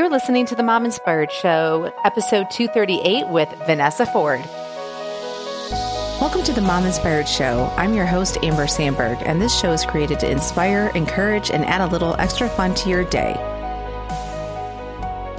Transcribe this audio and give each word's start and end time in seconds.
You're 0.00 0.08
listening 0.08 0.46
to 0.46 0.54
the 0.54 0.62
Mom 0.62 0.86
Inspired 0.86 1.30
Show, 1.30 1.92
episode 2.06 2.50
238 2.50 3.28
with 3.28 3.50
Vanessa 3.66 4.06
Ford. 4.06 4.40
Welcome 6.18 6.42
to 6.44 6.54
the 6.54 6.62
Mom 6.62 6.86
Inspired 6.86 7.28
Show. 7.28 7.70
I'm 7.76 7.92
your 7.92 8.06
host, 8.06 8.38
Amber 8.42 8.66
Sandberg, 8.66 9.18
and 9.26 9.42
this 9.42 9.54
show 9.60 9.72
is 9.72 9.84
created 9.84 10.18
to 10.20 10.30
inspire, 10.30 10.90
encourage, 10.94 11.50
and 11.50 11.66
add 11.66 11.82
a 11.82 11.86
little 11.86 12.16
extra 12.18 12.48
fun 12.48 12.74
to 12.76 12.88
your 12.88 13.04
day. 13.04 13.34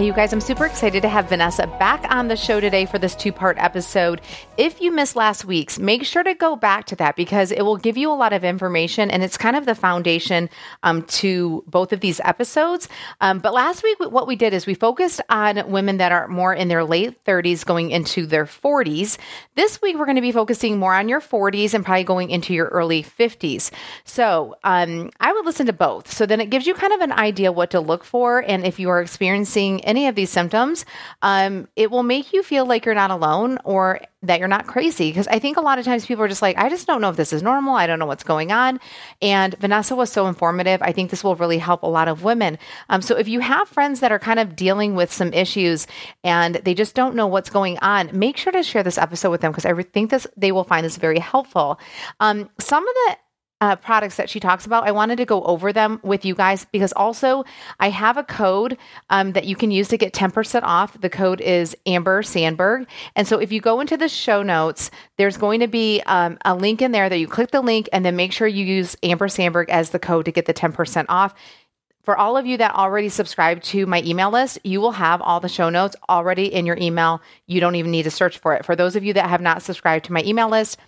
Hey, 0.02 0.08
you 0.08 0.14
guys, 0.14 0.34
I'm 0.34 0.42
super 0.42 0.66
excited 0.66 1.04
to 1.04 1.08
have 1.10 1.30
Vanessa 1.30 1.68
back 1.68 2.08
on 2.10 2.28
the 2.28 2.36
show 2.36 2.60
today 2.60 2.88
for 2.88 2.98
this 2.98 3.14
two 3.14 3.32
part 3.32 3.60
episode. 3.60 4.20
If 4.58 4.82
you 4.82 4.92
missed 4.92 5.16
last 5.16 5.46
week's, 5.46 5.78
make 5.78 6.06
sure 6.06 6.24
to 6.24 6.34
go 6.34 6.56
back 6.56 6.86
to 6.86 6.96
that 6.96 7.16
because 7.16 7.52
it 7.52 7.62
will 7.62 7.78
give 7.78 7.98
you 7.98 8.12
a 8.12 8.18
lot 8.18 8.34
of 8.34 8.44
information 8.44 9.12
and 9.12 9.22
it's 9.22 9.38
kind 9.38 9.56
of 9.56 9.68
the 9.68 9.76
foundation 9.76 10.50
um, 10.82 11.04
to 11.04 11.64
both 11.68 11.94
of 11.94 12.00
these 12.00 12.20
episodes. 12.22 12.90
Um, 13.22 13.38
but 13.38 13.54
last 13.54 13.84
week, 13.84 14.00
what 14.00 14.26
we 14.26 14.36
did 14.36 14.56
is 14.56 14.66
we 14.66 14.74
focused 14.74 15.22
on 15.30 15.70
women 15.70 15.98
that 15.98 16.12
are 16.12 16.28
more 16.28 16.52
in 16.52 16.68
their 16.68 16.84
late 16.84 17.24
30s 17.24 17.64
going 17.64 17.92
into 17.92 18.26
their 18.26 18.46
40s. 18.46 19.20
This 19.54 19.84
week, 19.84 20.00
we're 20.00 20.06
going 20.06 20.16
to 20.16 20.22
be 20.24 20.32
focusing 20.32 20.80
more 20.80 20.96
on 20.96 21.10
your 21.10 21.22
40s 21.22 21.76
and 21.76 21.86
probably 21.86 22.06
going 22.06 22.32
into 22.32 22.56
your 22.56 22.70
early 22.70 23.04
50s. 23.04 23.70
So 24.06 24.56
um, 24.64 25.12
I 25.20 25.32
would 25.32 25.46
listen 25.46 25.68
to 25.68 25.74
both. 25.74 26.12
So 26.12 26.26
then 26.26 26.42
it 26.42 26.50
gives 26.50 26.66
you 26.66 26.74
kind 26.74 26.92
of 26.92 27.02
an 27.02 27.12
idea 27.12 27.52
what 27.52 27.70
to 27.70 27.80
look 27.80 28.04
for 28.04 28.40
and 28.40 28.66
if 28.66 28.80
you 28.80 28.90
are 28.90 29.00
experiencing 29.00 29.82
any 29.92 30.08
of 30.08 30.16
these 30.16 30.30
symptoms, 30.30 30.86
um, 31.22 31.68
it 31.76 31.92
will 31.92 32.04
make 32.04 32.32
you 32.32 32.42
feel 32.44 32.66
like 32.66 32.86
you're 32.86 32.96
not 32.96 33.12
alone 33.12 33.60
or 33.66 34.00
that 34.24 34.40
you're 34.40 34.48
not 34.48 34.68
crazy. 34.68 35.10
Because 35.10 35.28
I 35.28 35.38
think 35.40 35.58
a 35.58 35.62
lot 35.62 35.80
of 35.80 35.86
times 35.86 36.06
people 36.06 36.24
are 36.24 36.30
just 36.30 36.42
like, 36.42 36.58
I 36.58 36.70
just 36.70 36.88
don't 36.88 37.02
know 37.02 37.10
if 37.10 37.18
this 37.18 37.34
is 37.34 37.44
normal. 37.44 37.76
I 37.76 37.88
don't 37.88 38.00
know 38.00 38.06
what's 38.06 38.24
going 38.24 38.54
on. 38.54 38.80
And 39.22 39.54
Vanessa 39.60 39.94
was 39.96 40.10
so 40.10 40.28
informative. 40.28 40.82
I 40.82 40.94
think 40.94 41.10
this 41.10 41.24
will 41.24 41.36
really 41.36 41.58
help 41.58 41.84
a 41.84 41.88
lot 41.88 42.08
of 42.08 42.24
women. 42.24 42.58
Um, 42.90 43.02
so 43.02 43.18
if 43.18 43.28
you 43.28 43.42
have 43.42 43.68
friends 43.68 44.00
that 44.00 44.14
are 44.14 44.20
kind 44.20 44.40
of 44.40 44.56
dealing 44.56 44.96
with 44.96 45.12
some 45.12 45.34
issues 45.34 45.88
and 46.24 46.56
they 46.56 46.74
just 46.74 46.96
don't 46.96 47.16
know 47.16 47.28
what's 47.28 47.50
going 47.50 47.78
on, 47.80 48.10
make 48.18 48.38
sure 48.38 48.54
to 48.54 48.64
share 48.64 48.84
this 48.84 48.98
episode 48.98 49.32
with 49.32 49.42
them 49.42 49.52
because 49.52 49.66
I 49.66 49.74
think 49.84 50.10
this 50.10 50.26
they 50.38 50.54
will 50.54 50.64
find 50.64 50.86
this 50.86 50.98
very 50.98 51.20
helpful. 51.20 51.80
Um, 52.20 52.50
some 52.60 52.88
of 52.88 52.94
the 52.94 53.18
uh, 53.62 53.76
products 53.76 54.16
that 54.18 54.30
she 54.30 54.40
talks 54.40 54.66
about, 54.66 54.88
I 54.88 54.92
wanted 54.92 55.18
to 55.18 55.26
go 55.26 55.44
over 55.44 55.72
them 55.72 56.00
with 56.04 56.26
you 56.26 56.34
guys 56.34 56.66
because 56.66 56.92
also 56.94 57.46
I 57.80 57.90
have 57.90 58.18
a 58.18 58.24
code 58.24 58.78
um, 59.12 59.34
that 59.34 59.46
you 59.46 59.56
can 59.56 59.72
use 59.72 59.88
to 59.90 59.98
get 59.98 60.14
10% 60.14 60.64
off. 60.64 61.00
The 61.00 61.10
code 61.10 61.40
is 61.40 61.78
Amber 61.86 62.24
Sandberg. 62.24 62.88
And 63.16 63.28
so 63.28 63.38
if 63.38 63.52
you 63.52 63.62
go 63.62 63.80
into 63.80 63.96
the 63.96 64.10
show 64.10 64.42
notes, 64.42 64.90
there's 65.18 65.38
going 65.38 65.60
to 65.60 65.68
be 65.68 66.02
um, 66.08 66.40
a 66.44 66.56
link 66.56 66.82
in 66.82 66.92
there 66.92 67.08
that 67.08 67.20
you 67.20 67.28
click 67.28 67.52
the 67.52 67.62
link 67.62 67.88
and 67.94 68.04
then 68.04 68.16
make 68.16 68.34
sure 68.34 68.48
you 68.48 68.66
use 68.66 68.98
Amber 69.04 69.28
Sandberg 69.28 69.70
as 69.70 69.92
the 69.92 70.00
code 70.00 70.26
to 70.26 70.32
get 70.32 70.48
the 70.48 70.54
10% 70.54 71.06
off. 71.08 71.36
For 72.04 72.18
all 72.18 72.36
of 72.36 72.48
you 72.48 72.58
that 72.58 72.74
already 72.74 73.10
subscribe 73.10 73.62
to 73.64 73.86
my 73.86 74.02
email 74.02 74.32
list, 74.32 74.58
you 74.64 74.82
will 74.82 74.94
have 74.94 75.22
all 75.22 75.40
the 75.40 75.48
show 75.48 75.70
notes 75.70 75.96
already 76.10 76.52
in 76.52 76.66
your 76.66 76.78
email. 76.78 77.22
You 77.46 77.60
don't 77.60 77.76
even 77.76 77.92
need 77.92 78.04
to 78.04 78.12
search 78.12 78.40
for 78.40 78.56
it. 78.56 78.66
For 78.66 78.76
those 78.76 78.96
of 78.96 79.04
you 79.04 79.14
that 79.14 79.30
have 79.30 79.42
not 79.42 79.62
subscribed 79.62 80.06
to 80.06 80.14
my 80.14 80.24
email 80.24 80.50
list, 80.50 80.80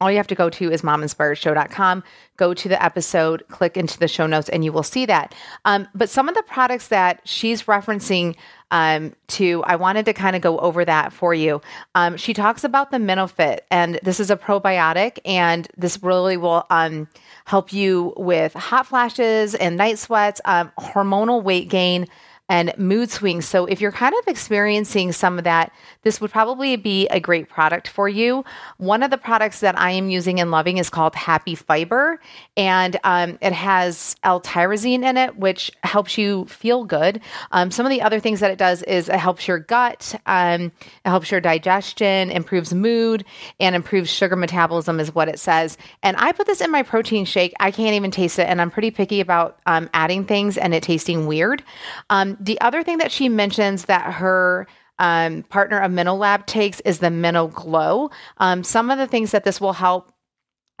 all 0.00 0.10
you 0.10 0.18
have 0.18 0.26
to 0.26 0.34
go 0.34 0.50
to 0.50 0.70
is 0.70 0.82
mominspiredshow.com, 0.82 2.04
go 2.36 2.52
to 2.52 2.68
the 2.68 2.82
episode, 2.82 3.42
click 3.48 3.76
into 3.76 3.98
the 3.98 4.08
show 4.08 4.26
notes, 4.26 4.48
and 4.48 4.64
you 4.64 4.72
will 4.72 4.82
see 4.82 5.06
that. 5.06 5.34
Um, 5.64 5.88
but 5.94 6.10
some 6.10 6.28
of 6.28 6.34
the 6.34 6.42
products 6.42 6.88
that 6.88 7.20
she's 7.24 7.62
referencing 7.62 8.36
um, 8.70 9.14
to, 9.28 9.62
I 9.64 9.76
wanted 9.76 10.04
to 10.06 10.12
kind 10.12 10.36
of 10.36 10.42
go 10.42 10.58
over 10.58 10.84
that 10.84 11.12
for 11.12 11.32
you. 11.32 11.62
Um, 11.94 12.16
she 12.16 12.34
talks 12.34 12.62
about 12.64 12.90
the 12.90 12.98
MenoFit, 12.98 13.60
and 13.70 13.98
this 14.02 14.20
is 14.20 14.30
a 14.30 14.36
probiotic, 14.36 15.18
and 15.24 15.66
this 15.76 16.02
really 16.02 16.36
will 16.36 16.66
um, 16.68 17.08
help 17.46 17.72
you 17.72 18.12
with 18.16 18.52
hot 18.54 18.86
flashes 18.86 19.54
and 19.54 19.76
night 19.76 19.98
sweats, 19.98 20.40
um, 20.44 20.72
hormonal 20.78 21.42
weight 21.42 21.68
gain 21.68 22.06
and 22.48 22.72
mood 22.78 23.10
swings. 23.10 23.46
So 23.46 23.66
if 23.66 23.80
you're 23.80 23.92
kind 23.92 24.14
of 24.20 24.28
experiencing 24.28 25.12
some 25.12 25.38
of 25.38 25.44
that, 25.44 25.72
this 26.02 26.20
would 26.20 26.30
probably 26.30 26.76
be 26.76 27.06
a 27.08 27.18
great 27.18 27.48
product 27.48 27.88
for 27.88 28.08
you. 28.08 28.44
One 28.78 29.02
of 29.02 29.10
the 29.10 29.18
products 29.18 29.60
that 29.60 29.78
I 29.78 29.90
am 29.90 30.10
using 30.10 30.38
and 30.38 30.50
loving 30.50 30.78
is 30.78 30.88
called 30.88 31.14
Happy 31.14 31.56
Fiber, 31.56 32.20
and 32.56 32.96
um, 33.02 33.38
it 33.40 33.52
has 33.52 34.14
L-tyrosine 34.22 35.02
in 35.02 35.16
it, 35.16 35.36
which 35.36 35.72
helps 35.82 36.16
you 36.16 36.44
feel 36.46 36.84
good. 36.84 37.20
Um, 37.50 37.70
some 37.70 37.84
of 37.84 37.90
the 37.90 38.02
other 38.02 38.20
things 38.20 38.40
that 38.40 38.50
it 38.52 38.58
does 38.58 38.82
is 38.84 39.08
it 39.08 39.18
helps 39.18 39.48
your 39.48 39.58
gut, 39.58 40.14
um, 40.26 40.66
it 41.04 41.08
helps 41.08 41.30
your 41.30 41.40
digestion, 41.40 42.30
improves 42.30 42.72
mood, 42.72 43.24
and 43.58 43.74
improves 43.74 44.08
sugar 44.08 44.36
metabolism, 44.36 45.00
is 45.00 45.14
what 45.14 45.28
it 45.28 45.40
says. 45.40 45.76
And 46.02 46.16
I 46.18 46.30
put 46.32 46.46
this 46.46 46.60
in 46.60 46.70
my 46.70 46.84
protein 46.84 47.24
shake. 47.24 47.54
I 47.58 47.72
can't 47.72 47.94
even 47.94 48.12
taste 48.12 48.38
it, 48.38 48.48
and 48.48 48.60
I'm 48.60 48.70
pretty 48.70 48.92
picky 48.92 49.20
about 49.20 49.58
um, 49.66 49.90
adding 49.92 50.24
things 50.24 50.56
and 50.56 50.72
it 50.72 50.84
tasting 50.84 51.26
weird. 51.26 51.64
Um, 52.08 52.35
the 52.40 52.60
other 52.60 52.82
thing 52.82 52.98
that 52.98 53.12
she 53.12 53.28
mentions 53.28 53.86
that 53.86 54.14
her 54.14 54.66
um, 54.98 55.42
partner 55.44 55.78
of 55.78 55.92
MenoLab 55.92 56.46
takes 56.46 56.80
is 56.80 56.98
the 56.98 57.10
Meno 57.10 57.48
Glow. 57.48 58.10
Um, 58.38 58.64
some 58.64 58.90
of 58.90 58.98
the 58.98 59.06
things 59.06 59.30
that 59.32 59.44
this 59.44 59.60
will 59.60 59.74
help 59.74 60.12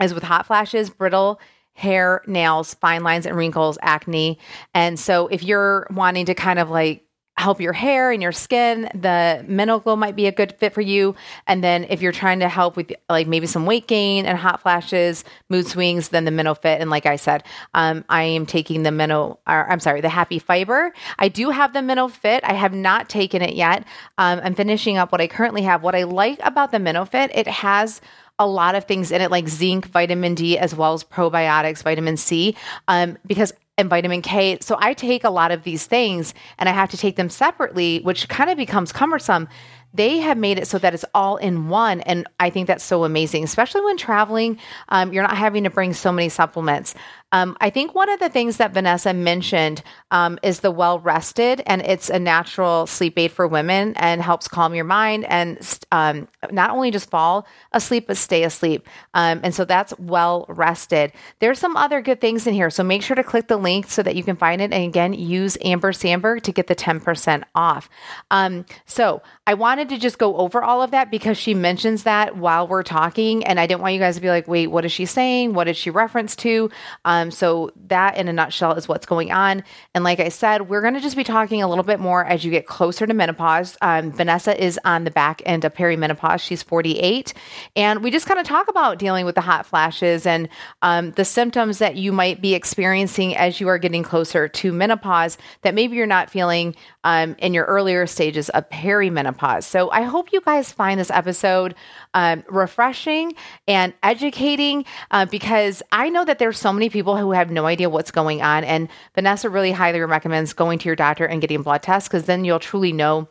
is 0.00 0.14
with 0.14 0.22
hot 0.22 0.46
flashes, 0.46 0.90
brittle 0.90 1.40
hair, 1.76 2.22
nails, 2.26 2.72
fine 2.74 3.02
lines 3.02 3.26
and 3.26 3.36
wrinkles, 3.36 3.76
acne. 3.82 4.38
And 4.72 4.98
so 4.98 5.26
if 5.26 5.42
you're 5.42 5.86
wanting 5.90 6.24
to 6.26 6.34
kind 6.34 6.58
of 6.58 6.70
like 6.70 7.05
help 7.38 7.60
your 7.60 7.74
hair 7.74 8.10
and 8.10 8.22
your 8.22 8.32
skin, 8.32 8.88
the 8.94 9.44
Meno 9.46 9.78
Glow 9.78 9.94
might 9.94 10.16
be 10.16 10.26
a 10.26 10.32
good 10.32 10.52
fit 10.52 10.72
for 10.72 10.80
you. 10.80 11.14
And 11.46 11.62
then 11.62 11.84
if 11.90 12.00
you're 12.00 12.12
trying 12.12 12.40
to 12.40 12.48
help 12.48 12.76
with 12.76 12.92
like 13.10 13.26
maybe 13.26 13.46
some 13.46 13.66
weight 13.66 13.86
gain 13.86 14.24
and 14.24 14.38
hot 14.38 14.62
flashes, 14.62 15.22
mood 15.50 15.66
swings, 15.66 16.08
then 16.08 16.24
the 16.24 16.30
Meno 16.30 16.54
Fit. 16.54 16.80
And 16.80 16.88
like 16.88 17.04
I 17.04 17.16
said, 17.16 17.44
um, 17.74 18.04
I 18.08 18.22
am 18.22 18.46
taking 18.46 18.84
the 18.84 18.90
Meno, 18.90 19.38
or 19.46 19.70
I'm 19.70 19.80
sorry, 19.80 20.00
the 20.00 20.08
Happy 20.08 20.38
Fiber. 20.38 20.94
I 21.18 21.28
do 21.28 21.50
have 21.50 21.74
the 21.74 21.82
Meno 21.82 22.08
Fit. 22.08 22.42
I 22.42 22.54
have 22.54 22.72
not 22.72 23.10
taken 23.10 23.42
it 23.42 23.54
yet. 23.54 23.84
Um, 24.16 24.40
I'm 24.42 24.54
finishing 24.54 24.96
up 24.96 25.12
what 25.12 25.20
I 25.20 25.26
currently 25.26 25.62
have. 25.62 25.82
What 25.82 25.94
I 25.94 26.04
like 26.04 26.40
about 26.42 26.72
the 26.72 26.78
Meno 26.78 27.04
Fit, 27.04 27.30
it 27.34 27.46
has 27.48 28.00
a 28.38 28.46
lot 28.46 28.74
of 28.74 28.84
things 28.84 29.10
in 29.10 29.20
it, 29.20 29.30
like 29.30 29.48
zinc, 29.48 29.86
vitamin 29.86 30.34
D, 30.34 30.58
as 30.58 30.74
well 30.74 30.92
as 30.94 31.04
probiotics, 31.04 31.82
vitamin 31.82 32.16
C, 32.16 32.56
um, 32.88 33.16
because 33.26 33.52
and 33.78 33.90
vitamin 33.90 34.22
K. 34.22 34.58
So 34.60 34.76
I 34.78 34.94
take 34.94 35.24
a 35.24 35.30
lot 35.30 35.50
of 35.50 35.62
these 35.62 35.86
things 35.86 36.32
and 36.58 36.68
I 36.68 36.72
have 36.72 36.90
to 36.90 36.96
take 36.96 37.16
them 37.16 37.28
separately, 37.28 38.00
which 38.00 38.26
kind 38.28 38.48
of 38.48 38.56
becomes 38.56 38.90
cumbersome 38.90 39.48
they 39.96 40.18
have 40.18 40.36
made 40.36 40.58
it 40.58 40.68
so 40.68 40.78
that 40.78 40.94
it's 40.94 41.04
all 41.14 41.36
in 41.36 41.68
one. 41.68 42.00
And 42.02 42.26
I 42.38 42.50
think 42.50 42.66
that's 42.66 42.84
so 42.84 43.04
amazing, 43.04 43.44
especially 43.44 43.82
when 43.82 43.96
traveling. 43.96 44.58
Um, 44.90 45.12
you're 45.12 45.22
not 45.22 45.36
having 45.36 45.64
to 45.64 45.70
bring 45.70 45.94
so 45.94 46.12
many 46.12 46.28
supplements. 46.28 46.94
Um, 47.36 47.54
I 47.60 47.68
think 47.68 47.94
one 47.94 48.08
of 48.08 48.18
the 48.18 48.30
things 48.30 48.56
that 48.56 48.72
Vanessa 48.72 49.12
mentioned 49.12 49.82
um, 50.10 50.38
is 50.42 50.60
the 50.60 50.70
well 50.70 51.00
rested, 51.00 51.62
and 51.66 51.82
it's 51.82 52.08
a 52.08 52.18
natural 52.18 52.86
sleep 52.86 53.18
aid 53.18 53.30
for 53.30 53.46
women 53.46 53.92
and 53.96 54.22
helps 54.22 54.48
calm 54.48 54.74
your 54.74 54.86
mind 54.86 55.26
and 55.26 55.58
um, 55.92 56.28
not 56.50 56.70
only 56.70 56.90
just 56.90 57.10
fall 57.10 57.46
asleep, 57.72 58.06
but 58.06 58.16
stay 58.16 58.42
asleep. 58.42 58.88
Um, 59.12 59.40
and 59.42 59.54
so 59.54 59.66
that's 59.66 59.92
well 59.98 60.46
rested. 60.48 61.12
There's 61.40 61.58
some 61.58 61.76
other 61.76 62.00
good 62.00 62.22
things 62.22 62.46
in 62.46 62.54
here. 62.54 62.70
So 62.70 62.82
make 62.82 63.02
sure 63.02 63.16
to 63.16 63.22
click 63.22 63.48
the 63.48 63.58
link 63.58 63.90
so 63.90 64.02
that 64.02 64.16
you 64.16 64.24
can 64.24 64.36
find 64.36 64.62
it. 64.62 64.72
And 64.72 64.84
again, 64.84 65.12
use 65.12 65.58
Amber 65.62 65.92
Sandberg 65.92 66.42
to 66.44 66.52
get 66.52 66.68
the 66.68 66.74
10% 66.74 67.44
off. 67.54 67.90
Um, 68.30 68.64
so 68.86 69.20
I 69.46 69.52
wanted 69.54 69.90
to 69.90 69.98
just 69.98 70.18
go 70.18 70.36
over 70.38 70.62
all 70.62 70.80
of 70.82 70.90
that 70.92 71.10
because 71.10 71.36
she 71.36 71.52
mentions 71.52 72.04
that 72.04 72.38
while 72.38 72.66
we're 72.66 72.82
talking. 72.82 73.44
And 73.44 73.60
I 73.60 73.66
didn't 73.66 73.82
want 73.82 73.92
you 73.92 74.00
guys 74.00 74.14
to 74.14 74.22
be 74.22 74.30
like, 74.30 74.48
wait, 74.48 74.68
what 74.68 74.86
is 74.86 74.92
she 74.92 75.04
saying? 75.04 75.52
What 75.52 75.64
did 75.64 75.76
she 75.76 75.90
reference 75.90 76.34
to? 76.36 76.70
Um, 77.04 77.25
so 77.30 77.70
that 77.88 78.16
in 78.16 78.28
a 78.28 78.32
nutshell 78.32 78.72
is 78.72 78.88
what's 78.88 79.06
going 79.06 79.32
on. 79.32 79.62
And 79.94 80.04
like 80.04 80.20
I 80.20 80.28
said, 80.28 80.68
we're 80.68 80.80
going 80.80 80.94
to 80.94 81.00
just 81.00 81.16
be 81.16 81.24
talking 81.24 81.62
a 81.62 81.68
little 81.68 81.84
bit 81.84 82.00
more 82.00 82.24
as 82.24 82.44
you 82.44 82.50
get 82.50 82.66
closer 82.66 83.06
to 83.06 83.14
menopause. 83.14 83.76
Um, 83.82 84.12
Vanessa 84.12 84.60
is 84.62 84.78
on 84.84 85.04
the 85.04 85.10
back 85.10 85.42
end 85.44 85.64
of 85.64 85.74
perimenopause. 85.74 86.40
She's 86.40 86.62
48. 86.62 87.34
And 87.74 88.02
we 88.02 88.10
just 88.10 88.26
kind 88.26 88.40
of 88.40 88.46
talk 88.46 88.68
about 88.68 88.98
dealing 88.98 89.26
with 89.26 89.34
the 89.34 89.40
hot 89.40 89.66
flashes 89.66 90.26
and 90.26 90.48
um, 90.82 91.12
the 91.12 91.24
symptoms 91.24 91.78
that 91.78 91.96
you 91.96 92.12
might 92.12 92.40
be 92.40 92.54
experiencing 92.54 93.36
as 93.36 93.60
you 93.60 93.68
are 93.68 93.78
getting 93.78 94.02
closer 94.02 94.48
to 94.48 94.72
menopause 94.72 95.38
that 95.62 95.74
maybe 95.74 95.96
you're 95.96 96.06
not 96.06 96.30
feeling 96.30 96.74
um, 97.04 97.36
in 97.38 97.54
your 97.54 97.64
earlier 97.66 98.06
stages 98.06 98.48
of 98.50 98.68
perimenopause 98.70 99.26
menopause. 99.26 99.66
So 99.66 99.90
I 99.90 100.02
hope 100.02 100.32
you 100.32 100.40
guys 100.40 100.72
find 100.72 100.98
this 100.98 101.10
episode 101.10 101.74
um, 102.16 102.42
refreshing 102.48 103.34
and 103.68 103.92
educating 104.02 104.86
uh, 105.10 105.26
because 105.26 105.82
I 105.92 106.08
know 106.08 106.24
that 106.24 106.38
there's 106.38 106.58
so 106.58 106.72
many 106.72 106.88
people 106.88 107.16
who 107.16 107.32
have 107.32 107.50
no 107.50 107.66
idea 107.66 107.90
what's 107.90 108.10
going 108.10 108.40
on. 108.40 108.64
And 108.64 108.88
Vanessa 109.14 109.50
really 109.50 109.70
highly 109.70 110.00
recommends 110.00 110.54
going 110.54 110.78
to 110.80 110.88
your 110.88 110.96
doctor 110.96 111.26
and 111.26 111.42
getting 111.42 111.62
blood 111.62 111.82
tests 111.82 112.08
because 112.08 112.24
then 112.24 112.44
you'll 112.44 112.58
truly 112.58 112.92
know 112.92 113.28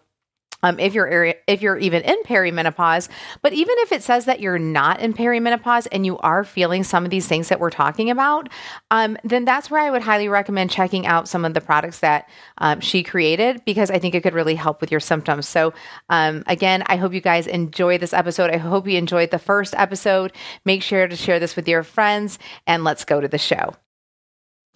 um, 0.64 0.80
if 0.80 0.94
you're 0.94 1.36
if 1.48 1.62
you're 1.62 1.78
even 1.78 2.02
in 2.04 2.22
perimenopause. 2.24 3.10
But 3.42 3.54
even 3.54 3.76
if 3.80 3.92
it 3.92 4.04
says 4.04 4.26
that 4.26 4.40
you're 4.40 4.60
not 4.60 5.00
in 5.00 5.14
perimenopause 5.14 5.88
and 5.92 6.06
you 6.06 6.18
are 6.20 6.44
feeling 6.44 6.84
some 6.84 7.06
of 7.06 7.12
these 7.12 7.28
things 7.28 7.50
that 7.50 7.60
we're 7.60 7.70
talking 7.70 8.10
about, 8.10 8.50
um, 8.92 9.18
then 9.24 9.46
that's 9.46 9.70
where 9.70 9.82
I 9.82 9.92
would 9.92 10.02
highly 10.02 10.28
recommend 10.28 10.72
checking 10.72 11.06
out 11.06 11.28
some 11.28 11.46
of 11.46 11.54
the 11.54 11.62
products 11.62 12.00
that 12.00 12.30
um, 12.58 12.80
she 12.80 13.04
created 13.04 13.64
because 13.66 13.92
I 13.92 14.00
think 14.00 14.16
it 14.16 14.24
could 14.24 14.34
really 14.34 14.56
help 14.56 14.82
with 14.82 14.92
your 14.92 15.00
symptoms. 15.00 15.48
So 15.48 15.74
um, 16.10 16.44
again, 16.48 16.84
I 16.88 16.96
hope 16.98 17.14
you 17.14 17.22
guys 17.22 17.48
enjoy 17.48 17.98
this 17.98 18.14
episode. 18.14 18.50
I 18.50 18.58
hope 18.58 18.88
you 18.88 18.98
enjoyed 18.98 19.32
the 19.32 19.40
first 19.40 19.74
episode. 19.76 20.34
Make 20.66 20.82
sure 20.82 21.08
to 21.08 21.16
share 21.16 21.40
this 21.40 21.56
with 21.56 21.68
your 21.68 21.84
friends 21.84 22.40
and 22.66 22.84
let's 22.84 23.06
go 23.06 23.22
to 23.22 23.28
the 23.28 23.38
show. 23.38 23.76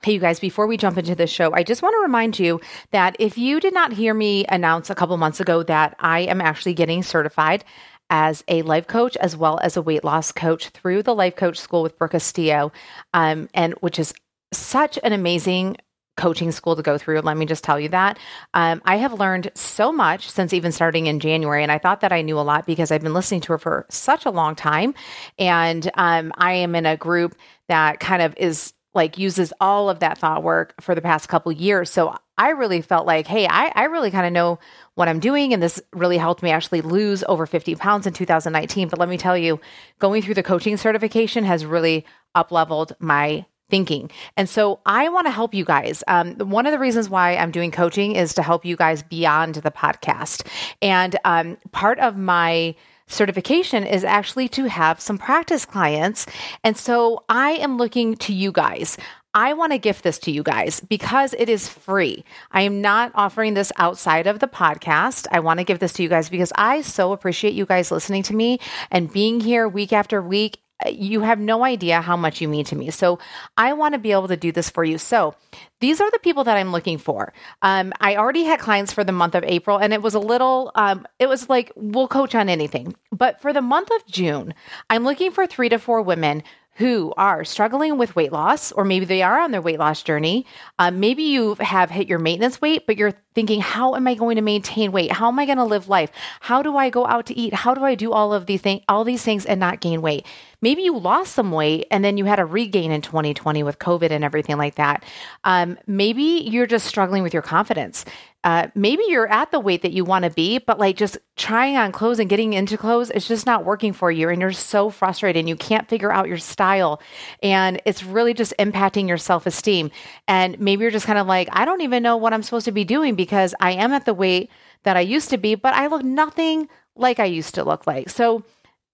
Hey, 0.01 0.13
you 0.13 0.19
guys, 0.21 0.39
before 0.39 0.65
we 0.65 0.77
jump 0.77 0.97
into 0.97 1.13
the 1.13 1.27
show, 1.27 1.53
I 1.53 1.61
just 1.61 1.81
want 1.81 1.93
to 1.93 2.01
remind 2.01 2.39
you 2.39 2.61
that 2.91 3.17
if 3.19 3.37
you 3.37 3.59
did 3.59 3.73
not 3.73 3.91
hear 3.91 4.13
me 4.13 4.45
announce 4.47 4.89
a 4.89 4.95
couple 4.95 5.17
months 5.17 5.41
ago 5.41 5.61
that 5.63 5.97
I 5.99 6.21
am 6.21 6.39
actually 6.39 6.73
getting 6.73 7.03
certified 7.03 7.65
as 8.09 8.41
a 8.47 8.61
life 8.61 8.87
coach 8.87 9.17
as 9.17 9.35
well 9.35 9.59
as 9.61 9.75
a 9.75 9.81
weight 9.81 10.05
loss 10.05 10.31
coach 10.31 10.69
through 10.69 11.03
the 11.03 11.13
Life 11.13 11.35
Coach 11.35 11.59
School 11.59 11.83
with 11.83 11.97
Brooke 11.97 12.11
Castillo, 12.11 12.71
um, 13.13 13.49
and 13.53 13.73
which 13.81 13.99
is 13.99 14.13
such 14.53 14.97
an 15.03 15.11
amazing 15.11 15.75
coaching 16.15 16.53
school 16.53 16.77
to 16.77 16.81
go 16.81 16.97
through. 16.97 17.19
Let 17.19 17.35
me 17.35 17.45
just 17.45 17.65
tell 17.65 17.77
you 17.79 17.89
that. 17.89 18.17
Um, 18.53 18.81
I 18.85 18.95
have 18.95 19.11
learned 19.13 19.51
so 19.53 19.91
much 19.91 20.29
since 20.29 20.53
even 20.53 20.71
starting 20.71 21.07
in 21.07 21.19
January, 21.19 21.61
and 21.61 21.73
I 21.73 21.77
thought 21.77 21.99
that 22.01 22.13
I 22.13 22.21
knew 22.21 22.39
a 22.39 22.41
lot 22.41 22.65
because 22.65 22.89
I've 22.89 23.03
been 23.03 23.13
listening 23.13 23.41
to 23.41 23.51
her 23.51 23.57
for 23.57 23.85
such 23.89 24.25
a 24.25 24.31
long 24.31 24.55
time. 24.55 24.93
And 25.37 25.91
um, 25.95 26.31
I 26.37 26.53
am 26.53 26.73
in 26.73 26.85
a 26.85 26.95
group 26.95 27.35
that 27.67 27.99
kind 27.99 28.21
of 28.21 28.33
is 28.37 28.73
like 28.93 29.17
uses 29.17 29.53
all 29.59 29.89
of 29.89 29.99
that 29.99 30.17
thought 30.17 30.43
work 30.43 30.73
for 30.81 30.95
the 30.95 31.01
past 31.01 31.29
couple 31.29 31.51
years. 31.51 31.89
So 31.89 32.15
I 32.37 32.49
really 32.49 32.81
felt 32.81 33.05
like, 33.05 33.27
hey, 33.27 33.47
I, 33.47 33.71
I 33.75 33.83
really 33.85 34.11
kind 34.11 34.25
of 34.25 34.33
know 34.33 34.59
what 34.95 35.07
I'm 35.07 35.19
doing. 35.19 35.53
And 35.53 35.61
this 35.61 35.81
really 35.93 36.17
helped 36.17 36.41
me 36.41 36.51
actually 36.51 36.81
lose 36.81 37.23
over 37.27 37.45
50 37.45 37.75
pounds 37.75 38.07
in 38.07 38.13
2019. 38.13 38.87
But 38.89 38.99
let 38.99 39.09
me 39.09 39.17
tell 39.17 39.37
you, 39.37 39.59
going 39.99 40.21
through 40.21 40.35
the 40.35 40.43
coaching 40.43 40.77
certification 40.77 41.43
has 41.43 41.65
really 41.65 42.05
up 42.35 42.51
leveled 42.51 42.95
my 42.99 43.45
thinking. 43.69 44.09
And 44.35 44.49
so 44.49 44.79
I 44.85 45.09
want 45.09 45.27
to 45.27 45.31
help 45.31 45.53
you 45.53 45.63
guys. 45.63 46.03
Um, 46.07 46.35
one 46.37 46.65
of 46.65 46.71
the 46.71 46.79
reasons 46.79 47.09
why 47.09 47.35
I'm 47.35 47.51
doing 47.51 47.71
coaching 47.71 48.15
is 48.15 48.33
to 48.35 48.41
help 48.41 48.65
you 48.65 48.75
guys 48.75 49.03
beyond 49.03 49.55
the 49.55 49.71
podcast. 49.71 50.47
And 50.81 51.15
um, 51.23 51.57
part 51.71 51.99
of 51.99 52.17
my 52.17 52.75
certification 53.09 53.83
is 53.83 54.03
actually 54.03 54.47
to 54.49 54.65
have 54.65 55.01
some 55.01 55.17
practice 55.17 55.65
clients. 55.65 56.25
And 56.63 56.77
so 56.77 57.23
I 57.27 57.51
am 57.51 57.77
looking 57.77 58.15
to 58.17 58.33
you 58.33 58.51
guys. 58.51 58.97
I 59.33 59.53
want 59.53 59.73
to 59.73 59.77
gift 59.77 60.03
this 60.03 60.17
to 60.19 60.31
you 60.31 60.41
guys 60.41 60.79
because 60.79 61.35
it 61.37 61.49
is 61.49 61.67
free. 61.67 62.23
I 62.51 62.63
am 62.63 62.81
not 62.81 63.11
offering 63.13 63.53
this 63.53 63.71
outside 63.77 64.25
of 64.25 64.39
the 64.39 64.47
podcast. 64.47 65.27
I 65.31 65.39
want 65.39 65.59
to 65.59 65.63
give 65.63 65.79
this 65.79 65.93
to 65.93 66.03
you 66.03 66.09
guys 66.09 66.29
because 66.29 66.51
I 66.55 66.81
so 66.81 67.11
appreciate 67.11 67.53
you 67.53 67.65
guys 67.65 67.91
listening 67.91 68.23
to 68.23 68.35
me 68.35 68.59
and 68.89 69.11
being 69.11 69.39
here 69.39 69.67
week 69.67 69.93
after 69.93 70.21
week 70.21 70.61
you 70.87 71.21
have 71.21 71.39
no 71.39 71.63
idea 71.63 72.01
how 72.01 72.15
much 72.15 72.41
you 72.41 72.47
mean 72.47 72.65
to 72.65 72.75
me. 72.75 72.89
So 72.91 73.19
I 73.57 73.73
want 73.73 73.93
to 73.93 73.99
be 73.99 74.11
able 74.11 74.27
to 74.29 74.37
do 74.37 74.51
this 74.51 74.69
for 74.69 74.83
you. 74.83 74.97
So 74.97 75.35
these 75.79 75.99
are 75.99 76.09
the 76.11 76.19
people 76.19 76.43
that 76.45 76.57
I'm 76.57 76.71
looking 76.71 76.97
for. 76.97 77.33
Um, 77.61 77.91
I 77.99 78.15
already 78.15 78.43
had 78.43 78.59
clients 78.59 78.93
for 78.93 79.03
the 79.03 79.11
month 79.11 79.35
of 79.35 79.43
April, 79.43 79.77
and 79.77 79.93
it 79.93 80.01
was 80.01 80.15
a 80.15 80.19
little, 80.19 80.71
um, 80.75 81.05
it 81.19 81.27
was 81.27 81.49
like, 81.49 81.71
we'll 81.75 82.07
coach 82.07 82.35
on 82.35 82.49
anything. 82.49 82.95
But 83.11 83.41
for 83.41 83.51
the 83.53 83.61
month 83.61 83.89
of 83.91 84.05
June, 84.07 84.53
I'm 84.89 85.03
looking 85.03 85.31
for 85.31 85.45
three 85.45 85.69
to 85.69 85.79
four 85.79 86.01
women 86.01 86.43
who 86.75 87.13
are 87.17 87.43
struggling 87.43 87.97
with 87.97 88.15
weight 88.15 88.31
loss, 88.31 88.71
or 88.71 88.85
maybe 88.85 89.03
they 89.03 89.21
are 89.21 89.37
on 89.37 89.51
their 89.51 89.61
weight 89.61 89.79
loss 89.79 90.01
journey. 90.01 90.45
Um, 90.79 91.01
maybe 91.01 91.23
you 91.23 91.55
have 91.55 91.89
hit 91.89 92.07
your 92.07 92.19
maintenance 92.19 92.61
weight, 92.61 92.87
but 92.87 92.95
you're 92.95 93.15
thinking, 93.35 93.61
how 93.61 93.95
am 93.95 94.07
I 94.07 94.15
going 94.15 94.35
to 94.35 94.41
maintain 94.41 94.91
weight? 94.91 95.11
How 95.11 95.27
am 95.27 95.39
I 95.39 95.45
going 95.45 95.57
to 95.57 95.63
live 95.63 95.87
life? 95.87 96.11
How 96.39 96.61
do 96.61 96.75
I 96.77 96.89
go 96.89 97.05
out 97.05 97.27
to 97.27 97.37
eat? 97.37 97.53
How 97.53 97.73
do 97.73 97.83
I 97.83 97.95
do 97.95 98.11
all 98.11 98.33
of 98.33 98.45
these 98.45 98.61
things, 98.61 98.83
all 98.89 99.03
these 99.03 99.23
things 99.23 99.45
and 99.45 99.59
not 99.59 99.81
gain 99.81 100.01
weight? 100.01 100.25
Maybe 100.61 100.81
you 100.81 100.97
lost 100.97 101.33
some 101.33 101.51
weight 101.51 101.87
and 101.89 102.03
then 102.03 102.17
you 102.17 102.25
had 102.25 102.39
a 102.39 102.45
regain 102.45 102.91
in 102.91 103.01
2020 103.01 103.63
with 103.63 103.79
COVID 103.79 104.11
and 104.11 104.23
everything 104.23 104.57
like 104.57 104.75
that. 104.75 105.03
Um, 105.43 105.77
maybe 105.87 106.21
you're 106.23 106.67
just 106.67 106.85
struggling 106.85 107.23
with 107.23 107.33
your 107.33 107.43
confidence. 107.43 108.03
Uh, 108.41 108.67
maybe 108.73 109.03
you're 109.07 109.27
at 109.27 109.51
the 109.51 109.59
weight 109.59 109.81
that 109.81 109.91
you 109.91 110.05
want 110.05 110.23
to 110.23 110.31
be, 110.31 110.59
but 110.59 110.79
like 110.79 110.95
just 110.95 111.17
trying 111.35 111.75
on 111.75 111.91
clothes 111.91 112.19
and 112.19 112.29
getting 112.29 112.53
into 112.53 112.77
clothes, 112.77 113.09
it's 113.09 113.27
just 113.27 113.45
not 113.45 113.65
working 113.65 113.91
for 113.91 114.09
you. 114.09 114.29
And 114.29 114.39
you're 114.39 114.53
so 114.53 114.89
frustrated 114.89 115.41
and 115.41 115.49
you 115.49 115.57
can't 115.57 115.89
figure 115.89 116.11
out 116.11 116.29
your 116.29 116.37
style. 116.37 117.01
And 117.43 117.81
it's 117.83 118.01
really 118.01 118.33
just 118.33 118.53
impacting 118.57 119.09
your 119.09 119.17
self 119.17 119.45
esteem. 119.45 119.91
And 120.25 120.57
maybe 120.57 120.83
you're 120.83 120.91
just 120.91 121.05
kind 121.05 121.19
of 121.19 121.27
like, 121.27 121.49
I 121.51 121.65
don't 121.65 121.81
even 121.81 122.01
know 122.01 122.15
what 122.15 122.33
I'm 122.33 122.43
supposed 122.43 122.65
to 122.65 122.71
be 122.71 122.85
doing 122.85 123.15
because 123.15 123.28
I 123.33 123.71
am 123.71 123.93
at 123.93 124.05
the 124.05 124.13
weight 124.13 124.49
that 124.83 124.97
I 124.97 125.01
used 125.01 125.29
to 125.29 125.37
be, 125.37 125.55
but 125.55 125.73
I 125.73 125.87
look 125.87 126.03
nothing 126.03 126.69
like 126.95 127.19
I 127.19 127.25
used 127.25 127.55
to 127.55 127.63
look 127.63 127.87
like. 127.87 128.09
So, 128.09 128.43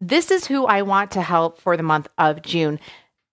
this 0.01 0.29
is 0.29 0.45
who 0.47 0.65
I 0.65 0.81
want 0.81 1.11
to 1.11 1.21
help 1.21 1.61
for 1.61 1.77
the 1.77 1.83
month 1.83 2.09
of 2.17 2.41
June. 2.41 2.79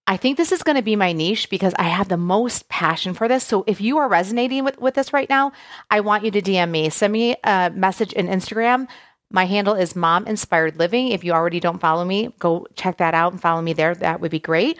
I 0.06 0.16
think 0.16 0.36
this 0.36 0.52
is 0.52 0.62
going 0.62 0.76
to 0.76 0.82
be 0.82 0.96
my 0.96 1.12
niche 1.12 1.48
because 1.50 1.74
I 1.76 1.84
have 1.84 2.08
the 2.08 2.16
most 2.16 2.68
passion 2.68 3.14
for 3.14 3.28
this. 3.28 3.44
So 3.44 3.64
if 3.66 3.80
you 3.80 3.98
are 3.98 4.08
resonating 4.08 4.64
with, 4.64 4.78
with 4.80 4.94
this 4.94 5.12
right 5.12 5.28
now, 5.28 5.52
I 5.90 6.00
want 6.00 6.24
you 6.24 6.30
to 6.32 6.42
DM 6.42 6.70
me. 6.70 6.90
Send 6.90 7.12
me 7.12 7.36
a 7.44 7.70
message 7.74 8.12
in 8.12 8.26
Instagram. 8.26 8.88
My 9.30 9.44
handle 9.44 9.74
is 9.74 9.96
Mom 9.96 10.26
Inspired 10.26 10.78
Living. 10.78 11.08
If 11.08 11.24
you 11.24 11.32
already 11.32 11.60
don't 11.60 11.80
follow 11.80 12.04
me, 12.04 12.34
go 12.38 12.66
check 12.74 12.98
that 12.98 13.14
out 13.14 13.32
and 13.32 13.40
follow 13.40 13.62
me 13.62 13.72
there. 13.72 13.94
That 13.94 14.20
would 14.20 14.30
be 14.30 14.40
great. 14.40 14.78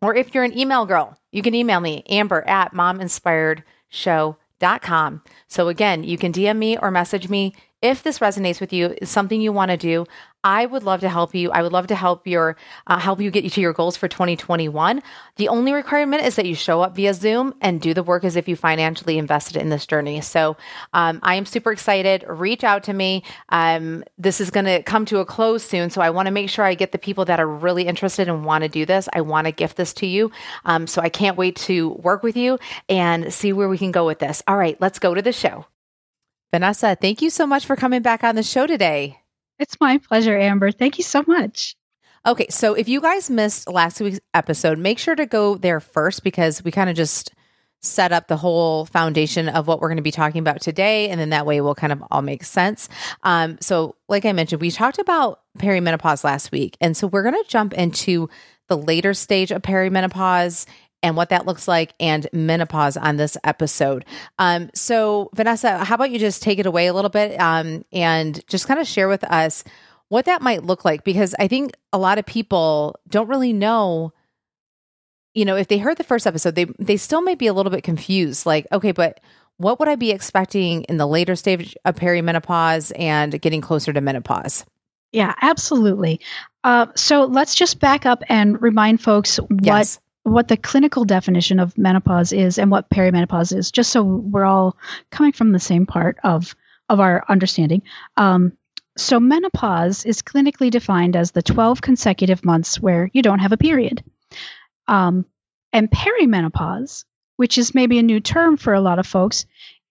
Or 0.00 0.14
if 0.14 0.34
you're 0.34 0.44
an 0.44 0.56
email 0.56 0.86
girl, 0.86 1.18
you 1.30 1.42
can 1.42 1.54
email 1.54 1.80
me, 1.80 2.02
amber 2.08 2.42
at 2.46 2.72
mominspiredshow.com. 2.72 4.36
So 5.46 5.68
again, 5.68 6.04
you 6.04 6.18
can 6.18 6.32
DM 6.32 6.56
me 6.56 6.76
or 6.76 6.90
message 6.90 7.28
me 7.28 7.54
if 7.80 8.02
this 8.02 8.18
resonates 8.18 8.60
with 8.60 8.72
you, 8.72 8.96
is 9.00 9.08
something 9.08 9.40
you 9.40 9.52
want 9.52 9.70
to 9.70 9.76
do. 9.76 10.06
I 10.44 10.66
would 10.66 10.84
love 10.84 11.00
to 11.00 11.08
help 11.08 11.34
you. 11.34 11.50
I 11.50 11.62
would 11.62 11.72
love 11.72 11.88
to 11.88 11.96
help 11.96 12.26
your 12.26 12.56
uh, 12.86 12.98
help 12.98 13.20
you 13.20 13.30
get 13.30 13.42
you 13.44 13.50
to 13.50 13.60
your 13.60 13.72
goals 13.72 13.96
for 13.96 14.06
2021. 14.06 15.02
The 15.36 15.48
only 15.48 15.72
requirement 15.72 16.22
is 16.22 16.36
that 16.36 16.46
you 16.46 16.54
show 16.54 16.80
up 16.80 16.94
via 16.94 17.12
Zoom 17.12 17.54
and 17.60 17.80
do 17.80 17.92
the 17.92 18.04
work 18.04 18.24
as 18.24 18.36
if 18.36 18.48
you 18.48 18.54
financially 18.54 19.18
invested 19.18 19.56
in 19.56 19.68
this 19.68 19.84
journey. 19.84 20.20
So 20.20 20.56
um, 20.92 21.18
I 21.22 21.34
am 21.34 21.44
super 21.44 21.72
excited. 21.72 22.24
Reach 22.28 22.62
out 22.62 22.84
to 22.84 22.92
me. 22.92 23.24
Um, 23.48 24.04
this 24.16 24.40
is 24.40 24.50
going 24.50 24.66
to 24.66 24.82
come 24.84 25.04
to 25.06 25.18
a 25.18 25.24
close 25.24 25.64
soon, 25.64 25.90
so 25.90 26.00
I 26.00 26.10
want 26.10 26.26
to 26.26 26.32
make 26.32 26.50
sure 26.50 26.64
I 26.64 26.74
get 26.74 26.92
the 26.92 26.98
people 26.98 27.24
that 27.24 27.40
are 27.40 27.48
really 27.48 27.86
interested 27.86 28.28
and 28.28 28.44
want 28.44 28.62
to 28.62 28.68
do 28.68 28.86
this. 28.86 29.08
I 29.12 29.22
want 29.22 29.46
to 29.46 29.52
gift 29.52 29.76
this 29.76 29.92
to 29.94 30.06
you. 30.06 30.30
Um, 30.64 30.86
so 30.86 31.02
I 31.02 31.08
can't 31.08 31.36
wait 31.36 31.56
to 31.56 31.90
work 31.90 32.22
with 32.22 32.36
you 32.36 32.58
and 32.88 33.32
see 33.32 33.52
where 33.52 33.68
we 33.68 33.78
can 33.78 33.90
go 33.90 34.06
with 34.06 34.20
this. 34.20 34.42
All 34.46 34.56
right, 34.56 34.80
let's 34.80 35.00
go 35.00 35.14
to 35.14 35.22
the 35.22 35.32
show. 35.32 35.66
Vanessa, 36.52 36.96
thank 37.00 37.20
you 37.20 37.30
so 37.30 37.46
much 37.46 37.66
for 37.66 37.76
coming 37.76 38.02
back 38.02 38.24
on 38.24 38.34
the 38.34 38.42
show 38.42 38.66
today. 38.66 39.18
It's 39.58 39.78
my 39.80 39.98
pleasure, 39.98 40.38
Amber. 40.38 40.70
Thank 40.70 40.98
you 40.98 41.04
so 41.04 41.22
much. 41.26 41.76
Okay, 42.26 42.46
so 42.48 42.74
if 42.74 42.88
you 42.88 43.00
guys 43.00 43.30
missed 43.30 43.68
last 43.68 44.00
week's 44.00 44.20
episode, 44.34 44.78
make 44.78 44.98
sure 44.98 45.14
to 45.14 45.26
go 45.26 45.56
there 45.56 45.80
first 45.80 46.24
because 46.24 46.64
we 46.64 46.70
kind 46.70 46.90
of 46.90 46.96
just 46.96 47.32
set 47.80 48.12
up 48.12 48.26
the 48.26 48.36
whole 48.36 48.86
foundation 48.86 49.48
of 49.48 49.66
what 49.66 49.80
we're 49.80 49.88
going 49.88 49.96
to 49.96 50.02
be 50.02 50.10
talking 50.10 50.40
about 50.40 50.60
today. 50.60 51.10
And 51.10 51.20
then 51.20 51.30
that 51.30 51.46
way 51.46 51.60
we'll 51.60 51.74
kind 51.74 51.92
of 51.92 52.02
all 52.10 52.22
make 52.22 52.42
sense. 52.44 52.88
Um, 53.22 53.56
so, 53.60 53.94
like 54.08 54.24
I 54.24 54.32
mentioned, 54.32 54.60
we 54.60 54.70
talked 54.70 54.98
about 54.98 55.40
perimenopause 55.58 56.24
last 56.24 56.50
week. 56.50 56.76
And 56.80 56.96
so 56.96 57.06
we're 57.06 57.22
going 57.22 57.42
to 57.42 57.48
jump 57.48 57.72
into 57.74 58.28
the 58.68 58.76
later 58.76 59.14
stage 59.14 59.50
of 59.50 59.62
perimenopause 59.62 60.66
and 61.02 61.16
what 61.16 61.28
that 61.28 61.46
looks 61.46 61.68
like 61.68 61.94
and 62.00 62.26
menopause 62.32 62.96
on 62.96 63.16
this 63.16 63.36
episode. 63.44 64.04
Um, 64.38 64.70
so, 64.74 65.30
Vanessa, 65.34 65.84
how 65.84 65.94
about 65.94 66.10
you 66.10 66.18
just 66.18 66.42
take 66.42 66.58
it 66.58 66.66
away 66.66 66.86
a 66.86 66.92
little 66.92 67.10
bit 67.10 67.38
um, 67.40 67.84
and 67.92 68.44
just 68.48 68.66
kind 68.66 68.80
of 68.80 68.86
share 68.86 69.08
with 69.08 69.24
us 69.24 69.64
what 70.08 70.24
that 70.24 70.42
might 70.42 70.64
look 70.64 70.84
like? 70.84 71.04
Because 71.04 71.34
I 71.38 71.48
think 71.48 71.74
a 71.92 71.98
lot 71.98 72.18
of 72.18 72.26
people 72.26 72.98
don't 73.08 73.28
really 73.28 73.52
know. 73.52 74.12
You 75.34 75.44
know, 75.44 75.56
if 75.56 75.68
they 75.68 75.78
heard 75.78 75.98
the 75.98 76.04
first 76.04 76.26
episode, 76.26 76.54
they 76.54 76.66
they 76.78 76.96
still 76.96 77.20
may 77.20 77.34
be 77.34 77.46
a 77.46 77.52
little 77.52 77.70
bit 77.70 77.84
confused. 77.84 78.44
Like, 78.46 78.66
okay, 78.72 78.92
but 78.92 79.20
what 79.58 79.78
would 79.78 79.88
I 79.88 79.96
be 79.96 80.10
expecting 80.10 80.82
in 80.84 80.96
the 80.96 81.06
later 81.06 81.36
stage 81.36 81.76
of 81.84 81.96
perimenopause 81.96 82.92
and 82.98 83.40
getting 83.40 83.60
closer 83.60 83.92
to 83.92 84.00
menopause? 84.00 84.64
Yeah, 85.12 85.34
absolutely. 85.40 86.20
Uh, 86.64 86.86
so 86.94 87.24
let's 87.24 87.54
just 87.54 87.78
back 87.78 88.04
up 88.04 88.22
and 88.28 88.60
remind 88.60 89.00
folks 89.00 89.38
what 89.38 89.64
yes 89.64 90.00
what 90.28 90.48
the 90.48 90.56
clinical 90.56 91.04
definition 91.04 91.58
of 91.58 91.76
menopause 91.78 92.32
is 92.32 92.58
and 92.58 92.70
what 92.70 92.90
perimenopause 92.90 93.56
is, 93.56 93.70
just 93.70 93.90
so 93.90 94.02
we're 94.02 94.44
all 94.44 94.76
coming 95.10 95.32
from 95.32 95.52
the 95.52 95.58
same 95.58 95.86
part 95.86 96.18
of 96.24 96.54
of 96.88 97.00
our 97.00 97.24
understanding. 97.28 97.82
Um, 98.16 98.52
so 98.96 99.20
menopause 99.20 100.04
is 100.04 100.22
clinically 100.22 100.70
defined 100.70 101.16
as 101.16 101.30
the 101.30 101.42
12 101.42 101.80
consecutive 101.80 102.44
months 102.44 102.80
where 102.80 103.10
you 103.12 103.22
don't 103.22 103.38
have 103.38 103.52
a 103.52 103.58
period. 103.58 104.02
Um, 104.88 105.26
and 105.72 105.90
perimenopause, 105.90 107.04
which 107.36 107.58
is 107.58 107.74
maybe 107.74 107.98
a 107.98 108.02
new 108.02 108.20
term 108.20 108.56
for 108.56 108.74
a 108.74 108.80
lot 108.80 108.98
of 108.98 109.06
folks, 109.06 109.46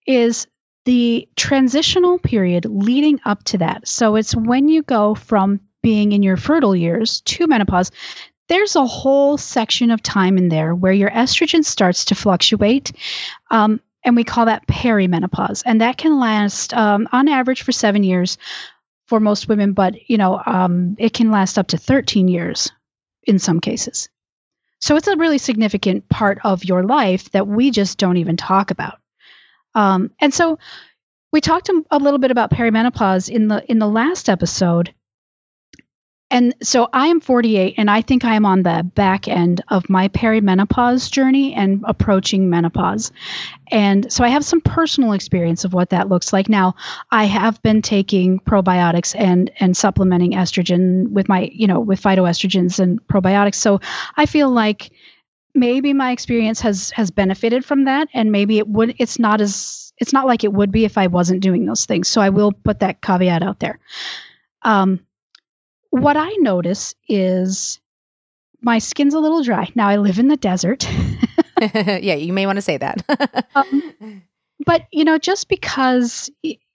is 0.06 0.46
the 0.84 1.28
transitional 1.36 2.18
period 2.18 2.64
leading 2.64 3.20
up 3.24 3.44
to 3.44 3.58
that. 3.58 3.86
So 3.86 4.16
it's 4.16 4.34
when 4.34 4.68
you 4.68 4.82
go 4.82 5.14
from 5.14 5.60
being 5.82 6.12
in 6.12 6.22
your 6.22 6.36
fertile 6.36 6.74
years 6.74 7.20
to 7.22 7.46
menopause 7.46 7.90
there's 8.48 8.76
a 8.76 8.86
whole 8.86 9.36
section 9.36 9.90
of 9.90 10.02
time 10.02 10.38
in 10.38 10.48
there 10.48 10.74
where 10.74 10.92
your 10.92 11.10
estrogen 11.10 11.64
starts 11.64 12.06
to 12.06 12.14
fluctuate. 12.14 12.92
Um, 13.50 13.80
and 14.04 14.16
we 14.16 14.24
call 14.24 14.46
that 14.46 14.66
perimenopause. 14.66 15.62
And 15.66 15.80
that 15.80 15.98
can 15.98 16.18
last 16.18 16.72
um, 16.74 17.08
on 17.12 17.28
average 17.28 17.62
for 17.62 17.72
seven 17.72 18.02
years 18.02 18.38
for 19.06 19.20
most 19.20 19.48
women, 19.48 19.72
but 19.72 20.08
you 20.08 20.18
know, 20.18 20.40
um, 20.44 20.96
it 20.98 21.12
can 21.12 21.30
last 21.30 21.58
up 21.58 21.68
to 21.68 21.78
13 21.78 22.28
years 22.28 22.70
in 23.24 23.38
some 23.38 23.60
cases. 23.60 24.08
So 24.80 24.96
it's 24.96 25.08
a 25.08 25.16
really 25.16 25.38
significant 25.38 26.08
part 26.08 26.38
of 26.44 26.64
your 26.64 26.84
life 26.84 27.30
that 27.32 27.48
we 27.48 27.70
just 27.70 27.98
don't 27.98 28.18
even 28.18 28.36
talk 28.36 28.70
about. 28.70 28.98
Um, 29.74 30.10
and 30.20 30.32
so 30.32 30.58
we 31.32 31.40
talked 31.40 31.68
a 31.90 31.98
little 31.98 32.18
bit 32.18 32.30
about 32.30 32.50
perimenopause 32.50 33.28
in 33.28 33.48
the 33.48 33.70
in 33.70 33.78
the 33.78 33.88
last 33.88 34.28
episode, 34.28 34.94
and 36.30 36.54
so 36.62 36.88
I 36.92 37.06
am 37.06 37.20
48, 37.20 37.74
and 37.78 37.90
I 37.90 38.02
think 38.02 38.24
I 38.24 38.34
am 38.34 38.44
on 38.44 38.62
the 38.62 38.82
back 38.94 39.28
end 39.28 39.62
of 39.68 39.88
my 39.88 40.08
perimenopause 40.08 41.10
journey 41.10 41.54
and 41.54 41.82
approaching 41.86 42.50
menopause. 42.50 43.12
And 43.70 44.12
so 44.12 44.24
I 44.24 44.28
have 44.28 44.44
some 44.44 44.60
personal 44.60 45.12
experience 45.12 45.64
of 45.64 45.72
what 45.72 45.90
that 45.90 46.10
looks 46.10 46.32
like. 46.32 46.50
Now, 46.50 46.74
I 47.10 47.24
have 47.24 47.62
been 47.62 47.80
taking 47.80 48.40
probiotics 48.40 49.18
and 49.18 49.50
and 49.58 49.74
supplementing 49.74 50.32
estrogen 50.32 51.10
with 51.10 51.30
my, 51.30 51.50
you 51.52 51.66
know, 51.66 51.80
with 51.80 52.02
phytoestrogens 52.02 52.78
and 52.78 53.00
probiotics. 53.08 53.56
So 53.56 53.80
I 54.16 54.26
feel 54.26 54.50
like 54.50 54.90
maybe 55.54 55.94
my 55.94 56.12
experience 56.12 56.60
has 56.60 56.90
has 56.90 57.10
benefited 57.10 57.64
from 57.64 57.84
that 57.84 58.08
and 58.12 58.30
maybe 58.30 58.58
it 58.58 58.68
would 58.68 58.94
it's 58.98 59.18
not 59.18 59.40
as 59.40 59.92
it's 59.96 60.12
not 60.12 60.26
like 60.26 60.44
it 60.44 60.52
would 60.52 60.70
be 60.70 60.84
if 60.84 60.98
I 60.98 61.06
wasn't 61.06 61.40
doing 61.40 61.64
those 61.64 61.86
things. 61.86 62.08
So 62.08 62.20
I 62.20 62.28
will 62.28 62.52
put 62.52 62.80
that 62.80 63.00
caveat 63.00 63.42
out 63.42 63.60
there. 63.60 63.78
Um, 64.62 65.00
what 66.02 66.16
I 66.16 66.30
notice 66.38 66.94
is 67.08 67.80
my 68.60 68.78
skin's 68.78 69.14
a 69.14 69.20
little 69.20 69.42
dry. 69.42 69.70
Now 69.74 69.88
I 69.88 69.96
live 69.96 70.18
in 70.18 70.28
the 70.28 70.36
desert. 70.36 70.88
yeah, 71.60 72.14
you 72.14 72.32
may 72.32 72.46
want 72.46 72.56
to 72.56 72.62
say 72.62 72.76
that. 72.76 73.46
um, 73.54 74.22
but 74.64 74.86
you 74.92 75.04
know, 75.04 75.18
just 75.18 75.48
because 75.48 76.30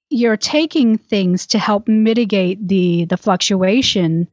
you're 0.09 0.37
taking 0.37 0.97
things 0.97 1.47
to 1.47 1.59
help 1.59 1.87
mitigate 1.87 2.65
the 2.67 3.05
the 3.05 3.17
fluctuation 3.17 4.27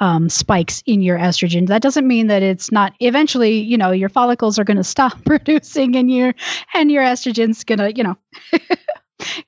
um, 0.00 0.30
spikes 0.30 0.82
in 0.86 1.02
your 1.02 1.18
estrogen, 1.18 1.68
that 1.68 1.82
doesn't 1.82 2.06
mean 2.06 2.28
that 2.28 2.42
it's 2.42 2.72
not. 2.72 2.94
Eventually, 3.00 3.60
you 3.60 3.76
know, 3.76 3.90
your 3.90 4.08
follicles 4.08 4.58
are 4.58 4.64
going 4.64 4.78
to 4.78 4.84
stop 4.84 5.24
producing, 5.24 5.96
and 5.96 6.10
your 6.10 6.34
and 6.74 6.90
your 6.90 7.02
estrogen's 7.02 7.64
going 7.64 7.78
to, 7.78 7.94
you 7.94 8.02
know, 8.02 8.16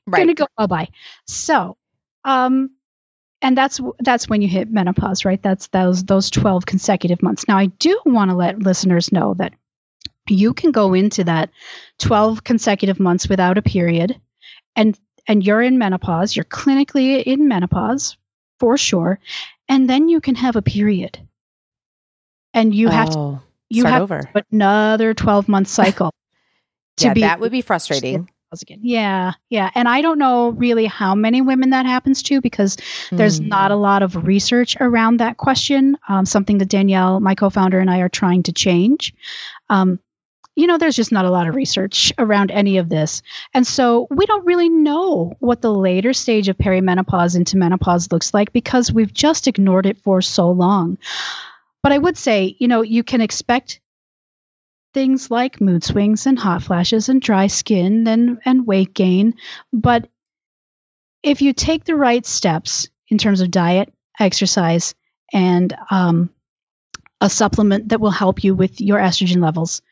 right. 0.06 0.16
going 0.16 0.28
to 0.28 0.34
go 0.34 0.46
bye 0.56 0.66
bye. 0.66 0.88
So, 1.26 1.76
um, 2.24 2.70
and 3.42 3.56
that's 3.56 3.80
that's 3.98 4.28
when 4.28 4.40
you 4.40 4.48
hit 4.48 4.70
menopause 4.70 5.24
right? 5.24 5.42
That's 5.42 5.66
those 5.68 6.04
those 6.04 6.30
12 6.30 6.64
consecutive 6.64 7.22
months. 7.22 7.46
Now 7.46 7.58
i 7.58 7.66
do 7.66 8.00
want 8.06 8.30
to 8.30 8.36
let 8.36 8.58
listeners 8.58 9.12
know 9.12 9.34
that 9.34 9.52
you 10.28 10.54
can 10.54 10.70
go 10.70 10.94
into 10.94 11.24
that 11.24 11.50
12 11.98 12.44
consecutive 12.44 13.00
months 13.00 13.28
without 13.28 13.58
a 13.58 13.62
period 13.62 14.18
and 14.76 14.98
and 15.28 15.44
you're 15.44 15.62
in 15.62 15.78
menopause 15.78 16.34
you're 16.34 16.44
clinically 16.44 17.22
in 17.22 17.48
menopause 17.48 18.16
for 18.58 18.76
sure 18.76 19.18
and 19.72 19.88
then 19.88 20.10
you 20.10 20.20
can 20.20 20.34
have 20.34 20.56
a 20.56 20.62
period. 20.62 21.18
And 22.52 22.74
you 22.74 22.88
oh, 22.88 22.90
have 22.90 23.10
to 23.10 23.18
oh, 23.18 23.42
you 23.70 23.86
have 23.86 24.02
over. 24.02 24.30
another 24.50 25.14
12 25.14 25.48
month 25.48 25.68
cycle 25.68 26.12
to 26.98 27.06
yeah, 27.06 27.14
be 27.14 27.20
that 27.22 27.40
would 27.40 27.52
be 27.52 27.62
frustrating 27.62 28.28
again. 28.60 28.80
Yeah, 28.82 29.32
yeah. 29.48 29.70
And 29.74 29.88
I 29.88 30.02
don't 30.02 30.18
know 30.18 30.50
really 30.50 30.84
how 30.84 31.14
many 31.14 31.40
women 31.40 31.70
that 31.70 31.86
happens 31.86 32.22
to 32.24 32.42
because 32.42 32.76
there's 33.10 33.40
mm. 33.40 33.46
not 33.46 33.70
a 33.70 33.76
lot 33.76 34.02
of 34.02 34.26
research 34.26 34.76
around 34.80 35.18
that 35.20 35.38
question. 35.38 35.96
Um, 36.08 36.26
something 36.26 36.58
that 36.58 36.68
Danielle, 36.68 37.20
my 37.20 37.34
co 37.34 37.48
founder, 37.48 37.80
and 37.80 37.90
I 37.90 38.00
are 38.00 38.10
trying 38.10 38.42
to 38.42 38.52
change. 38.52 39.14
Um, 39.70 39.98
you 40.54 40.66
know, 40.66 40.76
there's 40.76 40.96
just 40.96 41.12
not 41.12 41.24
a 41.24 41.30
lot 41.30 41.48
of 41.48 41.54
research 41.54 42.12
around 42.18 42.50
any 42.50 42.76
of 42.76 42.88
this. 42.88 43.22
And 43.54 43.66
so 43.66 44.06
we 44.10 44.26
don't 44.26 44.44
really 44.44 44.68
know 44.68 45.34
what 45.38 45.62
the 45.62 45.72
later 45.72 46.12
stage 46.12 46.48
of 46.48 46.58
perimenopause 46.58 47.36
into 47.36 47.56
menopause 47.56 48.12
looks 48.12 48.34
like 48.34 48.52
because 48.52 48.92
we've 48.92 49.14
just 49.14 49.48
ignored 49.48 49.86
it 49.86 49.98
for 49.98 50.20
so 50.20 50.50
long. 50.50 50.98
But 51.82 51.92
I 51.92 51.98
would 51.98 52.18
say, 52.18 52.54
you 52.58 52.68
know, 52.68 52.82
you 52.82 53.02
can 53.02 53.20
expect 53.20 53.80
things 54.92 55.30
like 55.30 55.60
mood 55.60 55.84
swings 55.84 56.26
and 56.26 56.38
hot 56.38 56.62
flashes 56.62 57.08
and 57.08 57.20
dry 57.20 57.46
skin 57.46 58.06
and, 58.06 58.38
and 58.44 58.66
weight 58.66 58.94
gain. 58.94 59.34
But 59.72 60.08
if 61.22 61.42
you 61.42 61.52
take 61.52 61.84
the 61.84 61.96
right 61.96 62.24
steps 62.26 62.88
in 63.08 63.18
terms 63.18 63.40
of 63.40 63.50
diet, 63.50 63.92
exercise, 64.18 64.94
and 65.32 65.74
um, 65.90 66.30
a 67.20 67.30
supplement 67.30 67.88
that 67.88 68.00
will 68.00 68.10
help 68.10 68.44
you 68.44 68.54
with 68.54 68.80
your 68.80 68.98
estrogen 68.98 69.42
levels, 69.42 69.82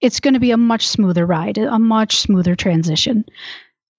it's 0.00 0.20
going 0.20 0.34
to 0.34 0.40
be 0.40 0.52
a 0.52 0.56
much 0.56 0.86
smoother 0.86 1.26
ride, 1.26 1.58
a 1.58 1.78
much 1.78 2.18
smoother 2.18 2.54
transition. 2.54 3.24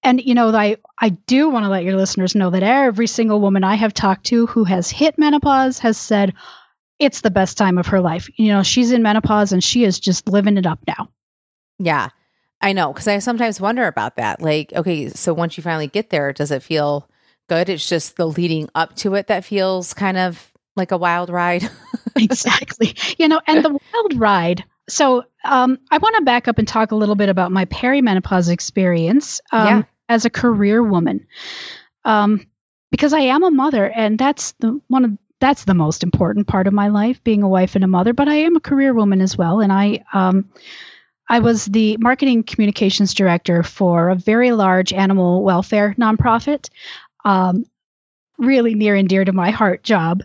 And 0.02 0.22
you 0.22 0.34
know, 0.34 0.54
I 0.54 0.76
I 0.98 1.10
do 1.10 1.50
want 1.50 1.64
to 1.64 1.70
let 1.70 1.84
your 1.84 1.96
listeners 1.96 2.34
know 2.34 2.50
that 2.50 2.62
every 2.62 3.08
single 3.08 3.40
woman 3.40 3.64
I 3.64 3.74
have 3.74 3.92
talked 3.92 4.26
to 4.26 4.46
who 4.46 4.64
has 4.64 4.90
hit 4.90 5.18
menopause 5.18 5.80
has 5.80 5.96
said, 5.96 6.34
it's 6.98 7.20
the 7.20 7.30
best 7.30 7.56
time 7.56 7.78
of 7.78 7.88
her 7.88 8.00
life. 8.00 8.28
You 8.36 8.48
know, 8.48 8.62
she's 8.62 8.92
in 8.92 9.02
menopause 9.02 9.52
and 9.52 9.62
she 9.62 9.84
is 9.84 10.00
just 10.00 10.28
living 10.28 10.56
it 10.56 10.66
up 10.66 10.80
now. 10.86 11.10
Yeah. 11.78 12.08
I 12.60 12.72
know 12.72 12.92
cuz 12.92 13.06
I 13.06 13.18
sometimes 13.18 13.60
wonder 13.60 13.86
about 13.86 14.16
that. 14.16 14.42
Like, 14.42 14.72
okay, 14.72 15.08
so 15.10 15.32
once 15.32 15.56
you 15.56 15.62
finally 15.62 15.86
get 15.86 16.10
there, 16.10 16.32
does 16.32 16.50
it 16.50 16.62
feel 16.62 17.08
good? 17.48 17.68
It's 17.68 17.88
just 17.88 18.16
the 18.16 18.26
leading 18.26 18.68
up 18.74 18.96
to 18.96 19.14
it 19.14 19.28
that 19.28 19.44
feels 19.44 19.94
kind 19.94 20.16
of 20.16 20.52
like 20.76 20.92
a 20.92 20.96
wild 20.96 21.30
ride. 21.30 21.68
exactly. 22.16 22.94
You 23.18 23.28
know, 23.28 23.40
and 23.46 23.64
the 23.64 23.70
wild 23.70 24.16
ride. 24.16 24.64
So, 24.88 25.24
um, 25.44 25.78
I 25.90 25.98
want 25.98 26.16
to 26.16 26.22
back 26.22 26.48
up 26.48 26.58
and 26.58 26.66
talk 26.66 26.92
a 26.92 26.96
little 26.96 27.14
bit 27.14 27.28
about 27.28 27.52
my 27.52 27.66
perimenopause 27.66 28.50
experience 28.50 29.40
um, 29.52 29.66
yeah. 29.66 29.82
as 30.08 30.24
a 30.24 30.30
career 30.30 30.82
woman. 30.82 31.26
Um, 32.04 32.46
because 32.90 33.12
I 33.12 33.20
am 33.20 33.42
a 33.42 33.50
mother, 33.50 33.86
and 33.86 34.18
that's 34.18 34.52
the 34.60 34.80
one 34.88 35.04
of 35.04 35.18
that's 35.40 35.64
the 35.64 35.74
most 35.74 36.02
important 36.02 36.46
part 36.46 36.66
of 36.66 36.72
my 36.72 36.88
life, 36.88 37.22
being 37.24 37.42
a 37.42 37.48
wife 37.48 37.74
and 37.74 37.84
a 37.84 37.88
mother. 37.88 38.12
But 38.12 38.28
I 38.28 38.36
am 38.36 38.56
a 38.56 38.60
career 38.60 38.94
woman 38.94 39.20
as 39.20 39.36
well, 39.38 39.60
and 39.60 39.72
I 39.72 40.04
um, 40.12 40.50
I 41.28 41.40
was 41.40 41.66
the 41.66 41.96
marketing 41.98 42.42
communications 42.44 43.14
director 43.14 43.62
for 43.62 44.10
a 44.10 44.14
very 44.16 44.52
large 44.52 44.92
animal 44.92 45.42
welfare 45.42 45.94
nonprofit. 45.98 46.68
Um, 47.24 47.64
really 48.38 48.74
near 48.74 48.94
and 48.94 49.08
dear 49.08 49.24
to 49.24 49.32
my 49.32 49.50
heart 49.50 49.82
job, 49.82 50.22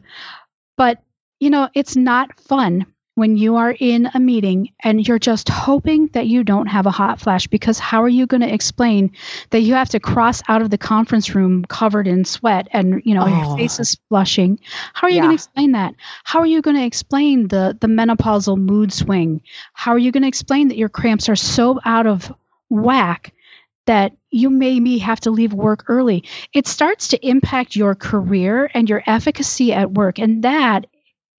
but 0.78 1.02
you 1.40 1.50
know 1.50 1.70
it's 1.74 1.96
not 1.96 2.40
fun 2.40 2.86
when 3.16 3.38
you 3.38 3.56
are 3.58 3.76
in 3.80 4.10
a 4.14 4.20
meeting 4.20 4.70
and 4.84 5.08
you're 5.08 5.20
just 5.20 5.48
hoping 5.50 6.08
that 6.14 6.28
you 6.28 6.44
don't 6.44 6.68
have 6.68 6.86
a 6.86 6.92
hot 6.92 7.20
flash 7.20 7.48
because 7.48 7.78
how 7.78 8.02
are 8.02 8.10
you 8.10 8.26
going 8.26 8.42
to 8.42 8.54
explain 8.54 9.12
that 9.52 9.62
you 9.62 9.74
have 9.76 9.90
to 9.90 10.00
cross 10.00 10.42
out 10.48 10.62
of 10.62 10.70
the 10.70 10.78
conference 10.78 11.36
room 11.36 11.64
covered 11.66 12.08
in 12.08 12.26
sweat 12.26 12.68
and 12.72 13.02
you 13.06 13.14
know 13.14 13.26
oh. 13.26 13.28
your 13.28 13.58
face 13.58 13.80
oh. 13.80 13.82
is 13.82 13.98
flushing 14.10 14.60
how 14.94 15.08
are 15.08 15.10
you 15.10 15.18
yeah. 15.18 15.24
going 15.24 15.38
to 15.38 15.42
explain 15.42 15.72
that 15.74 15.94
how 16.24 16.40
are 16.40 16.48
you 16.48 16.62
going 16.62 16.78
to 16.78 16.86
explain 16.86 17.48
the 17.48 17.78
the 17.80 17.88
menopausal 17.88 18.58
mood 18.58 18.92
swing 18.92 19.42
how 19.74 19.92
are 19.92 20.00
you 20.00 20.12
going 20.12 20.24
to 20.24 20.28
explain 20.28 20.70
that 20.70 20.78
your 20.78 20.90
cramps 20.90 21.30
are 21.30 21.36
so 21.36 21.80
out 21.86 22.08
of 22.08 22.34
whack 22.70 23.34
that 23.86 24.14
you 24.30 24.50
maybe 24.50 24.98
have 24.98 25.20
to 25.20 25.30
leave 25.30 25.54
work 25.54 25.84
early. 25.90 26.24
It 26.54 26.68
starts 26.68 27.10
to 27.10 27.28
impact 27.28 27.76
your 27.76 27.96
career 27.96 28.72
and 28.74 28.90
your 28.90 29.04
efficacy 29.06 29.74
at 29.74 29.92
work. 29.92 30.20
And 30.20 30.44
that 30.44 30.88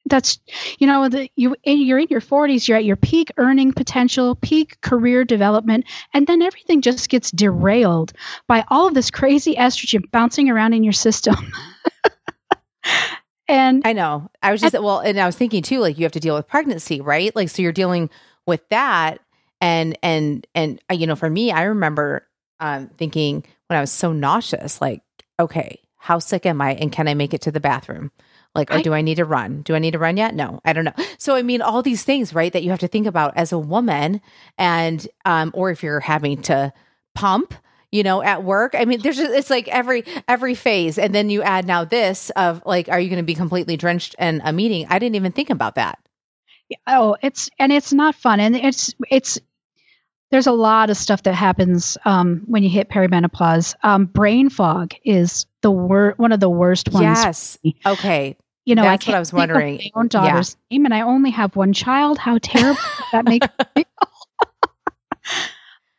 that's 0.07 0.39
you 0.79 0.87
know 0.87 1.09
the, 1.09 1.31
you 1.37 1.57
you're 1.65 1.99
in 1.99 2.09
your 2.11 2.21
40s 2.21 2.69
you're 2.69 2.77
at 2.77 2.85
your 2.85 2.97
peak 2.97 3.33
earning 3.37 3.73
potential 3.73 4.35
peak 4.35 4.81
career 4.81 5.25
development 5.25 5.87
and 6.13 6.27
then 6.27 6.43
everything 6.43 6.83
just 6.83 7.09
gets 7.09 7.31
derailed 7.31 8.13
by 8.47 8.65
all 8.69 8.87
of 8.87 8.95
this 8.95 9.11
crazy 9.11 9.55
estrogen 9.55 10.11
bouncing 10.11 10.51
around 10.51 10.73
in 10.75 10.85
your 10.85 10.93
system. 10.93 11.35
And 13.47 13.87
i 13.87 13.93
know. 13.93 14.31
I 14.43 14.53
was 14.53 14.63
just 14.63 14.73
well 14.73 15.01
and 15.01 15.21
i 15.21 15.27
was 15.27 15.37
thinking 15.37 15.63
too 15.63 15.81
like 15.81 15.99
you 15.99 16.05
have 16.05 16.13
to 16.13 16.21
deal 16.21 16.35
with 16.35 16.49
pregnancy 16.49 17.01
right? 17.01 17.35
Like 17.37 17.51
so 17.51 17.61
you're 17.61 17.73
dealing 17.73 18.09
with 18.47 18.67
that. 18.71 19.21
And 19.61 19.99
and 20.03 20.47
and 20.55 20.81
uh, 20.91 20.95
you 20.95 21.07
know 21.07 21.17
for 21.17 21.29
me 21.29 21.53
i 21.53 21.63
remember 21.65 22.27
um 22.61 22.89
thinking 22.99 23.45
when 23.67 23.77
i 23.77 23.81
was 23.81 23.91
so 23.91 24.13
nauseous 24.13 24.81
like 24.81 25.03
okay 25.39 25.81
how 25.97 26.19
sick 26.19 26.45
am 26.45 26.61
i 26.61 26.75
and 26.75 26.93
can 26.93 27.09
i 27.09 27.15
make 27.15 27.33
it 27.33 27.43
to 27.43 27.51
the 27.51 27.61
bathroom 27.61 28.11
like, 28.55 28.71
or 28.71 28.79
I, 28.79 28.83
do 28.83 28.95
I 28.95 29.03
need 29.03 29.17
to 29.17 29.25
run? 29.25 29.63
Do 29.63 29.75
I 29.75 29.79
need 29.79 29.93
to 29.93 29.99
run 29.99 30.17
yet? 30.17 30.35
No, 30.35 30.61
I 30.65 30.73
don't 30.73 30.85
know. 30.85 30.93
So, 31.19 31.35
I 31.35 31.43
mean, 31.43 31.63
all 31.63 31.83
these 31.83 32.05
things, 32.05 32.35
right, 32.35 32.53
that 32.53 32.63
you 32.63 32.71
have 32.71 32.81
to 32.81 32.89
think 32.89 33.07
about 33.07 33.37
as 33.37 33.53
a 33.53 33.59
woman, 33.59 34.21
and 34.59 35.07
um, 35.25 35.51
or 35.55 35.71
if 35.71 35.83
you're 35.83 36.01
having 36.01 36.43
to 36.43 36.73
pump, 37.15 37.55
you 37.91 38.03
know, 38.03 38.23
at 38.23 38.43
work. 38.43 38.75
I 38.77 38.85
mean, 38.85 39.01
there's 39.01 39.17
just, 39.17 39.33
it's 39.33 39.51
like 39.51 39.69
every 39.69 40.05
every 40.29 40.55
phase, 40.55 40.99
and 40.99 41.15
then 41.15 41.31
you 41.31 41.43
add 41.43 41.67
now 41.67 41.85
this 41.85 42.31
of 42.31 42.63
like, 42.65 42.89
are 42.89 43.01
you 43.01 43.09
going 43.09 43.23
to 43.23 43.25
be 43.25 43.35
completely 43.35 43.77
drenched 43.77 44.15
in 44.19 44.41
a 44.45 44.53
meeting? 44.53 44.87
I 44.89 44.99
didn't 44.99 45.17
even 45.17 45.33
think 45.33 45.51
about 45.51 45.77
that. 45.77 45.99
Oh, 46.87 47.17
it's 47.23 47.51
and 47.59 47.73
it's 47.73 47.93
not 47.93 48.15
fun, 48.15 48.41
and 48.41 48.57
it's 48.57 48.95
it's 49.11 49.41
there's 50.31 50.47
a 50.47 50.53
lot 50.53 50.91
of 50.91 50.97
stuff 50.97 51.23
that 51.25 51.35
happens 51.35 51.97
um, 52.05 52.43
when 52.47 52.63
you 52.63 52.69
hit 52.69 52.89
perimenopause. 52.89 53.75
Um, 53.83 54.07
brain 54.07 54.49
fog 54.49 54.95
is 55.05 55.47
the 55.63 55.71
wor- 55.71 56.15
one 56.17 56.33
of 56.33 56.41
the 56.41 56.51
worst 56.51 56.93
ones. 56.93 57.03
Yes. 57.03 57.59
Okay 57.87 58.37
you 58.65 58.75
know, 58.75 58.83
That's 58.83 58.93
I 58.93 59.05
can't 59.05 59.13
what 59.13 59.17
I 59.17 59.21
was 59.21 59.33
wondering. 59.33 59.77
my 59.77 59.91
own 59.95 60.09
daughter's 60.09 60.57
yeah. 60.71 60.77
name, 60.77 60.87
and 60.87 60.95
I 60.95 61.03
only 61.03 61.31
have 61.31 61.55
one 61.55 61.73
child. 61.73 62.19
How 62.19 62.39
terrible 62.39 62.81
that 63.13 63.25
makes 63.25 63.47
me 63.77 63.85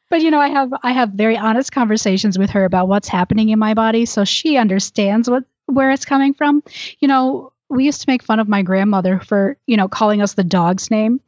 but 0.10 0.22
you 0.22 0.31
know, 0.31 0.39
I 0.39 0.50
have 0.50 0.74
I 0.84 0.91
have 0.91 1.12
very 1.12 1.38
honest 1.38 1.72
conversations 1.72 2.38
with 2.38 2.51
her 2.51 2.65
about 2.65 2.88
what's 2.88 3.07
happening 3.07 3.50
in 3.50 3.60
my 3.60 3.74
body, 3.74 4.05
so 4.05 4.24
she 4.24 4.57
understands 4.57 5.29
what 5.29 5.43
where 5.67 5.91
it's 5.91 6.05
coming 6.05 6.34
from. 6.34 6.63
You 7.00 7.07
know, 7.07 7.53
we 7.69 7.86
used 7.86 8.01
to 8.01 8.10
make 8.10 8.24
fun 8.24 8.39
of 8.39 8.48
my 8.48 8.62
grandmother 8.62 9.19
for 9.19 9.57
you 9.67 9.77
know 9.77 9.88
calling 9.88 10.22
us 10.22 10.34
the 10.34 10.43
dog's 10.43 10.89
name. 10.89 11.22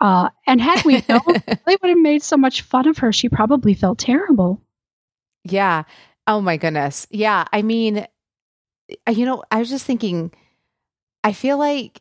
Uh, 0.00 0.28
and 0.46 0.60
had 0.60 0.84
we 0.84 1.02
known, 1.08 1.20
they 1.66 1.76
would 1.80 1.88
have 1.88 1.98
made 1.98 2.22
so 2.22 2.36
much 2.36 2.62
fun 2.62 2.88
of 2.88 2.98
her. 2.98 3.12
She 3.12 3.28
probably 3.28 3.74
felt 3.74 3.98
terrible. 3.98 4.60
Yeah. 5.44 5.84
Oh 6.26 6.40
my 6.40 6.56
goodness. 6.56 7.06
Yeah. 7.10 7.44
I 7.52 7.62
mean, 7.62 8.06
you 9.10 9.24
know, 9.24 9.44
I 9.50 9.58
was 9.58 9.70
just 9.70 9.86
thinking 9.86 10.32
I 11.24 11.32
feel 11.32 11.58
like 11.58 12.00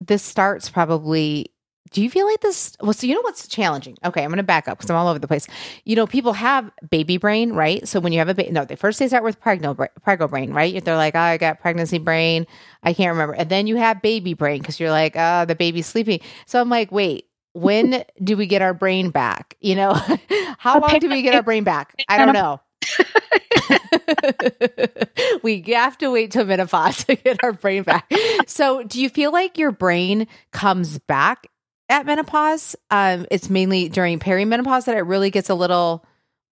this 0.00 0.22
starts 0.22 0.68
probably 0.68 1.52
do 1.92 2.02
you 2.02 2.10
feel 2.10 2.26
like 2.26 2.40
this 2.40 2.76
well 2.80 2.92
so 2.92 3.06
you 3.06 3.14
know 3.14 3.20
what's 3.22 3.46
challenging? 3.46 3.96
Okay 4.04 4.22
i'm 4.22 4.28
going 4.28 4.38
to 4.38 4.42
back 4.42 4.68
up 4.68 4.76
because 4.76 4.90
i'm 4.90 4.96
all 4.96 5.08
over 5.08 5.18
the 5.18 5.28
place. 5.28 5.46
You 5.84 5.96
know 5.96 6.06
people 6.06 6.32
have 6.34 6.70
baby 6.90 7.16
brain 7.16 7.52
right? 7.52 7.86
So 7.88 8.00
when 8.00 8.12
you 8.12 8.18
have 8.18 8.28
a 8.28 8.34
baby 8.34 8.50
no 8.50 8.64
they 8.64 8.76
first 8.76 8.98
they 8.98 9.08
start 9.08 9.24
with 9.24 9.40
pregno, 9.40 9.88
prego 10.02 10.28
brain 10.28 10.52
right? 10.52 10.84
They're 10.84 10.96
like 10.96 11.14
oh, 11.14 11.20
i 11.20 11.36
got 11.38 11.60
pregnancy 11.60 11.98
brain 11.98 12.46
i 12.82 12.92
can't 12.92 13.12
remember 13.12 13.34
and 13.34 13.48
then 13.48 13.66
you 13.66 13.76
have 13.76 14.02
baby 14.02 14.34
brain 14.34 14.60
because 14.60 14.78
you're 14.80 14.90
like 14.90 15.14
oh 15.16 15.44
the 15.46 15.54
baby's 15.54 15.86
sleeping. 15.86 16.20
So 16.46 16.60
i'm 16.60 16.68
like 16.68 16.90
wait 16.92 17.26
when 17.52 18.04
do 18.22 18.36
we 18.36 18.46
get 18.46 18.60
our 18.60 18.74
brain 18.74 19.10
back? 19.10 19.56
You 19.60 19.76
know 19.76 19.94
how 20.58 20.80
long 20.80 20.98
do 20.98 21.08
we 21.08 21.22
get 21.22 21.34
our 21.34 21.42
brain 21.42 21.64
back? 21.64 21.94
I 22.08 22.18
don't 22.18 22.34
know 22.34 22.60
we 25.42 25.62
have 25.68 25.98
to 25.98 26.10
wait 26.10 26.30
till 26.30 26.44
menopause 26.44 27.04
to 27.04 27.16
get 27.16 27.42
our 27.42 27.52
brain 27.52 27.82
back. 27.82 28.10
So, 28.46 28.82
do 28.82 29.00
you 29.00 29.08
feel 29.08 29.32
like 29.32 29.58
your 29.58 29.72
brain 29.72 30.26
comes 30.52 30.98
back 30.98 31.48
at 31.88 32.06
menopause? 32.06 32.76
Um, 32.90 33.26
it's 33.30 33.50
mainly 33.50 33.88
during 33.88 34.18
perimenopause 34.18 34.86
that 34.86 34.96
it 34.96 35.02
really 35.02 35.30
gets 35.30 35.50
a 35.50 35.54
little 35.54 36.04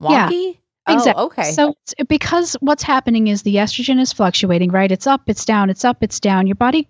wonky. 0.02 0.54
Yeah. 0.54 0.60
Oh, 0.86 0.94
exactly. 0.94 1.24
okay. 1.24 1.52
So 1.52 1.74
because 2.08 2.54
what's 2.60 2.82
happening 2.82 3.28
is 3.28 3.42
the 3.42 3.56
estrogen 3.56 3.98
is 3.98 4.12
fluctuating, 4.12 4.70
right? 4.70 4.92
It's 4.92 5.06
up, 5.06 5.22
it's 5.28 5.46
down, 5.46 5.70
it's 5.70 5.84
up, 5.84 6.02
it's 6.02 6.20
down. 6.20 6.46
Your 6.46 6.56
body 6.56 6.88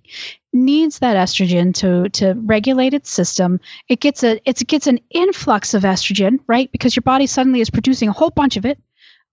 needs 0.53 0.99
that 0.99 1.17
estrogen 1.17 1.73
to 1.75 2.09
to 2.11 2.35
regulate 2.35 2.93
its 2.93 3.11
system. 3.11 3.61
It 3.89 4.01
gets 4.01 4.25
a 4.25 4.41
it 4.49 4.67
gets 4.67 4.89
an 4.89 4.99
influx 5.11 5.75
of 5.75 5.85
estrogen, 5.85 6.41
right? 6.49 6.71
Because 6.73 6.97
your 6.97 7.03
body 7.03 7.27
suddenly 7.27 7.61
is 7.61 7.71
producing 7.71 8.09
a 8.09 8.13
whole 8.13 8.31
bunch 8.31 8.57
of 8.57 8.67
it. 8.67 8.79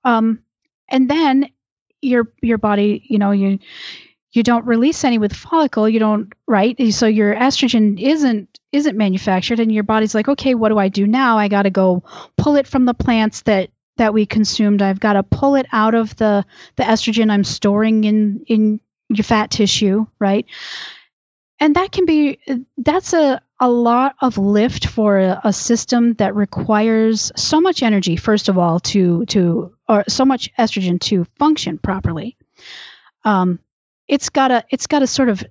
Um, 0.03 0.39
and 0.91 1.09
then 1.09 1.49
your 2.01 2.31
your 2.41 2.57
body, 2.57 3.03
you 3.07 3.17
know, 3.17 3.31
you 3.31 3.59
you 4.33 4.43
don't 4.43 4.65
release 4.65 5.03
any 5.03 5.17
with 5.17 5.33
follicle, 5.33 5.89
you 5.89 5.99
don't 5.99 6.31
right? 6.47 6.77
So 6.93 7.07
your 7.07 7.35
estrogen 7.35 7.99
isn't 8.01 8.59
isn't 8.71 8.97
manufactured 8.97 9.59
and 9.59 9.71
your 9.71 9.83
body's 9.83 10.15
like, 10.15 10.27
"Okay, 10.29 10.55
what 10.55 10.69
do 10.69 10.77
I 10.77 10.89
do 10.89 11.05
now? 11.07 11.37
I 11.37 11.47
got 11.47 11.63
to 11.63 11.69
go 11.69 12.03
pull 12.37 12.55
it 12.55 12.67
from 12.67 12.85
the 12.85 12.93
plants 12.93 13.41
that 13.43 13.69
that 13.97 14.13
we 14.13 14.25
consumed. 14.25 14.81
I've 14.81 14.99
got 14.99 15.13
to 15.13 15.23
pull 15.23 15.55
it 15.55 15.65
out 15.71 15.93
of 15.95 16.15
the 16.15 16.45
the 16.75 16.83
estrogen 16.83 17.31
I'm 17.31 17.43
storing 17.43 18.03
in 18.03 18.43
in 18.47 18.79
your 19.09 19.23
fat 19.23 19.51
tissue, 19.51 20.05
right? 20.19 20.45
And 21.59 21.75
that 21.75 21.91
can 21.91 22.05
be 22.05 22.39
that's 22.77 23.13
a 23.13 23.41
a 23.61 23.69
lot 23.69 24.15
of 24.19 24.39
lift 24.39 24.87
for 24.87 25.19
a, 25.19 25.39
a, 25.43 25.53
system 25.53 26.15
that 26.15 26.35
requires 26.35 27.31
so 27.35 27.61
much 27.61 27.83
energy 27.83 28.15
first 28.15 28.49
of 28.49 28.57
all 28.57 28.79
to 28.79 29.23
to 29.27 29.71
or 29.87 30.03
so 30.09 30.25
much 30.25 30.51
estrogen 30.57 30.99
to 30.99 31.25
function 31.37 31.77
properly 31.77 32.35
um, 33.23 33.59
it's 34.07 34.29
gotta 34.29 34.65
it's 34.71 34.87
gotta 34.87 35.07
sort 35.07 35.29
of 35.29 35.43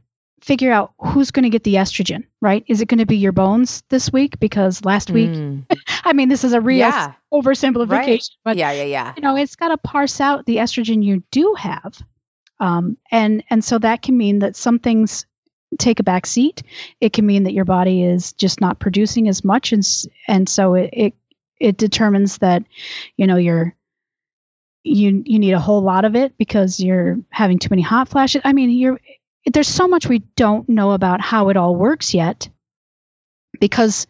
figure 0.43 0.73
out 0.73 0.93
who's 0.99 1.31
going 1.31 1.45
to 1.45 1.51
get 1.51 1.63
the 1.65 1.75
estrogen 1.75 2.25
right 2.41 2.65
is 2.67 2.81
it 2.81 2.89
going 2.89 2.99
to 2.99 3.07
be 3.07 3.19
your 3.19 3.33
bones 3.33 3.85
this 3.91 4.13
week 4.13 4.41
because 4.41 4.85
last 4.85 5.11
week 5.11 5.31
mm. 5.31 5.65
i 6.05 6.13
mean 6.13 6.29
this 6.29 6.45
is 6.45 6.53
a 6.53 6.61
real 6.61 6.79
yeah. 6.79 7.13
oversimplification 7.33 7.91
right. 7.91 8.29
but 8.43 8.57
yeah 8.57 8.73
yeah 8.73 8.85
yeah 8.85 9.13
you 9.17 9.23
know 9.23 9.37
it's 9.37 9.55
got 9.55 9.69
to 9.69 9.77
parse 9.77 10.21
out 10.21 10.47
the 10.47 10.57
estrogen 10.57 11.05
you 11.05 11.23
do 11.31 11.55
have 11.57 12.03
um, 12.59 12.99
and 13.11 13.45
and 13.51 13.65
so 13.65 13.79
that 13.79 14.03
can 14.03 14.17
mean 14.17 14.41
that 14.41 14.57
some 14.57 14.79
things 14.79 15.27
take 15.79 16.01
a 16.01 16.05
back 16.05 16.27
seat. 16.27 16.63
It 17.01 17.13
can 17.13 17.27
mean 17.27 17.45
that 17.45 17.53
your 17.53 17.65
body 17.65 18.05
is 18.05 18.33
just 18.33 18.61
not 18.61 18.79
producing 18.79 19.29
as 19.29 19.45
much, 19.45 19.73
and 19.73 19.87
and 20.27 20.49
so 20.49 20.75
it 20.75 20.91
it, 20.93 21.15
it 21.59 21.77
determines 21.77 22.39
that 22.39 22.65
you 23.17 23.27
know 23.27 23.37
you're 23.37 23.75
you 24.83 25.23
you 25.25 25.39
need 25.39 25.53
a 25.53 25.61
whole 25.61 25.83
lot 25.83 26.05
of 26.05 26.17
it 26.17 26.37
because 26.39 26.81
you're 26.81 27.19
having 27.31 27.59
too 27.59 27.69
many 27.71 27.83
hot 27.83 28.09
flashes. 28.09 28.43
I 28.45 28.53
mean, 28.53 28.71
you're 28.71 29.01
there's 29.53 29.69
so 29.69 29.89
much 29.89 30.07
we 30.07 30.21
don't 30.37 30.69
know 30.69 30.93
about 30.93 31.21
how 31.21 31.49
it 31.49 31.57
all 31.57 31.75
works 31.75 32.15
yet 32.15 32.49
because 33.59 34.07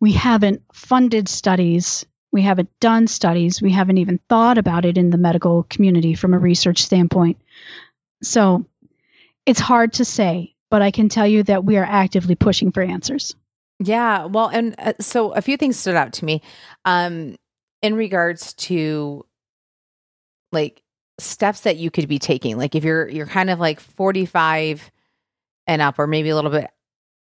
we 0.00 0.12
haven't 0.12 0.62
funded 0.72 1.28
studies 1.28 2.04
we 2.32 2.42
haven't 2.42 2.68
done 2.80 3.06
studies 3.06 3.62
we 3.62 3.70
haven't 3.70 3.98
even 3.98 4.18
thought 4.28 4.58
about 4.58 4.84
it 4.84 4.98
in 4.98 5.10
the 5.10 5.18
medical 5.18 5.64
community 5.64 6.14
from 6.14 6.34
a 6.34 6.38
research 6.38 6.82
standpoint 6.82 7.40
so 8.22 8.64
it's 9.46 9.60
hard 9.60 9.92
to 9.92 10.04
say 10.04 10.54
but 10.72 10.80
I 10.80 10.90
can 10.90 11.10
tell 11.10 11.26
you 11.26 11.42
that 11.42 11.66
we 11.66 11.76
are 11.76 11.84
actively 11.84 12.34
pushing 12.34 12.72
for 12.72 12.82
answers. 12.82 13.36
Yeah. 13.78 14.24
Well, 14.24 14.48
and 14.48 14.74
uh, 14.78 14.94
so 15.00 15.32
a 15.32 15.42
few 15.42 15.58
things 15.58 15.78
stood 15.78 15.96
out 15.96 16.14
to 16.14 16.24
me 16.24 16.40
um, 16.86 17.36
in 17.82 17.94
regards 17.94 18.54
to 18.54 19.26
like 20.50 20.80
steps 21.18 21.60
that 21.60 21.76
you 21.76 21.90
could 21.90 22.08
be 22.08 22.18
taking. 22.18 22.56
Like 22.56 22.74
if 22.74 22.84
you're 22.84 23.06
you're 23.06 23.26
kind 23.26 23.50
of 23.50 23.60
like 23.60 23.80
45 23.80 24.90
and 25.66 25.82
up 25.82 25.98
or 25.98 26.06
maybe 26.06 26.30
a 26.30 26.34
little 26.34 26.50
bit 26.50 26.70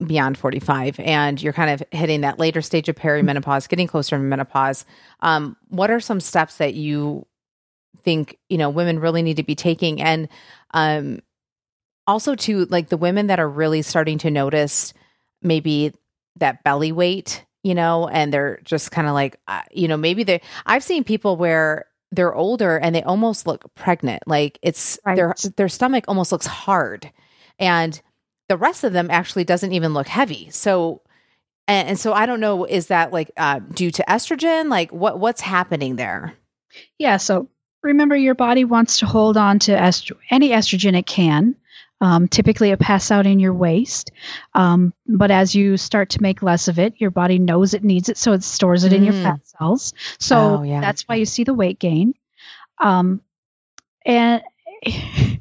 beyond 0.06 0.36
45 0.36 1.00
and 1.00 1.42
you're 1.42 1.54
kind 1.54 1.70
of 1.70 1.82
hitting 1.90 2.20
that 2.20 2.38
later 2.38 2.60
stage 2.60 2.90
of 2.90 2.96
perimenopause, 2.96 3.66
getting 3.66 3.86
closer 3.86 4.18
to 4.18 4.22
menopause, 4.22 4.84
um, 5.20 5.56
what 5.68 5.90
are 5.90 6.00
some 6.00 6.20
steps 6.20 6.58
that 6.58 6.74
you 6.74 7.24
think, 8.02 8.36
you 8.50 8.58
know, 8.58 8.68
women 8.68 8.98
really 8.98 9.22
need 9.22 9.38
to 9.38 9.42
be 9.42 9.54
taking 9.54 10.02
and 10.02 10.28
um 10.74 11.20
also 12.08 12.34
to 12.34 12.64
like 12.66 12.88
the 12.88 12.96
women 12.96 13.28
that 13.28 13.38
are 13.38 13.48
really 13.48 13.82
starting 13.82 14.18
to 14.18 14.30
notice 14.30 14.92
maybe 15.42 15.92
that 16.36 16.64
belly 16.64 16.90
weight 16.90 17.44
you 17.62 17.74
know 17.74 18.08
and 18.08 18.32
they're 18.32 18.58
just 18.64 18.90
kind 18.90 19.06
of 19.06 19.14
like 19.14 19.38
uh, 19.46 19.62
you 19.70 19.86
know 19.86 19.96
maybe 19.96 20.24
they 20.24 20.40
i've 20.66 20.82
seen 20.82 21.04
people 21.04 21.36
where 21.36 21.86
they're 22.12 22.34
older 22.34 22.76
and 22.78 22.94
they 22.94 23.02
almost 23.02 23.46
look 23.46 23.72
pregnant. 23.74 24.22
Like 24.26 24.58
it's 24.62 24.98
right. 25.04 25.16
their 25.16 25.34
their 25.56 25.68
stomach 25.68 26.04
almost 26.08 26.32
looks 26.32 26.46
hard 26.46 27.10
and 27.58 28.00
the 28.48 28.56
rest 28.56 28.84
of 28.84 28.92
them 28.92 29.10
actually 29.10 29.44
doesn't 29.44 29.72
even 29.72 29.92
look 29.94 30.08
heavy. 30.08 30.48
So 30.50 31.02
and, 31.66 31.90
and 31.90 31.98
so 31.98 32.14
i 32.14 32.24
don't 32.24 32.40
know 32.40 32.64
is 32.64 32.86
that 32.86 33.12
like 33.12 33.30
uh, 33.36 33.58
due 33.58 33.90
to 33.90 34.04
estrogen? 34.08 34.70
Like 34.70 34.92
what 34.92 35.18
what's 35.18 35.40
happening 35.40 35.96
there? 35.96 36.34
Yeah 36.98 37.18
so 37.18 37.48
remember 37.82 38.16
your 38.16 38.34
body 38.34 38.64
wants 38.64 38.98
to 39.00 39.06
hold 39.06 39.36
on 39.36 39.58
to 39.60 39.72
est- 39.72 40.12
any 40.30 40.50
estrogen 40.50 40.96
it 40.96 41.06
can 41.06 41.54
um, 42.00 42.28
typically, 42.28 42.70
it 42.70 42.78
passes 42.78 43.10
out 43.10 43.26
in 43.26 43.40
your 43.40 43.52
waist, 43.52 44.12
um, 44.54 44.92
but 45.06 45.30
as 45.30 45.54
you 45.54 45.76
start 45.76 46.10
to 46.10 46.22
make 46.22 46.42
less 46.42 46.68
of 46.68 46.78
it, 46.78 46.94
your 46.98 47.10
body 47.10 47.38
knows 47.38 47.74
it 47.74 47.82
needs 47.82 48.08
it, 48.08 48.16
so 48.16 48.32
it 48.32 48.44
stores 48.44 48.84
it 48.84 48.92
mm. 48.92 48.96
in 48.96 49.04
your 49.04 49.14
fat 49.14 49.40
mm. 49.40 49.58
cells. 49.58 49.94
So 50.20 50.58
oh, 50.58 50.62
yeah. 50.62 50.80
that's 50.80 51.02
why 51.02 51.16
you 51.16 51.24
see 51.24 51.42
the 51.42 51.54
weight 51.54 51.80
gain. 51.80 52.14
Um, 52.78 53.20
and 54.06 54.42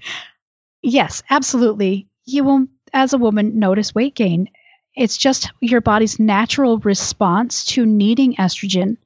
yes, 0.82 1.22
absolutely, 1.30 2.08
you 2.26 2.44
will, 2.44 2.66
as 2.92 3.14
a 3.14 3.20
woman, 3.20 3.60
notice 3.60 3.94
weight 3.94 4.16
gain. 4.16 4.50
It's 4.96 5.18
just 5.18 5.52
your 5.62 5.82
body's 5.82 6.20
natural 6.20 6.80
response 6.80 7.66
to 7.66 7.86
needing 7.86 8.36
estrogen. 8.38 8.98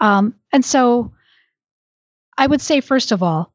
Um, 0.00 0.34
and 0.52 0.64
so, 0.64 1.12
I 2.36 2.48
would 2.48 2.60
say, 2.60 2.80
first 2.80 3.12
of 3.12 3.22
all, 3.22 3.52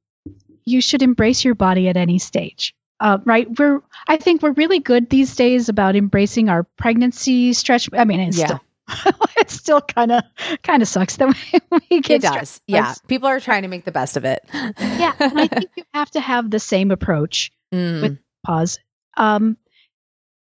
you 0.63 0.79
should 0.79 1.01
embrace 1.01 1.43
your 1.43 1.55
body 1.55 1.89
at 1.89 1.97
any 1.97 2.19
stage 2.19 2.73
uh, 2.99 3.19
right? 3.25 3.47
We're 3.59 3.81
i 4.07 4.17
think 4.17 4.41
we're 4.41 4.51
really 4.51 4.79
good 4.79 5.09
these 5.09 5.35
days 5.35 5.69
about 5.69 5.95
embracing 5.95 6.49
our 6.49 6.63
pregnancy 6.63 7.53
stretch. 7.53 7.89
I 7.93 8.05
mean 8.05 8.19
it's 8.19 8.37
yeah. 8.37 8.45
still 8.45 8.61
it 9.37 9.49
still 9.49 9.81
kind 9.81 10.11
of 10.11 10.23
kind 10.63 10.81
of 10.81 10.87
sucks 10.87 11.17
that 11.17 11.27
we, 11.71 11.79
we 11.91 12.01
get 12.01 12.23
it 12.23 12.33
does. 12.33 12.61
Yeah. 12.67 12.93
People 13.07 13.27
are 13.27 13.39
trying 13.39 13.63
to 13.63 13.67
make 13.67 13.85
the 13.85 13.91
best 13.91 14.17
of 14.17 14.25
it. 14.25 14.43
Yeah. 14.53 15.13
And 15.19 15.39
i 15.39 15.47
think 15.47 15.71
you 15.75 15.83
have 15.93 16.11
to 16.11 16.19
have 16.19 16.49
the 16.49 16.59
same 16.59 16.91
approach 16.91 17.51
mm. 17.73 18.01
with 18.01 18.19
pause. 18.45 18.79
Um 19.15 19.57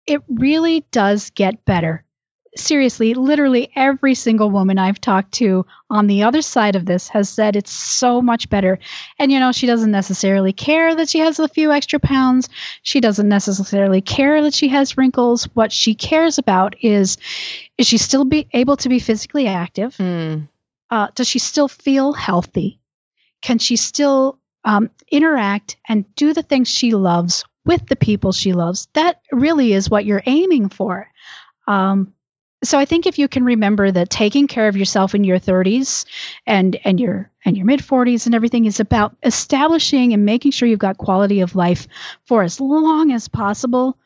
it 0.06 0.22
really 0.28 0.86
does 0.92 1.30
get 1.30 1.64
better 1.66 2.04
seriously, 2.56 3.14
literally 3.14 3.72
every 3.76 4.16
single 4.16 4.50
woman 4.50 4.78
I've 4.78 5.02
talked 5.02 5.34
to 5.34 5.66
on 5.90 6.08
the 6.08 6.24
other 6.24 6.42
side 6.42 6.76
of 6.76 6.86
this 6.86 7.08
has 7.10 7.30
said 7.30 7.56
it's 7.56 7.72
so 7.72 8.22
much 8.22 8.50
better. 8.50 8.80
And, 9.20 9.32
you 9.32 9.40
know, 9.40 9.52
she 9.52 9.68
doesn't 9.68 9.92
necessarily 9.92 10.54
care 10.54 10.96
that 10.96 11.10
she 11.10 11.20
has 11.20 11.40
a 11.40 11.48
few 11.48 11.72
extra 11.72 12.00
pounds. 12.00 12.50
She 12.84 13.00
doesn't 13.00 13.28
necessarily 13.30 14.02
care 14.02 14.42
that 14.44 14.54
she 14.54 14.68
has 14.70 14.98
wrinkles. 14.98 15.46
What 15.54 15.72
she 15.72 15.96
cares 15.96 16.38
about 16.38 16.76
is 16.82 17.18
is 17.78 17.88
she 17.88 17.98
still 17.98 18.26
be 18.26 18.48
able 18.54 18.78
to 18.78 18.90
be 18.90 19.00
physically 19.00 19.48
active? 19.48 19.96
Mm. 19.98 20.48
Uh, 20.90 21.08
does 21.16 21.28
she 21.28 21.40
still 21.40 21.68
feel 21.68 22.14
healthy? 22.14 22.80
Can 23.42 23.58
she 23.58 23.76
still 23.76 24.40
um, 24.64 24.90
interact 25.12 25.78
and 25.88 26.06
do 26.16 26.34
the 26.34 26.44
things 26.44 26.70
she 26.70 26.94
loves 26.94 27.44
with 27.66 27.88
the 27.88 27.96
people 27.96 28.32
she 28.32 28.54
loves? 28.54 28.88
That 28.94 29.22
really 29.32 29.74
is 29.74 29.90
what 29.90 30.06
you're 30.06 30.24
aiming 30.26 30.70
for. 30.70 31.10
Um, 31.68 32.14
so 32.64 32.80
I 32.80 32.86
think 32.86 33.06
if 33.06 33.20
you 33.20 33.28
can 33.28 33.44
remember 33.44 33.92
that 33.92 34.10
taking 34.10 34.48
care 34.48 34.68
of 34.68 34.78
yourself 34.78 35.14
in 35.14 35.24
your 35.24 35.40
30s 35.40 36.06
and 36.46 36.78
and 36.84 37.00
your 37.00 37.30
and 37.46 37.58
your 37.58 37.66
mid 37.66 37.82
40s 37.82 38.26
and 38.26 38.34
everything 38.34 38.66
is 38.66 38.80
about 38.80 39.16
establishing 39.24 40.14
and 40.14 40.26
making 40.26 40.52
sure 40.52 40.68
you've 40.68 40.80
got 40.80 40.98
quality 40.98 41.42
of 41.42 41.56
life 41.56 41.88
for 42.26 42.44
as 42.44 42.60
long 42.60 43.12
as 43.12 43.28
possible. 43.28 43.98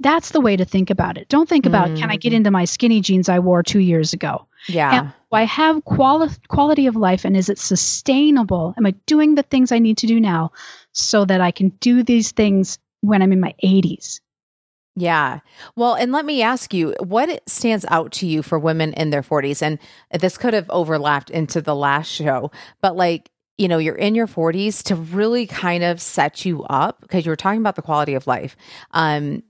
That's 0.00 0.30
the 0.30 0.40
way 0.40 0.56
to 0.56 0.64
think 0.64 0.90
about 0.90 1.16
it. 1.16 1.28
Don't 1.28 1.48
think 1.48 1.64
about 1.64 1.90
mm. 1.90 1.98
can 1.98 2.10
I 2.10 2.16
get 2.16 2.32
mm. 2.32 2.36
into 2.36 2.50
my 2.50 2.64
skinny 2.64 3.00
jeans 3.00 3.28
I 3.28 3.38
wore 3.38 3.62
2 3.62 3.78
years 3.78 4.12
ago? 4.12 4.46
Yeah. 4.66 4.92
And 4.92 5.12
I 5.32 5.44
have 5.44 5.84
quali- 5.84 6.28
quality 6.48 6.86
of 6.86 6.96
life 6.96 7.24
and 7.24 7.36
is 7.36 7.48
it 7.48 7.58
sustainable? 7.58 8.74
Am 8.76 8.86
I 8.86 8.92
doing 9.06 9.36
the 9.36 9.42
things 9.42 9.70
I 9.70 9.78
need 9.78 9.98
to 9.98 10.06
do 10.06 10.20
now 10.20 10.52
so 10.92 11.24
that 11.24 11.40
I 11.40 11.52
can 11.52 11.68
do 11.80 12.02
these 12.02 12.32
things 12.32 12.78
when 13.00 13.22
I'm 13.22 13.32
in 13.32 13.40
my 13.40 13.54
80s? 13.62 14.20
Yeah. 14.94 15.40
Well, 15.74 15.94
and 15.94 16.12
let 16.12 16.24
me 16.26 16.42
ask 16.42 16.74
you, 16.74 16.94
what 17.00 17.48
stands 17.48 17.86
out 17.88 18.12
to 18.12 18.26
you 18.26 18.42
for 18.42 18.58
women 18.58 18.92
in 18.92 19.10
their 19.10 19.22
40s? 19.22 19.62
And 19.62 19.78
this 20.20 20.36
could 20.36 20.52
have 20.52 20.68
overlapped 20.68 21.30
into 21.30 21.62
the 21.62 21.74
last 21.74 22.08
show, 22.10 22.50
but 22.82 22.94
like, 22.94 23.30
you 23.56 23.68
know, 23.68 23.78
you're 23.78 23.94
in 23.94 24.14
your 24.14 24.26
40s 24.26 24.82
to 24.84 24.94
really 24.94 25.46
kind 25.46 25.82
of 25.82 26.00
set 26.00 26.44
you 26.44 26.62
up 26.64 27.00
because 27.00 27.24
you 27.24 27.30
were 27.30 27.36
talking 27.36 27.60
about 27.60 27.76
the 27.76 27.82
quality 27.82 28.14
of 28.14 28.26
life. 28.26 28.56
Um, 28.90 29.42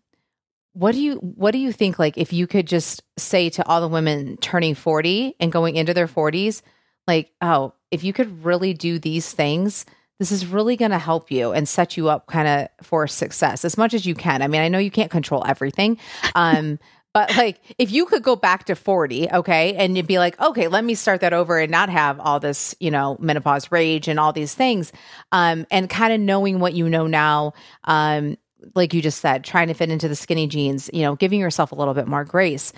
what 0.75 0.93
do 0.93 1.01
you 1.01 1.17
what 1.17 1.51
do 1.53 1.59
you 1.59 1.73
think 1.73 1.99
like 1.99 2.17
if 2.17 2.33
you 2.33 2.47
could 2.47 2.67
just 2.67 3.03
say 3.19 3.51
to 3.51 3.67
all 3.67 3.81
the 3.81 3.89
women 3.89 4.37
turning 4.39 4.75
40 4.75 5.37
and 5.39 5.53
going 5.53 5.77
into 5.77 5.93
their 5.93 6.07
40s 6.07 6.63
like 7.07 7.31
oh 7.43 7.75
if 7.91 8.05
you 8.05 8.13
could 8.13 8.45
really 8.45 8.73
do 8.73 8.99
these 8.99 9.33
things 9.33 9.85
this 10.19 10.31
is 10.31 10.47
really 10.47 10.77
going 10.77 10.91
to 10.91 10.99
help 10.99 11.31
you 11.31 11.53
and 11.53 11.69
set 11.69 11.97
you 11.97 12.09
up 12.09 12.27
kind 12.27 12.49
of 12.49 12.87
for 12.87 13.07
success 13.07 13.65
as 13.65 13.77
much 13.77 13.95
as 13.95 14.07
you 14.07 14.15
can 14.15 14.43
i 14.43 14.49
mean 14.49 14.61
i 14.61 14.69
know 14.69 14.79
you 14.79 14.91
can't 14.91 15.11
control 15.11 15.45
everything 15.47 15.99
um 16.35 16.79
but 17.15 17.37
like 17.37 17.61
if 17.79 17.91
you 17.91 18.07
could 18.07 18.23
go 18.23 18.37
back 18.37 18.65
to 18.65 18.75
40 18.75 19.31
okay 19.31 19.75
and 19.75 19.97
you'd 19.97 20.07
be 20.07 20.19
like 20.19 20.41
okay 20.41 20.69
let 20.69 20.85
me 20.85 20.95
start 20.95 21.21
that 21.21 21.33
over 21.33 21.59
and 21.59 21.71
not 21.71 21.89
have 21.89 22.21
all 22.21 22.41
this 22.41 22.75
you 22.81 22.91
know 22.91 23.17
menopause 23.21 23.71
rage 23.71 24.09
and 24.09 24.19
all 24.19 24.33
these 24.33 24.55
things 24.55 24.93
um 25.33 25.67
and 25.71 25.91
kind 25.91 26.13
of 26.13 26.21
knowing 26.21 26.59
what 26.59 26.75
you 26.75 26.89
know 26.89 27.07
now 27.07 27.53
um 27.85 28.37
like 28.75 28.95
you 28.95 29.03
just 29.03 29.21
said, 29.21 29.45
trying 29.45 29.69
to 29.69 29.75
fit 29.75 29.91
into 29.91 30.09
the 30.09 30.17
skinny 30.17 30.47
jeans, 30.47 30.91
you 30.93 31.03
know, 31.03 31.17
giving 31.17 31.41
yourself 31.41 31.73
a 31.73 31.75
little 31.75 31.95
bit 31.95 32.07
more 32.07 32.25
grace. 32.25 32.73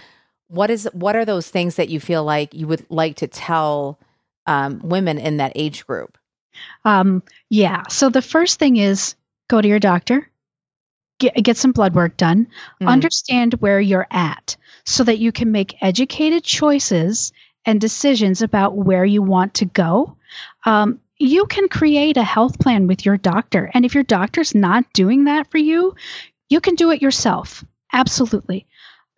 What 0.48 0.70
is 0.70 0.88
what 0.92 1.16
are 1.16 1.24
those 1.24 1.48
things 1.48 1.76
that 1.76 1.88
you 1.88 2.00
feel 2.00 2.24
like 2.24 2.54
you 2.54 2.66
would 2.66 2.86
like 2.90 3.16
to 3.16 3.26
tell 3.26 3.98
um, 4.46 4.80
women 4.82 5.18
in 5.18 5.38
that 5.38 5.52
age 5.54 5.86
group? 5.86 6.18
Um, 6.84 7.22
yeah. 7.50 7.82
So 7.88 8.08
the 8.08 8.22
first 8.22 8.58
thing 8.58 8.76
is 8.76 9.14
go 9.48 9.60
to 9.60 9.68
your 9.68 9.78
doctor, 9.78 10.30
get 11.18 11.34
get 11.34 11.56
some 11.56 11.72
blood 11.72 11.94
work 11.94 12.16
done, 12.16 12.48
mm. 12.82 12.88
understand 12.88 13.54
where 13.54 13.80
you're 13.80 14.06
at, 14.10 14.56
so 14.84 15.04
that 15.04 15.18
you 15.18 15.32
can 15.32 15.52
make 15.52 15.82
educated 15.82 16.44
choices 16.44 17.32
and 17.64 17.80
decisions 17.80 18.42
about 18.42 18.76
where 18.76 19.04
you 19.04 19.22
want 19.22 19.54
to 19.54 19.64
go. 19.64 20.16
Um, 20.66 21.00
you 21.18 21.46
can 21.46 21.68
create 21.68 22.16
a 22.16 22.24
health 22.24 22.58
plan 22.58 22.86
with 22.86 23.06
your 23.06 23.16
doctor. 23.16 23.70
And 23.72 23.84
if 23.84 23.94
your 23.94 24.04
doctor's 24.04 24.54
not 24.54 24.92
doing 24.92 25.24
that 25.24 25.50
for 25.50 25.58
you, 25.58 25.94
you 26.48 26.60
can 26.60 26.74
do 26.74 26.90
it 26.90 27.00
yourself. 27.00 27.64
Absolutely. 27.92 28.66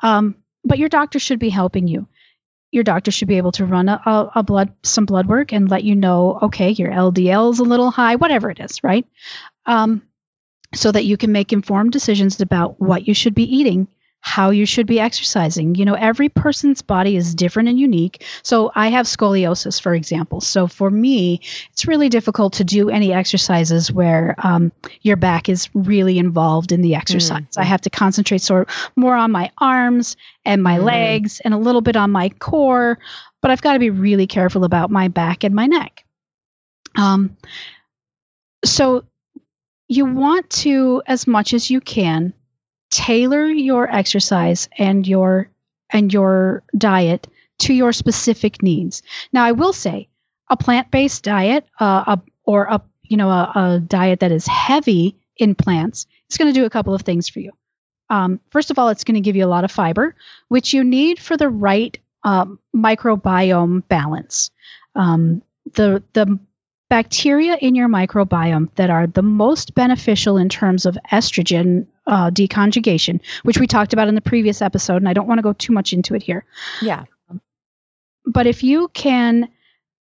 Um, 0.03 0.37
but 0.64 0.79
your 0.79 0.88
doctor 0.88 1.18
should 1.18 1.38
be 1.38 1.49
helping 1.49 1.88
you. 1.88 2.07
Your 2.73 2.85
doctor 2.85 3.11
should 3.11 3.29
be 3.29 3.37
able 3.39 3.53
to 3.53 3.65
run 3.65 3.89
a, 3.89 4.31
a, 4.35 4.43
blood 4.43 4.73
some 4.83 5.07
blood 5.07 5.27
work 5.27 5.53
and 5.53 5.71
let 5.71 5.85
you 5.85 5.95
know, 5.95 6.39
okay, 6.43 6.71
your 6.71 6.91
LDL 6.91 7.53
is 7.53 7.59
a 7.59 7.65
little 7.65 7.91
high, 7.91 8.17
whatever 8.17 8.51
it 8.51 8.61
is, 8.61 8.83
right? 8.83 9.07
Um, 9.65 10.03
so 10.75 10.93
that 10.93 11.05
you 11.05 11.17
can 11.17 11.33
make 11.33 11.53
informed 11.53 11.93
decisions 11.93 12.41
about 12.41 12.81
what 12.81 13.07
you 13.07 13.15
should 13.15 13.35
be 13.35 13.57
eating 13.57 13.89
how 14.27 14.51
you 14.51 14.67
should 14.67 14.89
be 14.89 14.99
exercising. 14.99 15.77
You 15.77 15.85
know, 15.85 15.95
every 15.95 16.29
person's 16.29 16.83
body 16.83 17.15
is 17.15 17.33
different 17.33 17.69
and 17.69 17.79
unique. 17.79 18.25
So 18.43 18.73
I 18.75 18.89
have 18.89 19.07
scoliosis, 19.07 19.81
for 19.81 19.95
example. 19.95 20.41
So 20.41 20.67
for 20.67 20.91
me, 20.91 21.41
it's 21.71 21.87
really 21.87 22.09
difficult 22.09 22.53
to 22.55 22.65
do 22.65 22.91
any 22.91 23.12
exercises 23.12 23.93
where 23.93 24.35
um, 24.39 24.73
your 25.03 25.15
back 25.15 25.49
is 25.49 25.69
really 25.75 26.19
involved 26.19 26.73
in 26.73 26.83
the 26.83 26.97
exercise. 26.97 27.43
Mm-hmm. 27.43 27.61
I 27.61 27.65
have 27.67 27.81
to 27.83 27.89
concentrate 27.89 28.43
sort 28.43 28.69
of 28.69 28.75
more 28.97 29.15
on 29.15 29.31
my 29.31 29.49
arms 29.59 30.17
and 30.45 30.61
my 30.61 30.75
mm-hmm. 30.75 30.87
legs 30.87 31.41
and 31.45 31.55
a 31.55 31.59
little 31.59 31.81
bit 31.81 31.95
on 31.95 32.11
my 32.11 32.31
core, 32.31 32.99
but 33.43 33.53
I've 33.53 33.62
got 33.62 33.75
to 33.75 33.79
be 33.79 33.91
really 33.91 34.27
careful 34.27 34.65
about 34.65 34.91
my 34.91 35.07
back 35.07 35.45
and 35.45 35.55
my 35.55 35.67
neck. 35.67 36.05
Um, 36.97 37.37
so 38.65 39.05
you 39.87 40.05
want 40.05 40.51
to, 40.51 41.01
as 41.07 41.29
much 41.29 41.55
as 41.55 41.71
you 41.71 41.81
can, 41.81 42.35
tailor 42.90 43.46
your 43.46 43.90
exercise 43.92 44.68
and 44.79 45.07
your 45.07 45.51
and 45.90 46.12
your 46.12 46.62
diet 46.77 47.29
to 47.59 47.72
your 47.72 47.92
specific 47.92 48.62
needs. 48.62 49.03
Now, 49.33 49.44
I 49.44 49.53
will 49.53 49.72
say, 49.72 50.09
a 50.49 50.57
plant-based 50.57 51.25
diet, 51.25 51.66
uh, 51.81 52.16
a, 52.16 52.20
or 52.44 52.64
a 52.64 52.83
you 53.03 53.16
know 53.16 53.31
a, 53.31 53.53
a, 53.55 53.81
diet 53.81 54.20
that 54.20 54.33
is 54.33 54.46
heavy 54.46 55.16
in 55.37 55.55
plants, 55.55 56.07
it's 56.27 56.38
going 56.38 56.53
to 56.53 56.59
do 56.59 56.66
a 56.66 56.70
couple 56.70 56.94
of 56.94 57.03
things 57.03 57.29
for 57.29 57.40
you. 57.40 57.53
Um, 58.09 58.40
first 58.51 58.70
of 58.70 58.79
all, 58.79 58.88
it's 58.88 59.05
going 59.05 59.16
to 59.16 59.20
give 59.20 59.37
you 59.37 59.44
a 59.44 59.49
lot 59.49 59.64
of 59.64 59.70
fiber, 59.70 60.14
which 60.49 60.72
you 60.72 60.85
need 60.85 61.18
for 61.18 61.37
the 61.37 61.49
right 61.49 61.99
um, 62.22 62.59
microbiome 62.75 63.87
balance. 63.88 64.51
Um, 64.94 65.42
the 65.75 66.03
the 66.12 66.38
bacteria 66.88 67.57
in 67.57 67.75
your 67.75 67.88
microbiome 67.88 68.72
that 68.77 68.90
are 68.90 69.07
the 69.07 69.22
most 69.22 69.75
beneficial 69.75 70.37
in 70.37 70.49
terms 70.49 70.87
of 70.87 70.96
estrogen 71.11 71.87
uh, 72.07 72.31
deconjugation, 72.31 73.21
which 73.42 73.59
we 73.59 73.66
talked 73.66 73.92
about 73.92 74.09
in 74.09 74.14
the 74.14 74.21
previous 74.21 74.62
episode, 74.62 74.97
and 74.97 75.09
I 75.09 75.12
don't 75.12 75.27
want 75.27 75.38
to 75.38 75.42
go 75.42 75.53
too 75.53 75.73
much 75.73 75.92
into 75.92 76.14
it 76.14 76.23
here. 76.23 76.45
Yeah. 76.81 77.05
But 78.25 78.47
if 78.47 78.62
you 78.62 78.88
can 78.88 79.49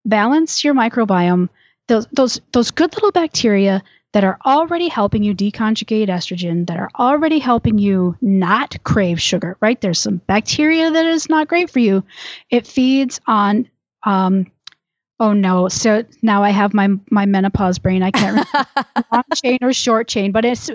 balance 0.06 0.64
your 0.64 0.74
microbiome, 0.74 1.50
those 1.88 2.08
those 2.12 2.42
those 2.52 2.72
good 2.72 2.94
little 2.96 3.12
bacteria 3.12 3.84
that 4.14 4.24
are 4.24 4.40
already 4.46 4.88
helping 4.88 5.24
you 5.24 5.36
deconjugate 5.36 6.08
estrogen, 6.08 6.66
that 6.68 6.78
are 6.78 6.90
already 6.98 7.38
helping 7.38 7.78
you 7.78 8.16
not 8.22 8.82
crave 8.84 9.22
sugar, 9.22 9.58
right? 9.60 9.80
There's 9.80 10.00
some 10.00 10.22
bacteria 10.26 10.90
that 10.90 11.06
is 11.06 11.30
not 11.30 11.48
great 11.48 11.70
for 11.70 11.80
you. 11.80 12.04
It 12.50 12.66
feeds 12.66 13.20
on 13.28 13.70
um, 14.04 14.48
Oh 15.20 15.32
no! 15.32 15.70
So 15.70 16.04
now 16.22 16.44
I 16.44 16.50
have 16.50 16.74
my 16.74 16.90
my 17.10 17.26
menopause 17.26 17.80
brain. 17.80 18.04
I 18.04 18.12
can't 18.12 18.32
remember 18.32 19.06
long 19.12 19.24
chain 19.34 19.60
or 19.62 19.72
short 19.72 20.10
chain, 20.10 20.34
but 20.34 20.44
it's 20.44 20.70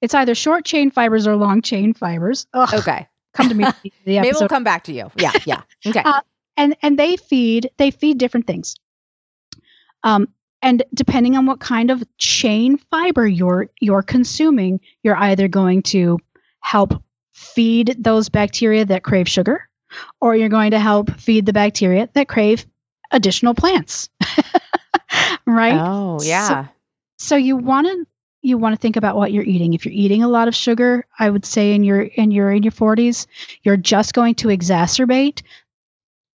it's 0.00 0.14
either 0.14 0.34
short 0.34 0.64
chain 0.64 0.90
fibers 0.90 1.26
or 1.26 1.36
long 1.36 1.62
chain 1.62 1.94
fibers. 1.94 2.46
Ugh. 2.54 2.74
Okay, 2.74 3.08
come 3.34 3.48
to 3.48 3.54
me. 3.54 3.64
Maybe 4.06 4.30
we'll 4.38 4.48
come 4.48 4.64
back 4.64 4.84
to 4.84 4.92
you. 4.92 5.10
Yeah, 5.16 5.32
yeah. 5.44 5.62
Okay. 5.86 6.02
Uh, 6.04 6.20
and 6.56 6.76
and 6.82 6.98
they 6.98 7.16
feed 7.16 7.70
they 7.76 7.90
feed 7.90 8.18
different 8.18 8.46
things. 8.46 8.74
Um, 10.04 10.28
and 10.60 10.82
depending 10.92 11.36
on 11.36 11.46
what 11.46 11.60
kind 11.60 11.90
of 11.90 12.02
chain 12.18 12.78
fiber 12.90 13.26
you're 13.26 13.70
you're 13.80 14.02
consuming, 14.02 14.80
you're 15.02 15.16
either 15.16 15.48
going 15.48 15.82
to 15.84 16.18
help 16.60 17.02
feed 17.32 17.96
those 17.98 18.28
bacteria 18.28 18.84
that 18.84 19.04
crave 19.04 19.28
sugar, 19.28 19.68
or 20.20 20.34
you're 20.34 20.48
going 20.48 20.72
to 20.72 20.78
help 20.78 21.10
feed 21.20 21.46
the 21.46 21.52
bacteria 21.52 22.08
that 22.14 22.28
crave 22.28 22.66
additional 23.10 23.54
plants. 23.54 24.08
right? 25.46 25.74
Oh, 25.74 26.18
yeah. 26.22 26.48
So, 26.48 26.68
so 27.18 27.36
you 27.36 27.56
want 27.56 27.86
to 27.86 28.06
you 28.42 28.58
want 28.58 28.74
to 28.74 28.80
think 28.80 28.96
about 28.96 29.16
what 29.16 29.32
you're 29.32 29.44
eating. 29.44 29.74
If 29.74 29.84
you're 29.84 29.94
eating 29.94 30.22
a 30.22 30.28
lot 30.28 30.48
of 30.48 30.54
sugar, 30.54 31.06
I 31.18 31.28
would 31.28 31.44
say 31.44 31.74
in 31.74 31.84
your 31.84 32.02
in 32.02 32.30
your 32.30 32.52
in 32.52 32.62
your 32.62 32.72
40s, 32.72 33.26
you're 33.62 33.76
just 33.76 34.14
going 34.14 34.34
to 34.36 34.48
exacerbate 34.48 35.42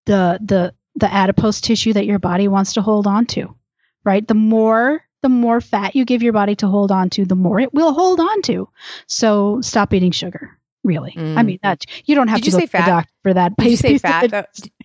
the 0.05 0.39
the 0.41 0.73
the 0.95 1.11
adipose 1.11 1.61
tissue 1.61 1.93
that 1.93 2.05
your 2.05 2.19
body 2.19 2.47
wants 2.47 2.73
to 2.73 2.81
hold 2.81 3.07
on 3.07 3.25
to. 3.27 3.55
Right? 4.03 4.27
The 4.27 4.33
more 4.33 5.01
the 5.21 5.29
more 5.29 5.61
fat 5.61 5.95
you 5.95 6.03
give 6.03 6.21
your 6.21 6.33
body 6.33 6.55
to 6.57 6.67
hold 6.67 6.91
on 6.91 7.09
to, 7.11 7.25
the 7.25 7.35
more 7.35 7.59
it 7.59 7.73
will 7.73 7.93
hold 7.93 8.19
on 8.19 8.41
to. 8.43 8.67
So 9.07 9.61
stop 9.61 9.93
eating 9.93 10.11
sugar 10.11 10.57
really. 10.83 11.11
Mm. 11.11 11.37
I 11.37 11.43
mean, 11.43 11.59
that 11.63 11.85
you 12.05 12.15
don't 12.15 12.27
have 12.27 12.41
did 12.41 12.51
to 12.51 12.51
you 12.51 12.59
say 12.59 12.65
fat? 12.65 13.07
for 13.23 13.33
that. 13.33 13.55
Did 13.57 13.71
you 13.71 13.77
say 13.77 13.97
fat? 13.97 14.29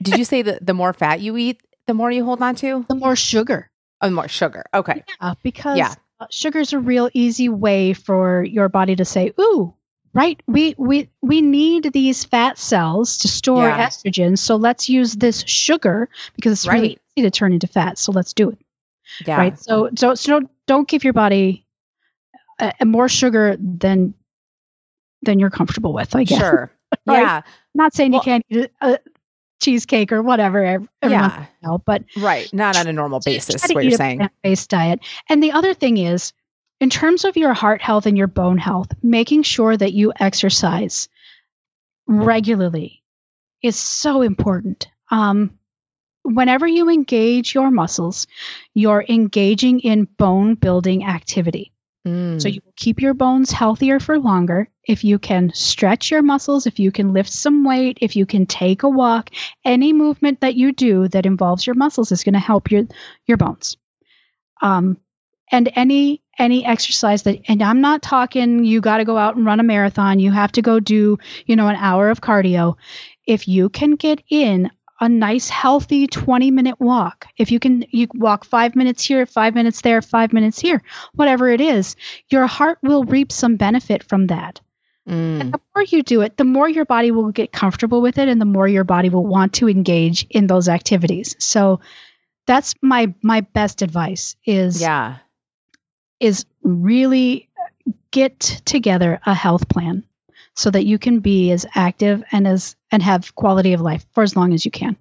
did 0.02 0.16
you 0.16 0.24
say 0.24 0.42
that 0.42 0.64
the 0.64 0.74
more 0.74 0.92
fat 0.92 1.20
you 1.20 1.37
eat, 1.37 1.61
the 1.87 1.94
more 1.94 2.11
you 2.11 2.24
hold 2.24 2.40
on 2.40 2.54
to? 2.57 2.87
The 2.88 2.94
more 2.94 3.16
sugar. 3.16 3.70
Oh, 4.00 4.11
more 4.11 4.28
sugar. 4.28 4.64
Okay. 4.72 5.02
Yeah, 5.20 5.35
because 5.42 5.78
yeah. 5.78 5.94
Uh, 6.20 6.26
sugar 6.31 6.59
is 6.59 6.72
a 6.72 6.78
real 6.78 7.09
easy 7.14 7.48
way 7.48 7.92
for 7.92 8.42
your 8.44 8.68
body 8.68 8.96
to 8.96 9.04
say, 9.04 9.33
"Ooh, 9.40 9.72
right, 10.14 10.40
we 10.46 10.74
we 10.76 11.09
we 11.22 11.40
need 11.40 11.92
these 11.92 12.24
fat 12.24 12.59
cells 12.59 13.18
to 13.18 13.28
store 13.28 13.68
yeah. 13.68 13.87
estrogen, 13.87 14.37
so 14.37 14.57
let's 14.57 14.88
use 14.88 15.14
this 15.14 15.42
sugar 15.46 16.09
because 16.35 16.52
it's 16.52 16.66
right. 16.66 16.74
really 16.74 16.98
easy 17.16 17.22
to 17.22 17.31
turn 17.31 17.52
into 17.52 17.66
fat. 17.66 17.98
So 17.98 18.12
let's 18.12 18.33
do 18.33 18.50
it." 18.50 18.59
Yeah. 19.26 19.37
Right. 19.37 19.59
So 19.59 19.90
so 19.96 20.14
so 20.14 20.33
don't, 20.33 20.50
don't 20.66 20.88
give 20.88 21.04
your 21.04 21.12
body 21.12 21.66
a, 22.59 22.72
a 22.81 22.85
more 22.85 23.09
sugar 23.09 23.57
than 23.59 24.14
than 25.22 25.38
you're 25.38 25.50
comfortable 25.50 25.92
with. 25.92 26.16
I 26.16 26.24
guess. 26.24 26.38
Sure. 26.38 26.72
right? 27.07 27.20
Yeah. 27.20 27.42
Not 27.74 27.94
saying 27.94 28.12
well, 28.12 28.20
you 28.20 28.24
can't 28.24 28.46
eat 28.48 28.70
a, 28.81 28.98
cheesecake 29.61 30.12
or 30.12 30.23
whatever 30.23 30.64
yeah. 31.03 31.47
But 31.85 32.05
right, 32.16 32.53
not 32.53 32.77
on 32.77 32.87
a 32.87 32.92
normal 32.92 33.21
basis. 33.21 33.62
What 33.68 33.85
you're 33.85 33.92
saying, 33.92 34.29
based 34.42 34.71
diet. 34.71 35.01
And 35.29 35.42
the 35.42 35.53
other 35.53 35.75
thing 35.75 35.99
is, 35.99 36.33
in 36.81 36.90
terms 36.90 37.25
of 37.25 37.37
your 37.37 37.55
heart 37.55 37.83
health 37.83 38.07
and 38.07 38.16
your 38.16 38.27
bone 38.27 38.59
health, 38.59 38.88
making 39.03 39.42
sure 39.42 39.77
that 39.77 39.92
you 39.92 40.12
exercise 40.21 41.09
regularly 42.07 43.03
is 43.62 43.77
so 43.77 44.23
important. 44.23 44.88
Um, 45.11 45.59
whenever 46.23 46.66
you 46.66 46.88
engage 46.88 47.55
your 47.55 47.71
muscles, 47.71 48.27
you're 48.75 49.05
engaging 49.09 49.81
in 49.81 50.05
bone 50.05 50.55
building 50.55 51.05
activity. 51.05 51.73
Mm. 52.09 52.42
So 52.42 52.49
you 52.49 52.61
will 52.64 52.75
keep 52.77 53.01
your 53.01 53.14
bones 53.14 53.53
healthier 53.53 54.01
for 54.01 54.18
longer 54.18 54.68
if 54.88 55.05
you 55.05 55.18
can 55.18 55.53
stretch 55.55 56.11
your 56.11 56.23
muscles, 56.23 56.66
if 56.66 56.79
you 56.79 56.90
can 56.90 57.12
lift 57.12 57.31
some 57.31 57.64
weight, 57.64 57.99
if 58.01 58.16
you 58.16 58.25
can 58.25 58.47
take 58.47 58.83
a 58.83 58.88
walk, 58.88 59.31
any 59.64 59.92
movement 59.92 60.40
that 60.40 60.55
you 60.55 60.73
do 60.73 61.09
that 61.09 61.27
involves 61.27 61.66
your 61.66 61.75
muscles 61.75 62.11
is 62.11 62.25
going 62.25 62.33
to 62.33 62.38
help 62.38 62.71
your 62.71 62.85
your 63.27 63.37
bones. 63.37 63.77
Um, 64.62 64.97
and 65.53 65.71
any 65.77 66.23
any 66.38 66.64
exercise 66.64 67.23
that 67.25 67.40
and 67.49 67.62
I'm 67.62 67.81
not 67.81 68.03
talking 68.03 68.64
you 68.64 68.81
got 68.81 68.99
to 68.99 69.05
go 69.05 69.18
out 69.18 69.37
and 69.37 69.44
run 69.44 69.61
a 69.61 69.64
marathon, 69.64 70.18
you 70.18 70.33
have 70.33 70.53
to 70.53 70.62
go 70.62 70.81
do, 70.81 71.18
you 71.47 71.57
know, 71.57 71.68
an 71.68 71.77
hour 71.77 72.09
of 72.11 72.21
cardio. 72.21 72.77
If 73.27 73.47
you 73.47 73.68
can 73.68 73.92
get 73.92 74.23
in 74.31 74.71
a 75.00 75.08
nice 75.08 75.48
healthy 75.48 76.06
20 76.06 76.50
minute 76.50 76.80
walk, 76.80 77.26
if 77.37 77.50
you 77.50 77.58
can 77.58 77.84
you 77.90 78.08
walk 78.14 78.44
5 78.44 78.76
minutes 78.76 79.04
here, 79.04 79.26
5 79.26 79.54
minutes 79.54 79.80
there, 79.82 80.02
5 80.02 80.32
minutes 80.32 80.58
here, 80.58 80.82
whatever 81.14 81.48
it 81.48 81.61
is, 81.61 81.96
your 82.30 82.46
heart 82.46 82.78
will 82.82 83.04
reap 83.04 83.32
some 83.32 83.56
benefit 83.56 84.02
from 84.02 84.26
that. 84.28 84.61
Mm. 85.08 85.40
And 85.40 85.52
the 85.52 85.61
more 85.74 85.84
you 85.84 86.02
do 86.02 86.20
it, 86.20 86.37
the 86.37 86.44
more 86.44 86.68
your 86.68 86.84
body 86.84 87.11
will 87.11 87.30
get 87.30 87.52
comfortable 87.52 88.02
with 88.02 88.18
it 88.18 88.28
and 88.28 88.40
the 88.40 88.44
more 88.44 88.68
your 88.68 88.84
body 88.84 89.08
will 89.08 89.26
want 89.26 89.54
to 89.54 89.68
engage 89.68 90.26
in 90.30 90.46
those 90.46 90.68
activities. 90.68 91.37
So 91.38 91.80
that's 92.46 92.74
my 92.82 93.14
my 93.22 93.40
best 93.40 93.82
advice 93.82 94.37
is 94.44 94.80
Yeah 94.80 95.18
is 96.20 96.44
really 96.62 97.48
get 98.11 98.40
together 98.64 99.20
a 99.26 99.34
health 99.34 99.68
plan 99.68 100.04
so 100.59 100.73
that 100.73 100.87
you 100.87 100.99
can 100.99 101.21
be 101.21 101.53
as 101.53 101.64
active 101.77 102.25
and 102.33 102.44
as 102.44 102.75
and 102.90 103.01
have 103.01 103.33
quality 103.37 103.73
of 103.73 103.81
life 103.81 104.05
for 104.12 104.25
as 104.25 104.35
long 104.35 104.53
as 104.53 104.64
you 104.64 104.73
can. 104.73 104.97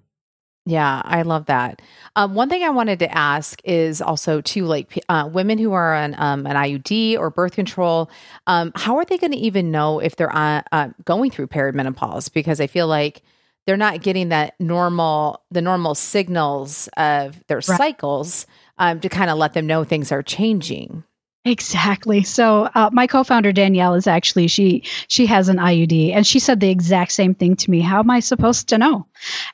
Yeah, 0.64 1.02
I 1.04 1.22
love 1.22 1.46
that. 1.46 1.82
Um, 2.14 2.34
one 2.34 2.48
thing 2.48 2.62
I 2.62 2.70
wanted 2.70 3.00
to 3.00 3.12
ask 3.12 3.60
is 3.64 4.00
also 4.00 4.40
to 4.40 4.64
like 4.66 5.02
uh, 5.08 5.28
women 5.32 5.58
who 5.58 5.72
are 5.72 5.94
on 5.94 6.14
um, 6.16 6.46
an 6.46 6.54
IUD 6.54 7.18
or 7.18 7.30
birth 7.30 7.54
control. 7.54 8.08
Um, 8.46 8.70
how 8.76 8.98
are 8.98 9.04
they 9.04 9.18
going 9.18 9.32
to 9.32 9.38
even 9.38 9.72
know 9.72 9.98
if 9.98 10.14
they're 10.14 10.30
on, 10.30 10.62
uh, 10.70 10.90
going 11.04 11.32
through 11.32 11.48
perimenopause? 11.48 12.32
Because 12.32 12.60
I 12.60 12.68
feel 12.68 12.86
like 12.86 13.22
they're 13.66 13.76
not 13.76 14.02
getting 14.02 14.28
that 14.28 14.54
normal 14.60 15.42
the 15.50 15.62
normal 15.62 15.96
signals 15.96 16.88
of 16.96 17.44
their 17.48 17.56
right. 17.56 17.64
cycles 17.64 18.46
um, 18.78 19.00
to 19.00 19.08
kind 19.08 19.30
of 19.30 19.38
let 19.38 19.54
them 19.54 19.66
know 19.66 19.82
things 19.82 20.12
are 20.12 20.22
changing. 20.22 21.02
Exactly. 21.44 22.24
So 22.24 22.68
uh, 22.74 22.90
my 22.92 23.06
co-founder 23.06 23.52
Danielle 23.52 23.94
is 23.94 24.06
actually 24.06 24.48
she 24.48 24.82
she 25.08 25.26
has 25.26 25.48
an 25.48 25.56
IUD, 25.56 26.12
and 26.12 26.26
she 26.26 26.40
said 26.40 26.60
the 26.60 26.68
exact 26.68 27.12
same 27.12 27.34
thing 27.34 27.56
to 27.56 27.70
me. 27.70 27.80
How 27.80 28.00
am 28.00 28.10
I 28.10 28.20
supposed 28.20 28.68
to 28.68 28.78
know? 28.78 29.06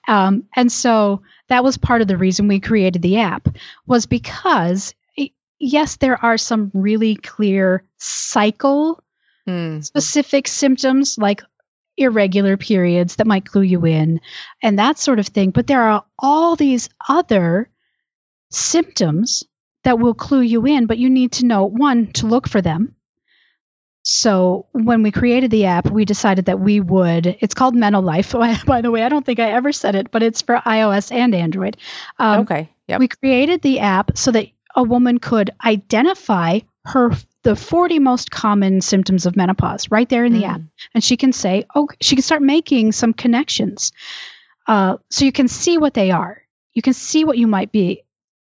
Um, 0.09 0.44
and 0.57 0.73
so 0.73 1.23
that 1.49 1.62
was 1.62 1.77
part 1.77 2.03
of 2.03 2.09
the 2.09 2.16
reason 2.16 2.49
we 2.49 2.59
created 2.59 3.03
the 3.03 3.18
app 3.18 3.49
was 3.87 4.07
because 4.07 4.94
yes, 5.59 5.97
there 5.97 6.23
are 6.23 6.38
some 6.38 6.70
really 6.75 7.16
clear 7.16 7.85
cycle 7.99 9.03
mm. 9.49 9.85
specific 9.85 10.49
symptoms 10.49 11.16
like 11.18 11.42
irregular 11.97 12.57
periods 12.57 13.16
that 13.16 13.27
might 13.27 13.47
clue 13.47 13.62
you 13.62 13.87
in 13.87 14.20
and 14.62 14.79
that 14.79 14.99
sort 14.99 15.18
of 15.18 15.27
thing. 15.29 15.51
But 15.51 15.66
there 15.66 15.83
are 15.83 16.05
all 16.18 16.57
these 16.57 16.88
other 17.09 17.70
symptoms 18.51 19.44
that 19.85 19.99
will 19.99 20.14
clue 20.14 20.40
you 20.40 20.66
in, 20.66 20.87
but 20.87 20.99
you 20.99 21.09
need 21.09 21.33
to 21.33 21.47
know 21.47 21.64
one, 21.64 22.12
to 22.14 22.27
look 22.27 22.49
for 22.49 22.61
them. 22.61 22.94
So 24.03 24.66
when 24.73 25.03
we 25.03 25.11
created 25.11 25.51
the 25.51 25.64
app, 25.64 25.90
we 25.90 26.05
decided 26.05 26.44
that 26.47 26.61
we 26.61 26.79
would. 26.79 27.38
It's 27.40 27.55
called 27.55 27.75
Meno 27.75 28.01
Life, 28.01 28.33
by 28.66 28.83
the 28.83 28.90
way. 28.90 29.03
I 29.03 29.09
don't 29.09 29.25
think 29.25 29.40
I 29.40 29.53
ever 29.53 29.73
said 29.73 29.94
it, 29.94 30.11
but 30.11 30.23
it's 30.23 30.42
for 30.42 30.57
iOS 30.57 31.11
and 31.11 31.35
Android. 31.35 31.79
Um, 32.18 32.40
okay. 32.40 32.68
Yep. 32.88 33.01
We 33.01 33.09
created 33.09 33.62
the 33.62 33.81
app 33.81 34.18
so 34.18 34.31
that 34.33 34.49
a 34.77 34.83
woman 34.83 35.18
could 35.18 35.51
identify 35.64 36.61
her 36.85 37.12
the 37.44 37.57
40 37.57 37.99
most 37.99 38.31
common 38.31 38.83
symptoms 38.83 39.25
of 39.25 39.37
menopause 39.37 39.90
right 39.90 40.09
there 40.09 40.25
in 40.25 40.35
the 40.35 40.42
mm. 40.42 40.55
app, 40.55 40.61
and 40.94 41.03
she 41.03 41.16
can 41.16 41.33
say, 41.33 41.64
"Oh, 41.75 41.88
she 42.01 42.16
can 42.16 42.23
start 42.23 42.42
making 42.42 42.92
some 42.92 43.14
connections." 43.14 43.92
Uh, 44.66 44.97
so 45.11 45.25
you 45.25 45.33
can 45.33 45.49
see 45.49 45.79
what 45.79 45.94
they 45.94 46.11
are. 46.11 46.42
You 46.75 46.83
can 46.83 46.92
see 46.92 47.25
what 47.25 47.38
you 47.38 47.47
might 47.47 47.73
be 47.73 48.04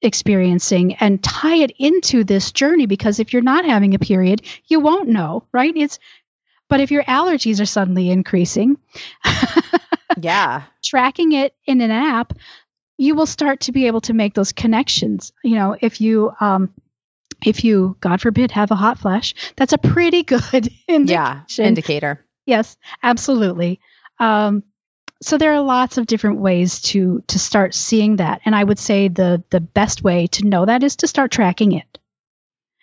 experiencing 0.05 0.95
and 0.95 1.23
tie 1.23 1.57
it 1.57 1.71
into 1.77 2.23
this 2.23 2.51
journey 2.51 2.85
because 2.85 3.19
if 3.19 3.33
you're 3.33 3.41
not 3.41 3.65
having 3.65 3.93
a 3.93 3.99
period, 3.99 4.41
you 4.67 4.79
won't 4.79 5.09
know, 5.09 5.43
right? 5.51 5.75
It's 5.75 5.99
but 6.67 6.79
if 6.79 6.91
your 6.91 7.03
allergies 7.03 7.61
are 7.61 7.65
suddenly 7.65 8.09
increasing, 8.09 8.77
yeah, 10.19 10.63
tracking 10.83 11.33
it 11.33 11.53
in 11.65 11.81
an 11.81 11.91
app, 11.91 12.33
you 12.97 13.15
will 13.15 13.27
start 13.27 13.61
to 13.61 13.71
be 13.71 13.87
able 13.87 14.01
to 14.01 14.13
make 14.13 14.33
those 14.33 14.51
connections. 14.51 15.31
You 15.43 15.55
know, 15.55 15.75
if 15.79 16.01
you 16.01 16.31
um 16.39 16.73
if 17.45 17.63
you 17.63 17.97
god 17.99 18.21
forbid 18.21 18.51
have 18.51 18.71
a 18.71 18.75
hot 18.75 18.99
flash, 18.99 19.33
that's 19.55 19.73
a 19.73 19.77
pretty 19.77 20.23
good 20.33 20.69
indication. 20.87 21.63
Yeah, 21.63 21.67
indicator. 21.67 22.25
Yes, 22.45 22.77
absolutely. 23.03 23.79
Um 24.19 24.63
so 25.21 25.37
there 25.37 25.53
are 25.53 25.61
lots 25.61 25.97
of 25.97 26.05
different 26.05 26.39
ways 26.39 26.81
to 26.81 27.23
to 27.27 27.39
start 27.39 27.73
seeing 27.73 28.17
that 28.17 28.41
and 28.45 28.55
i 28.55 28.63
would 28.63 28.79
say 28.79 29.07
the 29.07 29.43
the 29.49 29.59
best 29.59 30.03
way 30.03 30.27
to 30.27 30.45
know 30.45 30.65
that 30.65 30.83
is 30.83 30.95
to 30.95 31.07
start 31.07 31.31
tracking 31.31 31.71
it 31.71 31.99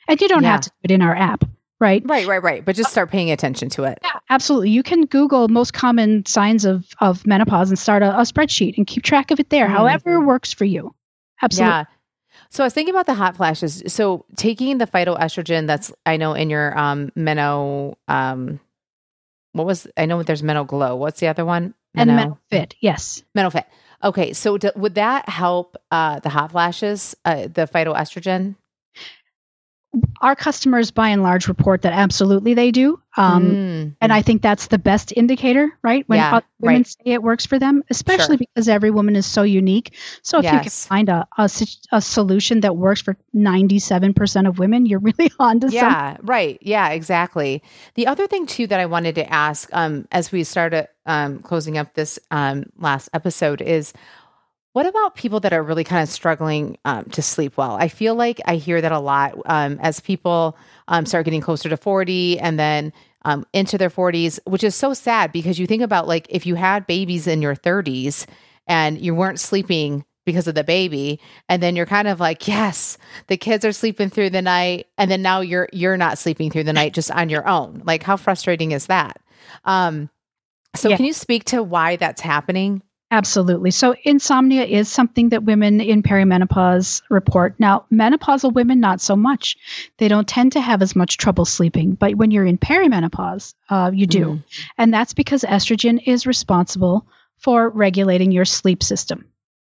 and 0.08 0.20
you 0.20 0.28
don't 0.28 0.42
yeah. 0.42 0.52
have 0.52 0.60
to 0.62 0.70
do 0.70 0.76
it 0.84 0.90
in 0.90 1.02
our 1.02 1.14
app 1.14 1.44
right 1.80 2.02
right 2.06 2.26
right 2.26 2.42
right 2.42 2.64
but 2.64 2.76
just 2.76 2.90
start 2.90 3.10
paying 3.10 3.30
attention 3.30 3.68
to 3.68 3.84
it 3.84 3.98
yeah 4.02 4.18
absolutely 4.30 4.70
you 4.70 4.82
can 4.82 5.06
google 5.06 5.48
most 5.48 5.72
common 5.72 6.24
signs 6.26 6.64
of 6.64 6.86
of 7.00 7.26
menopause 7.26 7.70
and 7.70 7.78
start 7.78 8.02
a, 8.02 8.18
a 8.18 8.22
spreadsheet 8.22 8.76
and 8.76 8.86
keep 8.86 9.02
track 9.02 9.30
of 9.30 9.40
it 9.40 9.50
there 9.50 9.66
mm-hmm. 9.66 9.76
however 9.76 10.20
works 10.20 10.52
for 10.52 10.64
you 10.64 10.94
absolutely 11.42 11.70
yeah 11.70 11.84
so 12.52 12.62
I 12.62 12.66
was 12.66 12.74
thinking 12.74 12.94
about 12.94 13.06
the 13.06 13.14
hot 13.14 13.36
flashes. 13.36 13.82
So 13.86 14.26
taking 14.36 14.76
the 14.76 14.86
phytoestrogen 14.86 15.66
that's 15.66 15.90
I 16.04 16.18
know 16.18 16.34
in 16.34 16.50
your 16.50 16.76
um 16.78 17.10
Meno 17.16 17.96
um 18.08 18.60
what 19.52 19.66
was 19.66 19.86
I 19.96 20.04
know 20.04 20.22
there's 20.22 20.42
Meno 20.42 20.64
Glow. 20.64 20.96
What's 20.96 21.20
the 21.20 21.28
other 21.28 21.46
one? 21.46 21.74
And 21.94 22.16
Meno 22.16 22.38
Fit. 22.50 22.74
Yes, 22.80 23.22
Meno 23.34 23.50
Fit. 23.50 23.66
Okay, 24.04 24.32
so 24.32 24.58
do, 24.58 24.70
would 24.74 24.96
that 24.96 25.28
help 25.28 25.76
uh, 25.90 26.18
the 26.20 26.28
hot 26.28 26.50
flashes, 26.50 27.14
uh, 27.24 27.42
the 27.42 27.68
phytoestrogen? 27.72 28.56
Our 30.20 30.34
customers 30.34 30.90
by 30.90 31.08
and 31.08 31.22
large 31.22 31.48
report 31.48 31.82
that 31.82 31.92
absolutely 31.92 32.54
they 32.54 32.70
do 32.70 33.00
um, 33.16 33.50
mm. 33.50 33.96
and 34.00 34.12
i 34.12 34.22
think 34.22 34.40
that's 34.40 34.68
the 34.68 34.78
best 34.78 35.12
indicator 35.16 35.70
right 35.82 36.08
when 36.08 36.18
yeah, 36.18 36.40
women 36.60 36.80
right. 36.80 36.86
say 36.86 37.02
it 37.04 37.22
works 37.22 37.44
for 37.44 37.58
them 37.58 37.82
especially 37.90 38.36
sure. 38.36 38.46
because 38.54 38.68
every 38.68 38.90
woman 38.90 39.16
is 39.16 39.26
so 39.26 39.42
unique 39.42 39.94
so 40.22 40.38
if 40.38 40.44
yes. 40.44 40.54
you 40.54 40.60
can 40.60 40.70
find 40.70 41.08
a, 41.08 41.26
a, 41.36 41.50
a, 41.92 42.00
solution 42.00 42.60
that 42.60 42.76
works 42.76 43.02
for 43.02 43.16
97% 43.34 44.48
of 44.48 44.58
women 44.58 44.86
you're 44.86 45.00
really 45.18 45.30
on 45.38 45.60
to 45.60 45.68
yeah 45.68 46.16
right 46.22 46.58
yeah 46.62 46.90
exactly 46.90 47.62
the 47.94 48.06
other 48.06 48.26
thing 48.26 48.46
too 48.46 48.66
that 48.66 48.80
i 48.80 48.86
wanted 48.86 49.14
to 49.14 49.32
ask 49.32 49.68
um, 49.72 50.06
as 50.10 50.32
we 50.32 50.44
started 50.44 50.88
um, 51.04 51.40
closing 51.40 51.78
up 51.78 51.94
this 51.94 52.18
um, 52.30 52.64
last 52.78 53.08
episode 53.12 53.60
is 53.60 53.92
what 54.72 54.86
about 54.86 55.14
people 55.14 55.40
that 55.40 55.52
are 55.52 55.62
really 55.62 55.84
kind 55.84 56.02
of 56.02 56.08
struggling 56.08 56.78
um, 56.84 57.04
to 57.10 57.22
sleep 57.22 57.56
well? 57.56 57.74
I 57.74 57.88
feel 57.88 58.14
like 58.14 58.40
I 58.46 58.56
hear 58.56 58.80
that 58.80 58.92
a 58.92 58.98
lot 58.98 59.34
um, 59.46 59.78
as 59.82 60.00
people 60.00 60.56
um, 60.88 61.04
start 61.04 61.24
getting 61.24 61.42
closer 61.42 61.68
to 61.68 61.76
40 61.76 62.38
and 62.40 62.58
then 62.58 62.92
um, 63.24 63.46
into 63.52 63.76
their 63.78 63.90
40s, 63.90 64.38
which 64.44 64.64
is 64.64 64.74
so 64.74 64.94
sad 64.94 65.30
because 65.30 65.58
you 65.58 65.66
think 65.66 65.82
about 65.82 66.08
like 66.08 66.26
if 66.30 66.46
you 66.46 66.54
had 66.54 66.86
babies 66.86 67.26
in 67.26 67.42
your 67.42 67.54
30s 67.54 68.26
and 68.66 69.00
you 69.00 69.14
weren't 69.14 69.40
sleeping 69.40 70.04
because 70.24 70.46
of 70.46 70.54
the 70.54 70.64
baby 70.64 71.20
and 71.48 71.62
then 71.62 71.74
you're 71.74 71.84
kind 71.84 72.06
of 72.06 72.20
like 72.20 72.46
yes 72.46 72.96
the 73.26 73.36
kids 73.36 73.64
are 73.64 73.72
sleeping 73.72 74.08
through 74.08 74.30
the 74.30 74.40
night 74.40 74.86
and 74.96 75.10
then 75.10 75.20
now 75.20 75.40
you're 75.40 75.68
you're 75.72 75.96
not 75.96 76.16
sleeping 76.16 76.48
through 76.48 76.62
the 76.62 76.72
night 76.72 76.94
just 76.94 77.10
on 77.10 77.28
your 77.28 77.46
own 77.48 77.82
like 77.84 78.04
how 78.04 78.16
frustrating 78.16 78.70
is 78.70 78.86
that 78.86 79.20
um 79.64 80.08
so 80.76 80.88
yeah. 80.88 80.96
can 80.96 81.04
you 81.04 81.12
speak 81.12 81.44
to 81.44 81.60
why 81.60 81.96
that's 81.96 82.20
happening 82.20 82.80
Absolutely. 83.12 83.70
So, 83.70 83.94
insomnia 84.04 84.64
is 84.64 84.88
something 84.88 85.28
that 85.28 85.44
women 85.44 85.82
in 85.82 86.02
perimenopause 86.02 87.02
report. 87.10 87.54
Now, 87.58 87.84
menopausal 87.92 88.54
women, 88.54 88.80
not 88.80 89.02
so 89.02 89.16
much. 89.16 89.58
They 89.98 90.08
don't 90.08 90.26
tend 90.26 90.52
to 90.52 90.62
have 90.62 90.80
as 90.80 90.96
much 90.96 91.18
trouble 91.18 91.44
sleeping. 91.44 91.92
But 91.92 92.14
when 92.14 92.30
you're 92.30 92.46
in 92.46 92.56
perimenopause, 92.56 93.52
uh, 93.68 93.90
you 93.92 94.06
do. 94.06 94.24
Mm. 94.24 94.42
And 94.78 94.94
that's 94.94 95.12
because 95.12 95.42
estrogen 95.42 96.02
is 96.06 96.26
responsible 96.26 97.06
for 97.36 97.68
regulating 97.68 98.32
your 98.32 98.46
sleep 98.46 98.82
system. 98.82 99.26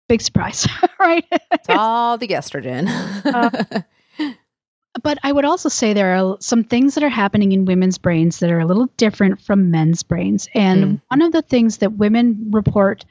Big 0.08 0.21
surprise, 0.21 0.67
right? 1.00 1.23
it's 1.32 1.69
all 1.69 2.17
the 2.17 2.30
estrogen. 2.30 2.88
uh, 3.23 3.82
but 5.04 5.18
I 5.24 5.32
would 5.32 5.46
also 5.46 5.70
say 5.70 5.94
there 5.94 6.16
are 6.16 6.38
some 6.40 6.64
things 6.64 6.96
that 6.96 7.04
are 7.04 7.10
happening 7.10 7.52
in 7.52 7.66
women's 7.66 7.98
brains 7.98 8.40
that 8.40 8.52
are 8.52 8.60
a 8.60 8.66
little 8.66 8.88
different 8.98 9.42
from 9.42 9.72
men's 9.72 10.04
brains. 10.04 10.48
And 10.54 10.84
mm. 10.84 11.02
one 11.08 11.22
of 11.22 11.32
the 11.32 11.42
things 11.42 11.78
that 11.78 11.94
women 11.94 12.50
report 12.52 13.06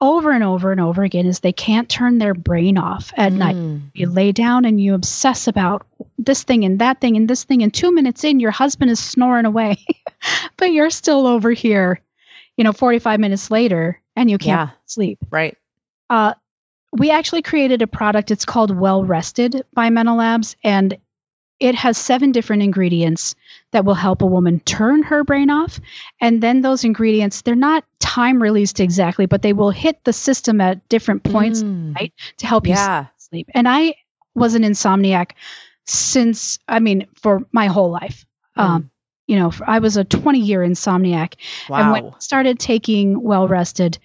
over 0.00 0.32
and 0.32 0.42
over 0.42 0.72
and 0.72 0.80
over 0.80 1.02
again 1.02 1.26
is 1.26 1.40
they 1.40 1.52
can't 1.52 1.88
turn 1.88 2.18
their 2.18 2.32
brain 2.32 2.78
off 2.78 3.12
at 3.16 3.32
mm. 3.32 3.36
night. 3.36 3.82
You 3.94 4.08
lay 4.08 4.32
down 4.32 4.64
and 4.64 4.80
you 4.80 4.94
obsess 4.94 5.46
about 5.46 5.86
this 6.18 6.42
thing 6.42 6.64
and 6.64 6.78
that 6.78 7.00
thing 7.00 7.16
and 7.16 7.28
this 7.28 7.44
thing, 7.44 7.62
and 7.62 7.72
two 7.72 7.92
minutes 7.92 8.24
in, 8.24 8.40
your 8.40 8.50
husband 8.50 8.90
is 8.90 8.98
snoring 8.98 9.44
away, 9.44 9.84
but 10.56 10.72
you're 10.72 10.90
still 10.90 11.26
over 11.26 11.50
here, 11.50 12.00
you 12.56 12.64
know, 12.64 12.72
45 12.72 13.20
minutes 13.20 13.50
later, 13.50 14.00
and 14.16 14.30
you 14.30 14.38
can't 14.38 14.70
yeah. 14.70 14.76
sleep. 14.86 15.18
Right. 15.30 15.56
Uh, 16.08 16.34
we 16.92 17.10
actually 17.10 17.42
created 17.42 17.82
a 17.82 17.86
product. 17.86 18.30
It's 18.30 18.44
called 18.44 18.76
Well 18.76 19.04
Rested 19.04 19.64
by 19.74 19.90
Meno 19.90 20.14
Labs, 20.14 20.56
and 20.64 20.96
it 21.60 21.74
has 21.74 21.98
seven 21.98 22.32
different 22.32 22.62
ingredients 22.62 23.34
that 23.72 23.84
will 23.84 23.94
help 23.94 24.22
a 24.22 24.26
woman 24.26 24.60
turn 24.60 25.02
her 25.02 25.22
brain 25.22 25.50
off. 25.50 25.78
And 26.20 26.42
then 26.42 26.62
those 26.62 26.84
ingredients, 26.84 27.42
they're 27.42 27.54
not 27.54 27.84
time 28.00 28.42
released 28.42 28.80
exactly, 28.80 29.26
but 29.26 29.42
they 29.42 29.52
will 29.52 29.70
hit 29.70 30.02
the 30.04 30.12
system 30.12 30.60
at 30.60 30.88
different 30.88 31.22
points 31.22 31.62
mm. 31.62 31.94
right, 31.94 32.12
to 32.38 32.46
help 32.46 32.66
you 32.66 32.72
yeah. 32.72 33.06
sleep. 33.18 33.48
And 33.54 33.68
I 33.68 33.94
was 34.34 34.54
an 34.54 34.62
insomniac 34.62 35.32
since 35.86 36.58
I 36.66 36.80
mean 36.80 37.06
for 37.14 37.46
my 37.52 37.66
whole 37.66 37.90
life. 37.90 38.24
Mm. 38.56 38.62
Um, 38.62 38.90
you 39.26 39.36
know, 39.36 39.52
I 39.64 39.78
was 39.78 39.96
a 39.96 40.02
20 40.02 40.40
year 40.40 40.60
insomniac, 40.60 41.34
wow. 41.68 41.78
and 41.78 41.92
when 41.92 42.06
I 42.06 42.18
started 42.18 42.58
taking 42.58 43.22
well 43.22 43.46
rested, 43.46 43.98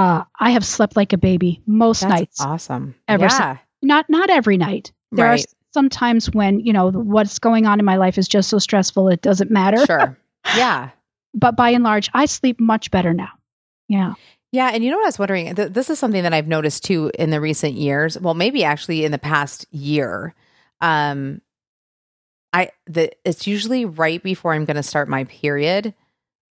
uh, 0.00 0.24
I 0.38 0.52
have 0.52 0.64
slept 0.64 0.96
like 0.96 1.12
a 1.12 1.18
baby 1.18 1.60
most 1.66 2.00
That's 2.00 2.10
nights. 2.12 2.40
Awesome. 2.40 2.94
Ever 3.06 3.26
yeah. 3.26 3.58
not 3.82 4.08
not 4.08 4.30
every 4.30 4.56
night. 4.56 4.92
There 5.12 5.26
right. 5.26 5.40
are 5.40 5.46
some 5.74 5.90
times 5.90 6.30
when 6.30 6.60
you 6.60 6.72
know 6.72 6.90
what's 6.90 7.38
going 7.38 7.66
on 7.66 7.78
in 7.78 7.84
my 7.84 7.96
life 7.96 8.16
is 8.16 8.26
just 8.26 8.48
so 8.48 8.58
stressful 8.58 9.08
it 9.08 9.20
doesn't 9.20 9.50
matter. 9.50 9.84
Sure. 9.86 10.16
Yeah. 10.56 10.88
but 11.34 11.54
by 11.54 11.68
and 11.68 11.84
large, 11.84 12.08
I 12.14 12.24
sleep 12.24 12.58
much 12.58 12.90
better 12.90 13.12
now. 13.12 13.28
Yeah. 13.88 14.14
Yeah, 14.52 14.70
and 14.72 14.82
you 14.82 14.90
know 14.90 14.96
what 14.96 15.04
I 15.04 15.08
was 15.08 15.18
wondering? 15.18 15.54
Th- 15.54 15.70
this 15.70 15.90
is 15.90 15.98
something 15.98 16.22
that 16.22 16.32
I've 16.32 16.48
noticed 16.48 16.82
too 16.82 17.10
in 17.16 17.28
the 17.28 17.42
recent 17.42 17.74
years. 17.74 18.18
Well, 18.18 18.32
maybe 18.32 18.64
actually 18.64 19.04
in 19.04 19.12
the 19.12 19.18
past 19.18 19.66
year. 19.70 20.34
Um, 20.80 21.42
I 22.54 22.70
the 22.86 23.12
it's 23.24 23.46
usually 23.46 23.84
right 23.84 24.20
before 24.22 24.54
I'm 24.54 24.64
going 24.64 24.78
to 24.78 24.82
start 24.82 25.10
my 25.10 25.24
period. 25.24 25.94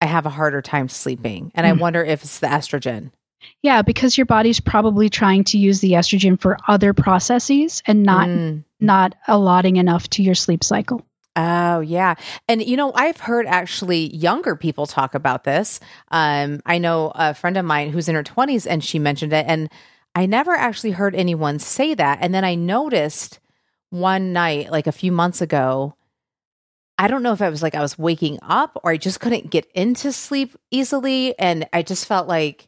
I 0.01 0.05
have 0.05 0.25
a 0.25 0.29
harder 0.29 0.61
time 0.61 0.89
sleeping, 0.89 1.53
and 1.55 1.65
mm. 1.65 1.69
I 1.69 1.71
wonder 1.71 2.03
if 2.03 2.23
it's 2.23 2.39
the 2.39 2.47
estrogen. 2.47 3.11
Yeah, 3.61 3.81
because 3.81 4.17
your 4.17 4.25
body's 4.25 4.59
probably 4.59 5.09
trying 5.09 5.43
to 5.45 5.57
use 5.57 5.79
the 5.79 5.93
estrogen 5.93 6.39
for 6.39 6.57
other 6.67 6.93
processes 6.93 7.81
and 7.85 8.03
not 8.03 8.27
mm. 8.27 8.63
not 8.79 9.15
allotting 9.27 9.77
enough 9.77 10.09
to 10.11 10.23
your 10.23 10.35
sleep 10.35 10.63
cycle. 10.63 11.05
Oh, 11.37 11.81
yeah. 11.81 12.15
And, 12.47 12.65
you 12.65 12.75
know, 12.75 12.91
I've 12.95 13.19
heard 13.19 13.45
actually 13.45 14.15
younger 14.15 14.55
people 14.55 14.87
talk 14.87 15.13
about 15.13 15.43
this. 15.43 15.79
Um, 16.09 16.61
I 16.65 16.79
know 16.79 17.11
a 17.13 17.35
friend 17.35 17.57
of 17.57 17.65
mine 17.65 17.91
who's 17.91 18.09
in 18.09 18.15
her 18.15 18.23
20s 18.23 18.65
and 18.67 18.83
she 18.83 18.97
mentioned 18.97 19.33
it. 19.33 19.45
And 19.47 19.69
I 20.15 20.25
never 20.25 20.55
actually 20.55 20.91
heard 20.91 21.13
anyone 21.13 21.59
say 21.59 21.93
that. 21.93 22.17
And 22.21 22.33
then 22.33 22.43
I 22.43 22.55
noticed 22.55 23.39
one 23.91 24.33
night, 24.33 24.71
like 24.71 24.87
a 24.87 24.91
few 24.91 25.11
months 25.11 25.39
ago, 25.39 25.93
I 26.97 27.07
don't 27.07 27.21
know 27.21 27.33
if 27.33 27.41
I 27.43 27.49
was 27.49 27.61
like 27.61 27.75
I 27.75 27.81
was 27.81 27.99
waking 27.99 28.39
up 28.41 28.81
or 28.83 28.89
I 28.89 28.97
just 28.97 29.19
couldn't 29.19 29.51
get 29.51 29.67
into 29.75 30.11
sleep 30.11 30.55
easily. 30.71 31.37
And 31.37 31.69
I 31.71 31.83
just 31.83 32.07
felt 32.07 32.27
like 32.27 32.67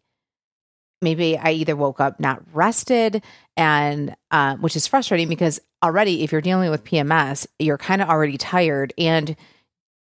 maybe 1.01 1.37
I 1.37 1.51
either 1.51 1.75
woke 1.75 1.99
up 1.99 2.19
not 2.19 2.41
rested 2.53 3.23
and 3.55 4.15
uh, 4.31 4.55
which 4.57 4.75
is 4.75 4.87
frustrating 4.87 5.29
because 5.29 5.59
already 5.83 6.23
if 6.23 6.31
you're 6.31 6.41
dealing 6.41 6.71
with 6.71 6.83
PMS, 6.83 7.47
you're 7.57 7.77
kind 7.77 8.01
of 8.01 8.09
already 8.09 8.37
tired 8.37 8.93
and 8.97 9.35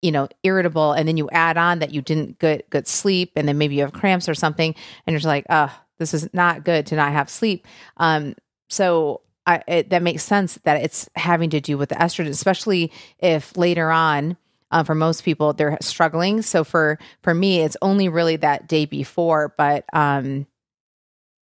you 0.01 0.11
know 0.11 0.27
irritable, 0.43 0.93
and 0.93 1.07
then 1.07 1.17
you 1.17 1.29
add 1.31 1.57
on 1.57 1.79
that 1.79 1.91
you 1.91 2.01
didn't 2.01 2.39
get 2.39 2.69
good 2.69 2.87
sleep, 2.87 3.31
and 3.35 3.47
then 3.47 3.57
maybe 3.57 3.75
you 3.75 3.81
have 3.81 3.93
cramps 3.93 4.29
or 4.29 4.35
something, 4.35 4.75
and 5.05 5.13
you're 5.13 5.27
like, 5.27 5.45
oh, 5.49 5.73
this 5.97 6.13
is 6.13 6.31
not 6.33 6.63
good 6.63 6.85
to 6.87 6.95
not 6.95 7.11
have 7.11 7.29
sleep. 7.29 7.65
Um, 7.97 8.35
so 8.69 9.21
I, 9.47 9.63
it, 9.67 9.89
that 9.89 10.03
makes 10.03 10.23
sense 10.23 10.55
that 10.63 10.83
it's 10.83 11.09
having 11.15 11.49
to 11.51 11.61
do 11.61 11.77
with 11.77 11.89
the 11.89 11.95
estrogen, 11.95 12.29
especially 12.29 12.91
if 13.19 13.55
later 13.57 13.89
on. 13.89 14.37
Uh, 14.69 14.83
for 14.83 14.93
most 14.93 15.23
people, 15.23 15.53
they're 15.53 15.77
struggling. 15.79 16.41
So 16.41 16.65
for 16.65 16.99
for 17.23 17.33
me, 17.33 17.61
it's 17.61 17.77
only 17.81 18.09
really 18.09 18.35
that 18.35 18.67
day 18.67 18.85
before. 18.85 19.53
But 19.57 19.85
um, 19.93 20.45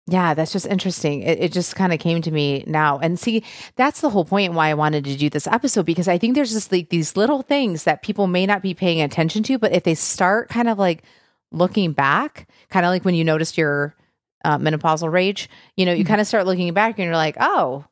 yeah, 0.07 0.33
that's 0.33 0.51
just 0.51 0.65
interesting. 0.65 1.21
It, 1.21 1.39
it 1.39 1.51
just 1.53 1.75
kind 1.75 1.93
of 1.93 1.99
came 1.99 2.21
to 2.21 2.31
me 2.31 2.63
now. 2.67 2.99
And 2.99 3.17
see, 3.17 3.43
that's 3.75 4.01
the 4.01 4.09
whole 4.09 4.25
point 4.25 4.53
why 4.53 4.69
I 4.69 4.73
wanted 4.73 5.05
to 5.05 5.15
do 5.15 5.29
this 5.29 5.47
episode 5.47 5.85
because 5.85 6.09
I 6.09 6.17
think 6.17 6.35
there's 6.35 6.51
just 6.51 6.71
like 6.71 6.89
these 6.89 7.15
little 7.15 7.41
things 7.41 7.85
that 7.85 8.03
people 8.03 8.27
may 8.27 8.45
not 8.45 8.61
be 8.61 8.73
paying 8.73 9.01
attention 9.01 9.43
to, 9.43 9.57
but 9.57 9.71
if 9.71 9.83
they 9.83 9.95
start 9.95 10.49
kind 10.49 10.67
of 10.67 10.77
like 10.77 11.03
looking 11.51 11.93
back, 11.93 12.49
kind 12.69 12.85
of 12.85 12.89
like 12.89 13.05
when 13.05 13.15
you 13.15 13.23
noticed 13.23 13.57
your 13.57 13.95
uh, 14.43 14.57
menopausal 14.57 15.09
rage, 15.09 15.49
you 15.77 15.85
know, 15.85 15.93
you 15.93 16.03
mm-hmm. 16.03 16.09
kind 16.09 16.21
of 16.21 16.27
start 16.27 16.45
looking 16.45 16.73
back 16.73 16.97
and 16.97 17.05
you're 17.05 17.15
like, 17.15 17.37
oh, 17.39 17.85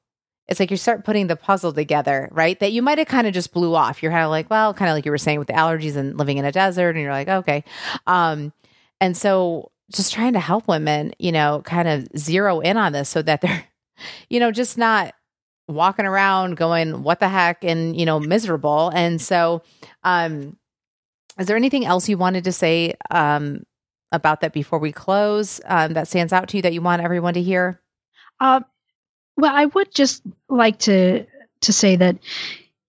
it's 0.50 0.60
like 0.60 0.70
you 0.70 0.76
start 0.76 1.06
putting 1.06 1.28
the 1.28 1.38
puzzle 1.38 1.72
together, 1.72 2.28
right? 2.32 2.60
That 2.60 2.74
you 2.74 2.82
might 2.82 2.98
have 2.98 3.08
kind 3.08 3.26
of 3.26 3.34
just 3.34 3.54
blew 3.54 3.74
off. 3.74 4.04
You're 4.04 4.12
kind 4.12 4.26
of 4.26 4.32
like, 4.32 4.50
well, 4.50 4.74
kind 4.74 4.92
of 4.92 4.96
like 4.96 5.06
you 5.06 5.12
were 5.12 5.18
saying 5.18 5.40
with 5.40 5.48
the 5.48 5.54
allergies 5.54 5.96
and 5.96 6.18
living 6.18 6.38
in 6.38 6.44
a 6.44 6.52
desert, 6.52 6.90
and 6.90 7.00
you're 7.00 7.14
like, 7.14 7.30
okay. 7.30 7.64
Um, 8.06 8.52
and 9.00 9.16
so 9.16 9.71
just 9.92 10.14
trying 10.14 10.34
to 10.34 10.40
help 10.40 10.68
women, 10.68 11.14
you 11.20 11.32
know, 11.32 11.62
kind 11.66 11.88
of 11.88 12.08
zero 12.18 12.60
in 12.60 12.78
on 12.78 12.94
this 12.94 13.10
so 13.10 13.22
that 13.22 13.42
they're, 13.42 13.66
you 14.30 14.40
know, 14.40 14.52
just 14.52 14.78
not 14.78 15.14
walking 15.68 16.06
around 16.06 16.58
going, 16.58 17.04
what 17.04 17.20
the 17.20 17.30
heck, 17.30 17.64
and, 17.64 17.96
you 17.98 18.06
know, 18.06 18.20
miserable. 18.20 18.90
And 18.94 19.22
so, 19.22 19.64
um, 20.04 20.58
is 21.40 21.48
there 21.48 21.56
anything 21.56 21.86
else 21.86 22.10
you 22.10 22.18
wanted 22.18 22.44
to 22.44 22.52
say 22.52 22.96
um, 23.10 23.64
about 24.12 24.42
that 24.42 24.54
before 24.54 24.80
we 24.80 24.92
close 24.92 25.62
um, 25.66 25.94
that 25.94 26.08
stands 26.08 26.34
out 26.34 26.50
to 26.50 26.58
you 26.58 26.64
that 26.64 26.74
you 26.74 26.82
want 26.82 27.02
everyone 27.02 27.34
to 27.36 27.42
hear? 27.42 27.80
Uh, 28.40 28.62
well, 29.38 29.56
I 29.56 29.66
would 29.66 29.94
just 29.94 30.24
like 30.50 30.80
to 30.80 31.26
to 31.62 31.74
say 31.74 31.96
that, 31.96 32.18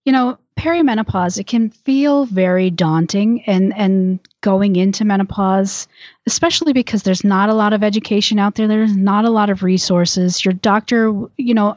you 0.05 0.13
know, 0.13 0.39
perimenopause 0.63 1.39
it 1.39 1.47
can 1.49 1.71
feel 1.71 2.25
very 2.25 2.71
daunting 2.71 3.43
and 3.49 3.75
and 3.77 4.21
going 4.43 4.77
into 4.77 5.05
menopause 5.05 5.89
especially 6.27 6.73
because 6.73 7.03
there's 7.03 7.25
not 7.25 7.49
a 7.49 7.55
lot 7.55 7.73
of 7.73 7.83
education 7.83 8.39
out 8.39 8.55
there 8.55 8.69
there's 8.69 8.97
not 8.97 9.25
a 9.25 9.31
lot 9.31 9.51
of 9.51 9.65
resources. 9.65 10.45
Your 10.45 10.55
doctor 10.55 11.13
you 11.37 11.55
know 11.55 11.77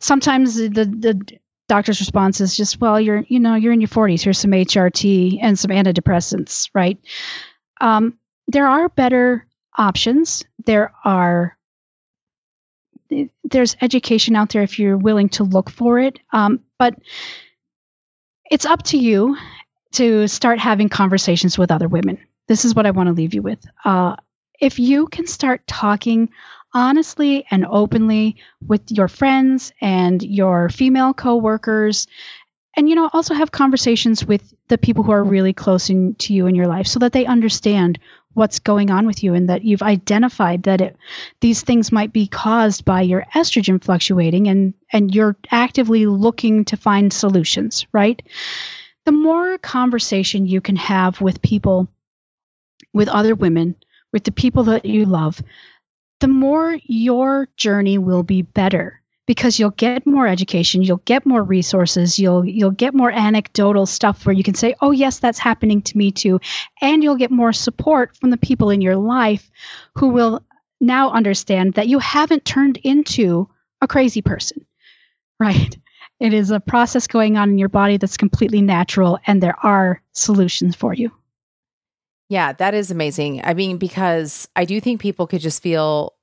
sometimes 0.00 0.56
the 0.56 0.68
the 0.68 1.38
doctor's 1.68 2.00
response 2.00 2.40
is 2.40 2.56
just 2.56 2.80
well 2.80 3.00
you're 3.00 3.24
you 3.28 3.38
know 3.38 3.54
you're 3.54 3.72
in 3.72 3.80
your 3.80 3.88
40s 3.88 4.22
here's 4.22 4.38
some 4.38 4.50
hrt 4.50 5.38
and 5.40 5.56
some 5.56 5.70
antidepressants 5.70 6.68
right? 6.74 6.98
Um, 7.80 8.18
there 8.48 8.66
are 8.66 8.88
better 8.88 9.46
options. 9.78 10.44
There 10.64 10.92
are 11.04 11.56
there's 13.44 13.76
education 13.80 14.34
out 14.34 14.50
there 14.50 14.62
if 14.62 14.80
you're 14.80 14.96
willing 14.96 15.28
to 15.28 15.44
look 15.44 15.70
for 15.70 16.00
it. 16.00 16.18
Um, 16.32 16.64
but 16.78 16.96
it's 18.50 18.66
up 18.66 18.82
to 18.84 18.98
you 18.98 19.36
to 19.92 20.28
start 20.28 20.58
having 20.58 20.88
conversations 20.88 21.56
with 21.58 21.70
other 21.70 21.88
women. 21.88 22.18
This 22.48 22.64
is 22.64 22.74
what 22.74 22.86
I 22.86 22.90
want 22.90 23.08
to 23.08 23.12
leave 23.12 23.34
you 23.34 23.42
with. 23.42 23.64
Uh, 23.84 24.16
if 24.60 24.78
you 24.78 25.06
can 25.08 25.26
start 25.26 25.66
talking 25.66 26.30
honestly 26.74 27.46
and 27.50 27.64
openly 27.66 28.36
with 28.66 28.90
your 28.90 29.08
friends 29.08 29.72
and 29.80 30.22
your 30.22 30.68
female 30.68 31.14
coworkers, 31.14 32.06
and 32.76 32.88
you 32.88 32.94
know 32.94 33.08
also 33.12 33.34
have 33.34 33.50
conversations 33.50 34.24
with 34.24 34.54
the 34.68 34.78
people 34.78 35.02
who 35.02 35.12
are 35.12 35.24
really 35.24 35.52
close 35.52 35.88
in, 35.88 36.14
to 36.16 36.34
you 36.34 36.46
in 36.46 36.54
your 36.54 36.66
life 36.66 36.86
so 36.86 36.98
that 36.98 37.12
they 37.12 37.24
understand 37.24 37.98
what's 38.36 38.58
going 38.58 38.90
on 38.90 39.06
with 39.06 39.24
you 39.24 39.34
and 39.34 39.48
that 39.48 39.64
you've 39.64 39.82
identified 39.82 40.64
that 40.64 40.80
it, 40.80 40.96
these 41.40 41.62
things 41.62 41.90
might 41.90 42.12
be 42.12 42.26
caused 42.26 42.84
by 42.84 43.00
your 43.00 43.24
estrogen 43.34 43.82
fluctuating 43.82 44.46
and 44.46 44.74
and 44.92 45.14
you're 45.14 45.36
actively 45.50 46.06
looking 46.06 46.64
to 46.66 46.76
find 46.76 47.12
solutions 47.12 47.86
right? 47.92 48.22
The 49.06 49.12
more 49.12 49.56
conversation 49.58 50.46
you 50.46 50.60
can 50.60 50.76
have 50.76 51.20
with 51.20 51.40
people 51.40 51.88
with 52.92 53.08
other 53.08 53.34
women 53.34 53.74
with 54.12 54.24
the 54.24 54.32
people 54.32 54.64
that 54.64 54.84
you 54.84 55.06
love 55.06 55.42
the 56.20 56.28
more 56.28 56.78
your 56.84 57.48
journey 57.56 57.98
will 57.98 58.22
be 58.22 58.42
better 58.42 59.00
because 59.26 59.58
you'll 59.58 59.70
get 59.70 60.06
more 60.06 60.26
education, 60.26 60.82
you'll 60.82 61.02
get 61.04 61.26
more 61.26 61.42
resources, 61.42 62.18
you'll 62.18 62.44
you'll 62.44 62.70
get 62.70 62.94
more 62.94 63.10
anecdotal 63.10 63.86
stuff 63.86 64.24
where 64.24 64.34
you 64.34 64.44
can 64.44 64.54
say, 64.54 64.74
"Oh 64.80 64.92
yes, 64.92 65.18
that's 65.18 65.38
happening 65.38 65.82
to 65.82 65.98
me 65.98 66.12
too." 66.12 66.40
And 66.80 67.02
you'll 67.02 67.16
get 67.16 67.30
more 67.30 67.52
support 67.52 68.16
from 68.16 68.30
the 68.30 68.36
people 68.36 68.70
in 68.70 68.80
your 68.80 68.96
life 68.96 69.50
who 69.96 70.08
will 70.08 70.42
now 70.80 71.10
understand 71.10 71.74
that 71.74 71.88
you 71.88 71.98
haven't 71.98 72.44
turned 72.44 72.78
into 72.78 73.48
a 73.80 73.88
crazy 73.88 74.22
person. 74.22 74.64
Right? 75.38 75.76
It 76.18 76.32
is 76.32 76.50
a 76.50 76.60
process 76.60 77.06
going 77.06 77.36
on 77.36 77.50
in 77.50 77.58
your 77.58 77.68
body 77.68 77.98
that's 77.98 78.16
completely 78.16 78.62
natural 78.62 79.18
and 79.26 79.42
there 79.42 79.56
are 79.62 80.00
solutions 80.12 80.74
for 80.74 80.94
you. 80.94 81.12
Yeah, 82.30 82.54
that 82.54 82.72
is 82.72 82.90
amazing. 82.90 83.42
I 83.44 83.52
mean, 83.52 83.76
because 83.76 84.48
I 84.56 84.64
do 84.64 84.80
think 84.80 85.02
people 85.02 85.26
could 85.26 85.42
just 85.42 85.62
feel 85.62 86.14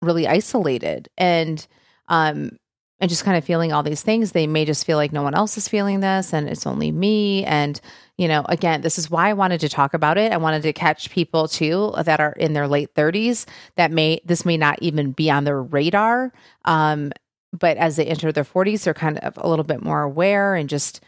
really 0.00 0.26
isolated 0.26 1.10
and 1.18 1.66
um, 2.08 2.56
and 3.00 3.10
just 3.10 3.24
kind 3.24 3.36
of 3.36 3.44
feeling 3.44 3.72
all 3.72 3.82
these 3.82 4.02
things. 4.02 4.32
They 4.32 4.46
may 4.46 4.64
just 4.64 4.86
feel 4.86 4.96
like 4.96 5.12
no 5.12 5.22
one 5.22 5.34
else 5.34 5.58
is 5.58 5.68
feeling 5.68 6.00
this 6.00 6.32
and 6.32 6.48
it's 6.48 6.66
only 6.66 6.92
me. 6.92 7.44
And, 7.44 7.80
you 8.16 8.28
know, 8.28 8.44
again, 8.48 8.82
this 8.82 8.98
is 8.98 9.10
why 9.10 9.28
I 9.28 9.34
wanted 9.34 9.60
to 9.60 9.68
talk 9.68 9.94
about 9.94 10.16
it. 10.16 10.32
I 10.32 10.36
wanted 10.36 10.62
to 10.62 10.72
catch 10.72 11.10
people 11.10 11.48
too 11.48 11.92
that 12.02 12.20
are 12.20 12.32
in 12.32 12.52
their 12.52 12.68
late 12.68 12.94
30s 12.94 13.46
that 13.76 13.90
may, 13.90 14.20
this 14.24 14.44
may 14.44 14.56
not 14.56 14.78
even 14.80 15.12
be 15.12 15.30
on 15.30 15.44
their 15.44 15.60
radar. 15.60 16.32
Um, 16.64 17.12
but 17.52 17.76
as 17.76 17.96
they 17.96 18.06
enter 18.06 18.32
their 18.32 18.44
40s, 18.44 18.84
they're 18.84 18.94
kind 18.94 19.18
of 19.18 19.36
a 19.36 19.48
little 19.48 19.64
bit 19.64 19.82
more 19.82 20.02
aware 20.02 20.54
and 20.54 20.68
just 20.68 21.00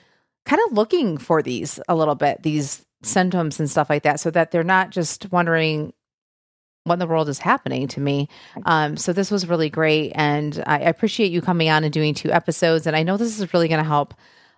kind 0.45 0.61
of 0.67 0.73
looking 0.73 1.19
for 1.19 1.43
these 1.43 1.81
a 1.89 1.95
little 1.95 2.15
bit, 2.15 2.43
these 2.43 2.85
symptoms 3.03 3.59
and 3.59 3.71
stuff 3.71 3.91
like 3.91 4.03
that, 4.05 4.21
so 4.21 4.31
that 4.31 4.51
they're 4.51 4.65
not 4.65 4.91
just 4.91 5.31
wondering, 5.33 5.93
what 6.87 6.95
in 6.95 6.99
the 7.01 7.07
world 7.07 7.29
is 7.29 7.39
happening 7.39 7.89
to 7.89 8.01
me. 8.01 8.29
Um, 8.65 8.97
so 8.97 9.13
this 9.13 9.31
was 9.31 9.49
really 9.49 9.69
great, 9.69 10.13
and 10.15 10.63
I 10.67 10.79
appreciate 10.81 11.33
you 11.33 11.41
coming 11.41 11.69
on 11.69 11.85
and 11.85 11.93
doing 11.93 12.15
two 12.15 12.31
episodes. 12.31 12.87
And 12.87 12.97
I 12.97 13.03
know 13.03 13.17
this 13.17 13.39
is 13.39 13.53
really 13.53 13.69
going 13.69 13.83
to 13.83 13.89
help 13.89 14.15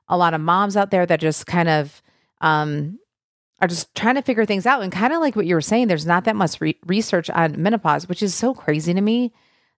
a 0.09 0.17
lot 0.17 0.35
of 0.35 0.41
moms 0.41 0.77
out 0.77 0.91
there 0.91 1.07
that 1.07 1.21
just 1.21 1.47
kind 1.47 1.69
of 1.69 2.03
um, 2.41 2.99
are 3.61 3.69
just 3.69 3.95
trying 3.95 4.15
to 4.17 4.23
figure 4.23 4.45
things 4.45 4.67
out. 4.67 4.83
And 4.83 4.93
kind 4.93 5.13
of 5.13 5.21
like 5.21 5.37
what 5.37 5.47
you 5.47 5.55
were 5.55 5.61
saying, 5.61 5.89
there's 5.89 6.07
not 6.07 6.25
that 6.25 6.37
much 6.37 6.61
re- 6.61 6.79
research 6.87 7.31
on 7.31 7.61
menopause, 7.61 8.09
which 8.09 8.23
is 8.23 8.35
so 8.35 8.55
crazy 8.55 8.95
to 8.95 9.01
me 9.01 9.33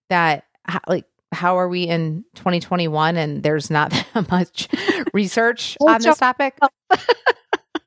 that 0.09 0.45
like 0.87 1.05
how 1.31 1.57
are 1.57 1.69
we 1.69 1.83
in 1.83 2.25
2021 2.35 3.15
and 3.15 3.43
there's 3.43 3.69
not 3.69 3.91
that 4.13 4.29
much 4.29 4.67
research 5.13 5.77
on 5.79 6.01
this 6.01 6.17
topic? 6.17 6.57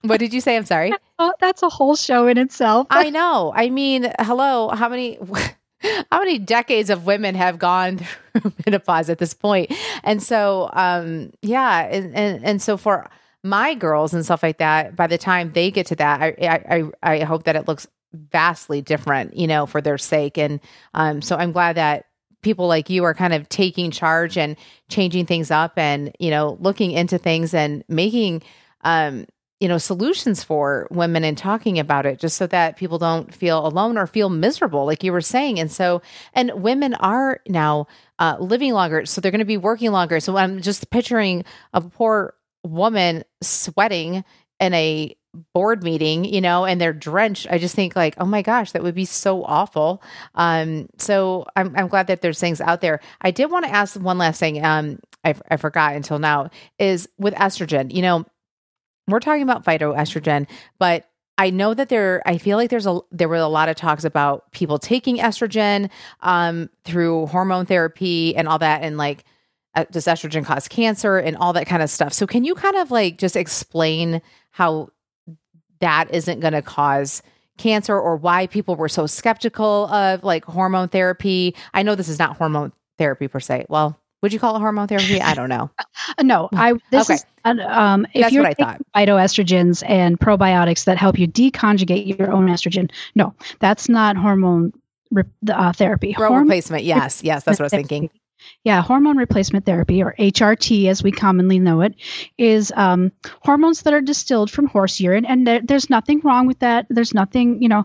what 0.04 0.20
did 0.20 0.32
you 0.32 0.40
say? 0.40 0.56
I'm 0.56 0.66
sorry. 0.66 0.92
Oh, 1.16 1.32
that's 1.38 1.62
a 1.62 1.68
whole 1.68 1.94
show 1.94 2.26
in 2.26 2.38
itself. 2.38 2.88
I 2.90 3.08
know. 3.18 3.52
I 3.54 3.70
mean, 3.70 4.12
hello, 4.18 4.70
how 4.70 4.88
many 4.88 5.16
how 6.10 6.18
many 6.18 6.40
decades 6.40 6.90
of 6.90 7.06
women 7.06 7.36
have 7.36 7.56
gone 7.56 7.98
through 7.98 8.52
menopause 8.66 9.08
at 9.08 9.18
this 9.18 9.32
point? 9.32 9.72
And 10.02 10.20
so 10.20 10.70
um 10.72 11.30
yeah, 11.40 11.82
and 11.82 12.16
and, 12.16 12.44
and 12.44 12.60
so 12.60 12.76
for 12.76 13.08
my 13.44 13.74
girls 13.74 14.12
and 14.12 14.24
stuff 14.24 14.42
like 14.42 14.58
that, 14.58 14.96
by 14.96 15.06
the 15.06 15.16
time 15.16 15.52
they 15.52 15.70
get 15.70 15.86
to 15.86 15.96
that, 15.96 16.20
I 16.20 16.90
I 17.04 17.14
I 17.14 17.24
hope 17.24 17.44
that 17.44 17.54
it 17.54 17.68
looks 17.68 17.86
vastly 18.14 18.80
different, 18.80 19.36
you 19.36 19.46
know, 19.46 19.66
for 19.66 19.80
their 19.80 19.98
sake. 19.98 20.38
And 20.38 20.60
um, 20.94 21.22
so 21.22 21.36
I'm 21.36 21.52
glad 21.52 21.76
that 21.76 22.06
people 22.42 22.66
like 22.66 22.90
you 22.90 23.04
are 23.04 23.14
kind 23.14 23.32
of 23.32 23.48
taking 23.48 23.90
charge 23.90 24.36
and 24.36 24.56
changing 24.88 25.26
things 25.26 25.50
up 25.50 25.78
and, 25.78 26.14
you 26.18 26.30
know, 26.30 26.56
looking 26.60 26.92
into 26.92 27.18
things 27.18 27.54
and 27.54 27.84
making, 27.88 28.42
um, 28.82 29.26
you 29.64 29.68
know, 29.68 29.78
solutions 29.78 30.44
for 30.44 30.86
women 30.90 31.24
and 31.24 31.38
talking 31.38 31.78
about 31.78 32.04
it 32.04 32.18
just 32.18 32.36
so 32.36 32.46
that 32.46 32.76
people 32.76 32.98
don't 32.98 33.32
feel 33.32 33.66
alone 33.66 33.96
or 33.96 34.06
feel 34.06 34.28
miserable, 34.28 34.84
like 34.84 35.02
you 35.02 35.10
were 35.10 35.22
saying. 35.22 35.58
And 35.58 35.72
so, 35.72 36.02
and 36.34 36.52
women 36.56 36.92
are 36.92 37.40
now 37.48 37.86
uh, 38.18 38.36
living 38.38 38.74
longer, 38.74 39.06
so 39.06 39.22
they're 39.22 39.30
going 39.30 39.38
to 39.38 39.46
be 39.46 39.56
working 39.56 39.90
longer. 39.90 40.20
So 40.20 40.36
I'm 40.36 40.60
just 40.60 40.90
picturing 40.90 41.46
a 41.72 41.80
poor 41.80 42.34
woman 42.62 43.24
sweating 43.40 44.22
in 44.60 44.74
a 44.74 45.16
board 45.54 45.82
meeting, 45.82 46.26
you 46.26 46.42
know, 46.42 46.66
and 46.66 46.78
they're 46.78 46.92
drenched, 46.92 47.46
I 47.50 47.56
just 47.56 47.74
think 47.74 47.96
like, 47.96 48.16
oh 48.18 48.26
my 48.26 48.42
gosh, 48.42 48.72
that 48.72 48.82
would 48.82 48.94
be 48.94 49.06
so 49.06 49.44
awful. 49.44 50.02
Um, 50.34 50.90
so 50.98 51.46
I'm, 51.56 51.74
I'm 51.74 51.88
glad 51.88 52.08
that 52.08 52.20
there's 52.20 52.38
things 52.38 52.60
out 52.60 52.82
there. 52.82 53.00
I 53.22 53.30
did 53.30 53.50
want 53.50 53.64
to 53.64 53.72
ask 53.72 53.98
one 53.98 54.18
last 54.18 54.40
thing. 54.40 54.62
Um, 54.62 54.98
I, 55.24 55.34
I 55.50 55.56
forgot 55.56 55.96
until 55.96 56.18
now 56.18 56.50
is 56.78 57.08
with 57.18 57.32
estrogen, 57.34 57.92
you 57.94 58.02
know, 58.02 58.26
we're 59.08 59.20
talking 59.20 59.42
about 59.42 59.64
phytoestrogen, 59.64 60.48
but 60.78 61.08
I 61.36 61.50
know 61.50 61.74
that 61.74 61.88
there, 61.88 62.22
I 62.26 62.38
feel 62.38 62.56
like 62.56 62.70
there's 62.70 62.86
a, 62.86 63.00
there 63.10 63.28
were 63.28 63.36
a 63.36 63.48
lot 63.48 63.68
of 63.68 63.76
talks 63.76 64.04
about 64.04 64.50
people 64.52 64.78
taking 64.78 65.18
estrogen, 65.18 65.90
um, 66.20 66.70
through 66.84 67.26
hormone 67.26 67.66
therapy 67.66 68.36
and 68.36 68.46
all 68.46 68.58
that. 68.60 68.82
And 68.82 68.96
like, 68.96 69.24
uh, 69.74 69.84
does 69.90 70.04
estrogen 70.04 70.44
cause 70.44 70.68
cancer 70.68 71.18
and 71.18 71.36
all 71.36 71.52
that 71.54 71.66
kind 71.66 71.82
of 71.82 71.90
stuff? 71.90 72.12
So 72.12 72.26
can 72.26 72.44
you 72.44 72.54
kind 72.54 72.76
of 72.76 72.92
like 72.92 73.18
just 73.18 73.34
explain 73.34 74.22
how 74.50 74.90
that 75.80 76.14
isn't 76.14 76.40
going 76.40 76.52
to 76.52 76.62
cause 76.62 77.20
cancer 77.58 77.98
or 77.98 78.16
why 78.16 78.46
people 78.46 78.76
were 78.76 78.88
so 78.88 79.06
skeptical 79.06 79.86
of 79.86 80.24
like 80.24 80.44
hormone 80.44 80.88
therapy. 80.88 81.54
I 81.72 81.82
know 81.82 81.94
this 81.94 82.08
is 82.08 82.18
not 82.18 82.36
hormone 82.36 82.72
therapy 82.98 83.28
per 83.28 83.40
se. 83.40 83.66
Well, 83.68 83.98
would 84.24 84.32
you 84.32 84.38
call 84.38 84.56
it 84.56 84.60
hormone 84.60 84.88
therapy? 84.88 85.20
I 85.20 85.34
don't 85.34 85.50
know. 85.50 85.70
no, 86.22 86.48
I 86.54 86.72
this 86.90 87.10
okay. 87.10 87.16
is 87.16 87.26
um, 87.44 88.06
if 88.14 88.22
That's 88.22 88.32
you're 88.32 88.42
what 88.42 88.56
I 88.58 88.64
thought. 88.64 88.80
phytoestrogens 88.96 89.86
and 89.86 90.18
probiotics 90.18 90.86
that 90.86 90.96
help 90.96 91.18
you 91.18 91.28
deconjugate 91.28 92.18
your 92.18 92.32
own 92.32 92.46
estrogen. 92.46 92.90
No, 93.14 93.34
that's 93.58 93.86
not 93.86 94.16
hormone 94.16 94.72
uh, 95.52 95.74
therapy. 95.74 96.12
Hormone 96.12 96.44
replacement. 96.44 96.84
Yes, 96.84 97.22
yes, 97.22 97.44
that's 97.44 97.60
what 97.60 97.64
I 97.64 97.66
was 97.66 97.72
thinking. 97.72 98.08
Yeah, 98.62 98.80
hormone 98.80 99.18
replacement 99.18 99.66
therapy, 99.66 100.02
or 100.02 100.14
HRT 100.18 100.88
as 100.88 101.02
we 101.02 101.12
commonly 101.12 101.58
know 101.58 101.82
it, 101.82 101.94
is 102.38 102.72
um, 102.76 103.12
hormones 103.42 103.82
that 103.82 103.92
are 103.92 104.00
distilled 104.00 104.50
from 104.50 104.68
horse 104.68 105.00
urine. 105.00 105.26
And 105.26 105.46
there, 105.46 105.60
there's 105.62 105.90
nothing 105.90 106.20
wrong 106.20 106.46
with 106.46 106.60
that. 106.60 106.86
There's 106.88 107.12
nothing, 107.12 107.62
you 107.62 107.68
know, 107.68 107.84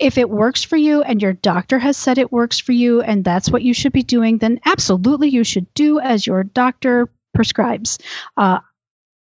if 0.00 0.18
it 0.18 0.30
works 0.30 0.62
for 0.62 0.76
you 0.76 1.02
and 1.02 1.20
your 1.20 1.32
doctor 1.32 1.78
has 1.78 1.96
said 1.96 2.18
it 2.18 2.32
works 2.32 2.58
for 2.58 2.72
you 2.72 3.00
and 3.00 3.24
that's 3.24 3.50
what 3.50 3.62
you 3.62 3.74
should 3.74 3.92
be 3.92 4.02
doing, 4.02 4.38
then 4.38 4.60
absolutely 4.64 5.28
you 5.28 5.44
should 5.44 5.72
do 5.74 5.98
as 5.98 6.26
your 6.26 6.44
doctor 6.44 7.08
prescribes. 7.34 7.98
Uh, 8.36 8.60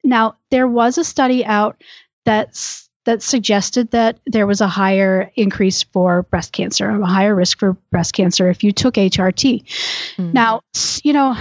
now, 0.05 0.37
there 0.51 0.69
was 0.69 0.99
a 0.99 1.05
study 1.05 1.45
out 1.45 1.83
that's 2.25 2.89
that 3.07 3.23
suggested 3.23 3.91
that 3.93 4.19
there 4.27 4.47
was 4.47 4.61
a 4.61 4.69
higher 4.69 5.33
increase 5.35 5.83
for 5.83 6.23
breast 6.25 6.53
cancer, 6.53 6.89
a 6.91 7.07
higher 7.07 7.35
risk 7.35 7.59
for 7.59 7.73
breast 7.91 8.13
cancer 8.13 8.51
if 8.51 8.63
you 8.63 8.73
took 8.73 8.95
HRT. 8.95 9.65
Mm-hmm. 9.65 10.33
Now, 10.33 10.61
you 11.03 11.15
know, 11.15 11.35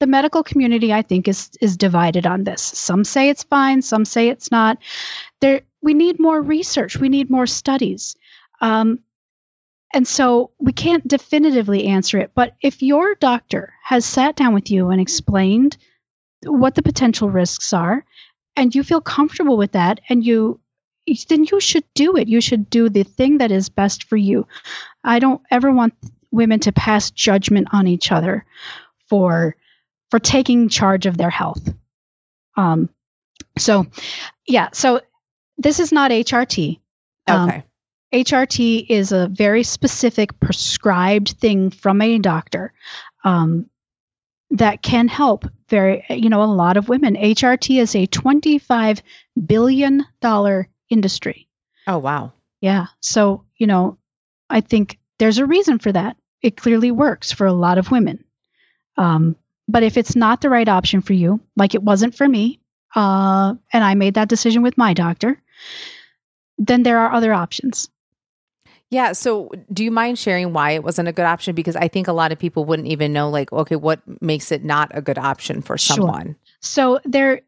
the 0.00 0.06
medical 0.06 0.42
community 0.42 0.92
I 0.92 1.02
think 1.02 1.26
is 1.26 1.50
is 1.60 1.76
divided 1.76 2.26
on 2.26 2.44
this. 2.44 2.62
Some 2.62 3.04
say 3.04 3.30
it's 3.30 3.42
fine, 3.42 3.82
some 3.82 4.04
say 4.04 4.28
it's 4.28 4.50
not. 4.50 4.78
There 5.40 5.62
we 5.80 5.94
need 5.94 6.20
more 6.20 6.40
research, 6.40 6.98
we 6.98 7.08
need 7.08 7.30
more 7.30 7.46
studies. 7.46 8.14
Um, 8.60 9.00
and 9.94 10.06
so 10.06 10.50
we 10.58 10.72
can't 10.72 11.06
definitively 11.08 11.86
answer 11.86 12.18
it, 12.18 12.32
but 12.34 12.54
if 12.60 12.82
your 12.82 13.14
doctor 13.14 13.72
has 13.82 14.04
sat 14.04 14.36
down 14.36 14.52
with 14.52 14.70
you 14.70 14.90
and 14.90 15.00
explained 15.00 15.78
what 16.44 16.74
the 16.74 16.82
potential 16.82 17.30
risks 17.30 17.72
are 17.72 18.04
and 18.56 18.74
you 18.74 18.82
feel 18.82 19.00
comfortable 19.00 19.56
with 19.56 19.72
that 19.72 20.00
and 20.08 20.24
you 20.24 20.60
then 21.28 21.44
you 21.50 21.58
should 21.58 21.84
do 21.94 22.16
it. 22.16 22.28
You 22.28 22.40
should 22.42 22.68
do 22.68 22.90
the 22.90 23.02
thing 23.02 23.38
that 23.38 23.50
is 23.50 23.70
best 23.70 24.04
for 24.04 24.16
you. 24.16 24.46
I 25.02 25.20
don't 25.20 25.40
ever 25.50 25.72
want 25.72 25.94
women 26.30 26.60
to 26.60 26.72
pass 26.72 27.10
judgment 27.10 27.68
on 27.72 27.86
each 27.86 28.12
other 28.12 28.44
for 29.08 29.56
for 30.10 30.18
taking 30.18 30.68
charge 30.68 31.06
of 31.06 31.16
their 31.16 31.30
health. 31.30 31.72
Um, 32.56 32.88
so, 33.58 33.86
yeah. 34.46 34.68
So 34.72 35.00
this 35.58 35.80
is 35.80 35.92
not 35.92 36.10
HRT. 36.10 36.78
Um, 37.26 37.48
okay. 37.48 37.64
HRT 38.12 38.86
is 38.88 39.12
a 39.12 39.28
very 39.28 39.62
specific 39.62 40.38
prescribed 40.40 41.30
thing 41.32 41.70
from 41.70 42.00
a 42.00 42.18
doctor 42.18 42.72
um, 43.24 43.68
that 44.50 44.82
can 44.82 45.08
help 45.08 45.44
very, 45.68 46.04
you 46.08 46.30
know, 46.30 46.42
a 46.42 46.44
lot 46.44 46.76
of 46.76 46.88
women. 46.88 47.16
HRT 47.16 47.80
is 47.80 47.94
a 47.94 48.06
$25 48.06 49.02
billion 49.46 50.06
industry. 50.88 51.48
Oh, 51.86 51.98
wow. 51.98 52.32
Yeah. 52.60 52.86
So, 53.00 53.44
you 53.56 53.66
know, 53.66 53.98
I 54.48 54.62
think 54.62 54.98
there's 55.18 55.38
a 55.38 55.46
reason 55.46 55.78
for 55.78 55.92
that. 55.92 56.16
It 56.40 56.56
clearly 56.56 56.90
works 56.90 57.30
for 57.30 57.46
a 57.46 57.52
lot 57.52 57.78
of 57.78 57.90
women. 57.90 58.24
Um, 58.96 59.36
but 59.68 59.82
if 59.82 59.98
it's 59.98 60.16
not 60.16 60.40
the 60.40 60.50
right 60.50 60.68
option 60.68 61.02
for 61.02 61.12
you, 61.12 61.40
like 61.56 61.74
it 61.74 61.82
wasn't 61.82 62.14
for 62.14 62.26
me, 62.26 62.58
uh, 62.96 63.54
and 63.70 63.84
I 63.84 63.94
made 63.94 64.14
that 64.14 64.28
decision 64.28 64.62
with 64.62 64.78
my 64.78 64.94
doctor, 64.94 65.40
then 66.56 66.82
there 66.82 66.98
are 66.98 67.12
other 67.12 67.34
options. 67.34 67.90
Yeah. 68.90 69.12
So, 69.12 69.50
do 69.72 69.84
you 69.84 69.90
mind 69.90 70.18
sharing 70.18 70.52
why 70.52 70.70
it 70.72 70.82
wasn't 70.82 71.08
a 71.08 71.12
good 71.12 71.26
option? 71.26 71.54
Because 71.54 71.76
I 71.76 71.88
think 71.88 72.08
a 72.08 72.12
lot 72.12 72.32
of 72.32 72.38
people 72.38 72.64
wouldn't 72.64 72.88
even 72.88 73.12
know, 73.12 73.28
like, 73.28 73.52
okay, 73.52 73.76
what 73.76 74.00
makes 74.22 74.50
it 74.50 74.64
not 74.64 74.90
a 74.94 75.02
good 75.02 75.18
option 75.18 75.60
for 75.60 75.76
someone? 75.76 76.26
Sure. 76.26 76.36
So, 76.60 77.00
there 77.04 77.42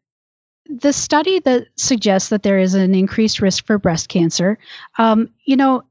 the 0.69 0.93
study 0.93 1.39
that 1.39 1.67
suggests 1.75 2.29
that 2.29 2.43
there 2.43 2.59
is 2.59 2.73
an 2.73 2.95
increased 2.95 3.41
risk 3.41 3.65
for 3.65 3.77
breast 3.77 4.07
cancer, 4.09 4.57
um, 4.97 5.29
you 5.43 5.57
know, 5.57 5.83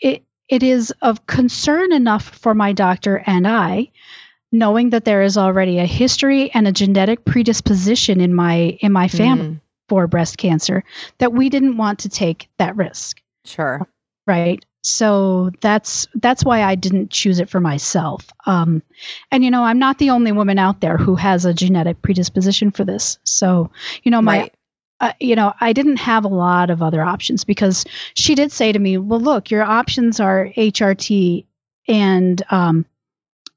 it 0.00 0.22
it 0.48 0.62
is 0.62 0.92
of 1.02 1.26
concern 1.26 1.92
enough 1.92 2.24
for 2.24 2.54
my 2.54 2.72
doctor 2.72 3.22
and 3.26 3.48
I, 3.48 3.90
knowing 4.52 4.90
that 4.90 5.04
there 5.04 5.22
is 5.22 5.36
already 5.36 5.78
a 5.78 5.86
history 5.86 6.52
and 6.52 6.68
a 6.68 6.72
genetic 6.72 7.24
predisposition 7.24 8.20
in 8.20 8.34
my 8.34 8.78
in 8.80 8.92
my 8.92 9.08
family 9.08 9.48
mm. 9.48 9.60
for 9.88 10.06
breast 10.06 10.38
cancer, 10.38 10.84
that 11.18 11.32
we 11.32 11.48
didn't 11.48 11.76
want 11.76 12.00
to 12.00 12.08
take 12.08 12.48
that 12.58 12.76
risk. 12.76 13.20
Sure. 13.46 13.86
Right 14.26 14.64
so 14.86 15.50
that's 15.62 16.06
that's 16.14 16.44
why 16.44 16.62
I 16.62 16.76
didn't 16.76 17.10
choose 17.10 17.40
it 17.40 17.50
for 17.50 17.58
myself. 17.58 18.28
Um, 18.46 18.84
and 19.32 19.42
you 19.42 19.50
know, 19.50 19.64
I'm 19.64 19.80
not 19.80 19.98
the 19.98 20.10
only 20.10 20.30
woman 20.30 20.60
out 20.60 20.80
there 20.80 20.96
who 20.96 21.16
has 21.16 21.44
a 21.44 21.52
genetic 21.52 22.00
predisposition 22.02 22.70
for 22.70 22.84
this. 22.84 23.18
So 23.24 23.68
you 24.04 24.12
know, 24.12 24.22
my 24.22 24.38
right. 24.42 24.54
uh, 25.00 25.12
you 25.18 25.34
know, 25.34 25.52
I 25.60 25.72
didn't 25.72 25.96
have 25.96 26.24
a 26.24 26.28
lot 26.28 26.70
of 26.70 26.82
other 26.82 27.02
options 27.02 27.42
because 27.42 27.84
she 28.14 28.36
did 28.36 28.52
say 28.52 28.70
to 28.70 28.78
me, 28.78 28.96
"Well, 28.96 29.18
look, 29.18 29.50
your 29.50 29.64
options 29.64 30.20
are 30.20 30.52
HRT 30.56 31.44
and 31.88 32.40
um, 32.50 32.86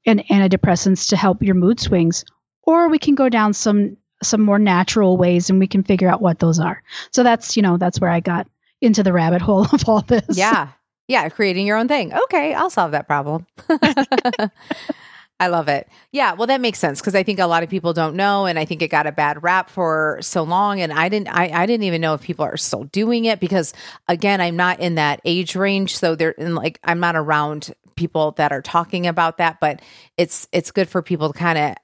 and 0.04 0.26
antidepressants 0.26 1.10
to 1.10 1.16
help 1.16 1.44
your 1.44 1.54
mood 1.54 1.78
swings, 1.78 2.24
or 2.64 2.88
we 2.88 2.98
can 2.98 3.14
go 3.14 3.28
down 3.28 3.52
some 3.52 3.96
some 4.20 4.40
more 4.40 4.58
natural 4.58 5.16
ways 5.16 5.48
and 5.48 5.60
we 5.60 5.68
can 5.68 5.84
figure 5.84 6.08
out 6.08 6.20
what 6.20 6.40
those 6.40 6.58
are." 6.58 6.82
So 7.12 7.22
that's 7.22 7.56
you 7.56 7.62
know 7.62 7.76
that's 7.76 8.00
where 8.00 8.10
I 8.10 8.18
got 8.18 8.48
into 8.80 9.02
the 9.02 9.12
rabbit 9.12 9.42
hole 9.42 9.66
of 9.72 9.88
all 9.88 10.02
this. 10.02 10.24
Yeah. 10.30 10.68
Yeah, 11.08 11.28
creating 11.28 11.66
your 11.66 11.76
own 11.76 11.88
thing. 11.88 12.14
Okay, 12.14 12.54
I'll 12.54 12.70
solve 12.70 12.92
that 12.92 13.08
problem. 13.08 13.44
I 15.40 15.46
love 15.46 15.68
it. 15.68 15.88
Yeah, 16.12 16.34
well, 16.34 16.46
that 16.48 16.60
makes 16.60 16.78
sense 16.78 17.00
because 17.00 17.14
I 17.14 17.22
think 17.22 17.38
a 17.38 17.46
lot 17.46 17.62
of 17.62 17.70
people 17.70 17.94
don't 17.94 18.14
know, 18.14 18.44
and 18.44 18.58
I 18.58 18.66
think 18.66 18.82
it 18.82 18.88
got 18.88 19.06
a 19.06 19.12
bad 19.12 19.42
rap 19.42 19.70
for 19.70 20.18
so 20.20 20.42
long, 20.42 20.82
and 20.82 20.92
I 20.92 21.08
didn't. 21.08 21.28
I, 21.28 21.48
I 21.48 21.64
didn't 21.64 21.84
even 21.84 22.02
know 22.02 22.12
if 22.12 22.20
people 22.20 22.44
are 22.44 22.58
still 22.58 22.84
doing 22.84 23.24
it 23.24 23.40
because, 23.40 23.72
again, 24.06 24.40
I'm 24.42 24.54
not 24.54 24.80
in 24.80 24.96
that 24.96 25.20
age 25.24 25.56
range, 25.56 25.96
so 25.96 26.14
they're 26.14 26.32
in 26.32 26.54
like 26.54 26.78
I'm 26.84 27.00
not 27.00 27.16
around 27.16 27.74
people 27.96 28.32
that 28.32 28.52
are 28.52 28.62
talking 28.62 29.06
about 29.06 29.38
that. 29.38 29.58
But 29.60 29.80
it's 30.18 30.46
it's 30.52 30.70
good 30.70 30.90
for 30.90 31.00
people 31.00 31.32
to 31.32 31.38
kind 31.38 31.58
of 31.58 31.74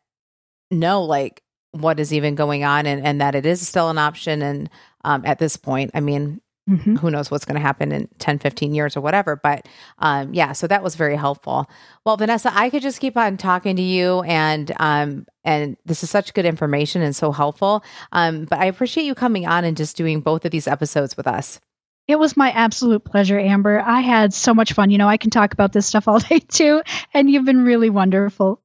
know 0.70 1.02
like 1.02 1.42
what 1.72 1.98
is 1.98 2.12
even 2.12 2.34
going 2.34 2.62
on, 2.62 2.84
and 2.84 3.04
and 3.04 3.22
that 3.22 3.34
it 3.34 3.46
is 3.46 3.66
still 3.66 3.88
an 3.88 3.96
option. 3.96 4.42
And 4.42 4.70
um, 5.02 5.22
at 5.24 5.38
this 5.38 5.56
point, 5.56 5.92
I 5.94 6.00
mean, 6.00 6.42
Mm-hmm. 6.68 6.96
Who 6.96 7.12
knows 7.12 7.30
what's 7.30 7.44
going 7.44 7.54
to 7.54 7.60
happen 7.60 7.92
in 7.92 8.08
10, 8.18 8.40
15 8.40 8.74
years 8.74 8.96
or 8.96 9.00
whatever. 9.00 9.36
But 9.36 9.68
um, 10.00 10.34
yeah, 10.34 10.50
so 10.52 10.66
that 10.66 10.82
was 10.82 10.96
very 10.96 11.14
helpful. 11.14 11.70
Well, 12.04 12.16
Vanessa, 12.16 12.50
I 12.52 12.70
could 12.70 12.82
just 12.82 12.98
keep 12.98 13.16
on 13.16 13.36
talking 13.36 13.76
to 13.76 13.82
you 13.82 14.22
and 14.22 14.72
um, 14.80 15.26
and 15.44 15.76
this 15.84 16.02
is 16.02 16.10
such 16.10 16.34
good 16.34 16.44
information 16.44 17.02
and 17.02 17.14
so 17.14 17.30
helpful. 17.30 17.84
Um, 18.10 18.46
but 18.46 18.58
I 18.58 18.64
appreciate 18.64 19.04
you 19.04 19.14
coming 19.14 19.46
on 19.46 19.64
and 19.64 19.76
just 19.76 19.96
doing 19.96 20.20
both 20.20 20.44
of 20.44 20.50
these 20.50 20.66
episodes 20.66 21.16
with 21.16 21.28
us. 21.28 21.60
It 22.08 22.18
was 22.18 22.36
my 22.36 22.50
absolute 22.50 23.04
pleasure, 23.04 23.38
Amber. 23.38 23.80
I 23.80 24.00
had 24.00 24.34
so 24.34 24.54
much 24.54 24.72
fun. 24.72 24.90
You 24.90 24.98
know, 24.98 25.08
I 25.08 25.16
can 25.16 25.30
talk 25.30 25.52
about 25.52 25.72
this 25.72 25.86
stuff 25.86 26.08
all 26.08 26.18
day 26.20 26.40
too, 26.40 26.82
and 27.14 27.30
you've 27.30 27.44
been 27.44 27.64
really 27.64 27.90
wonderful. 27.90 28.60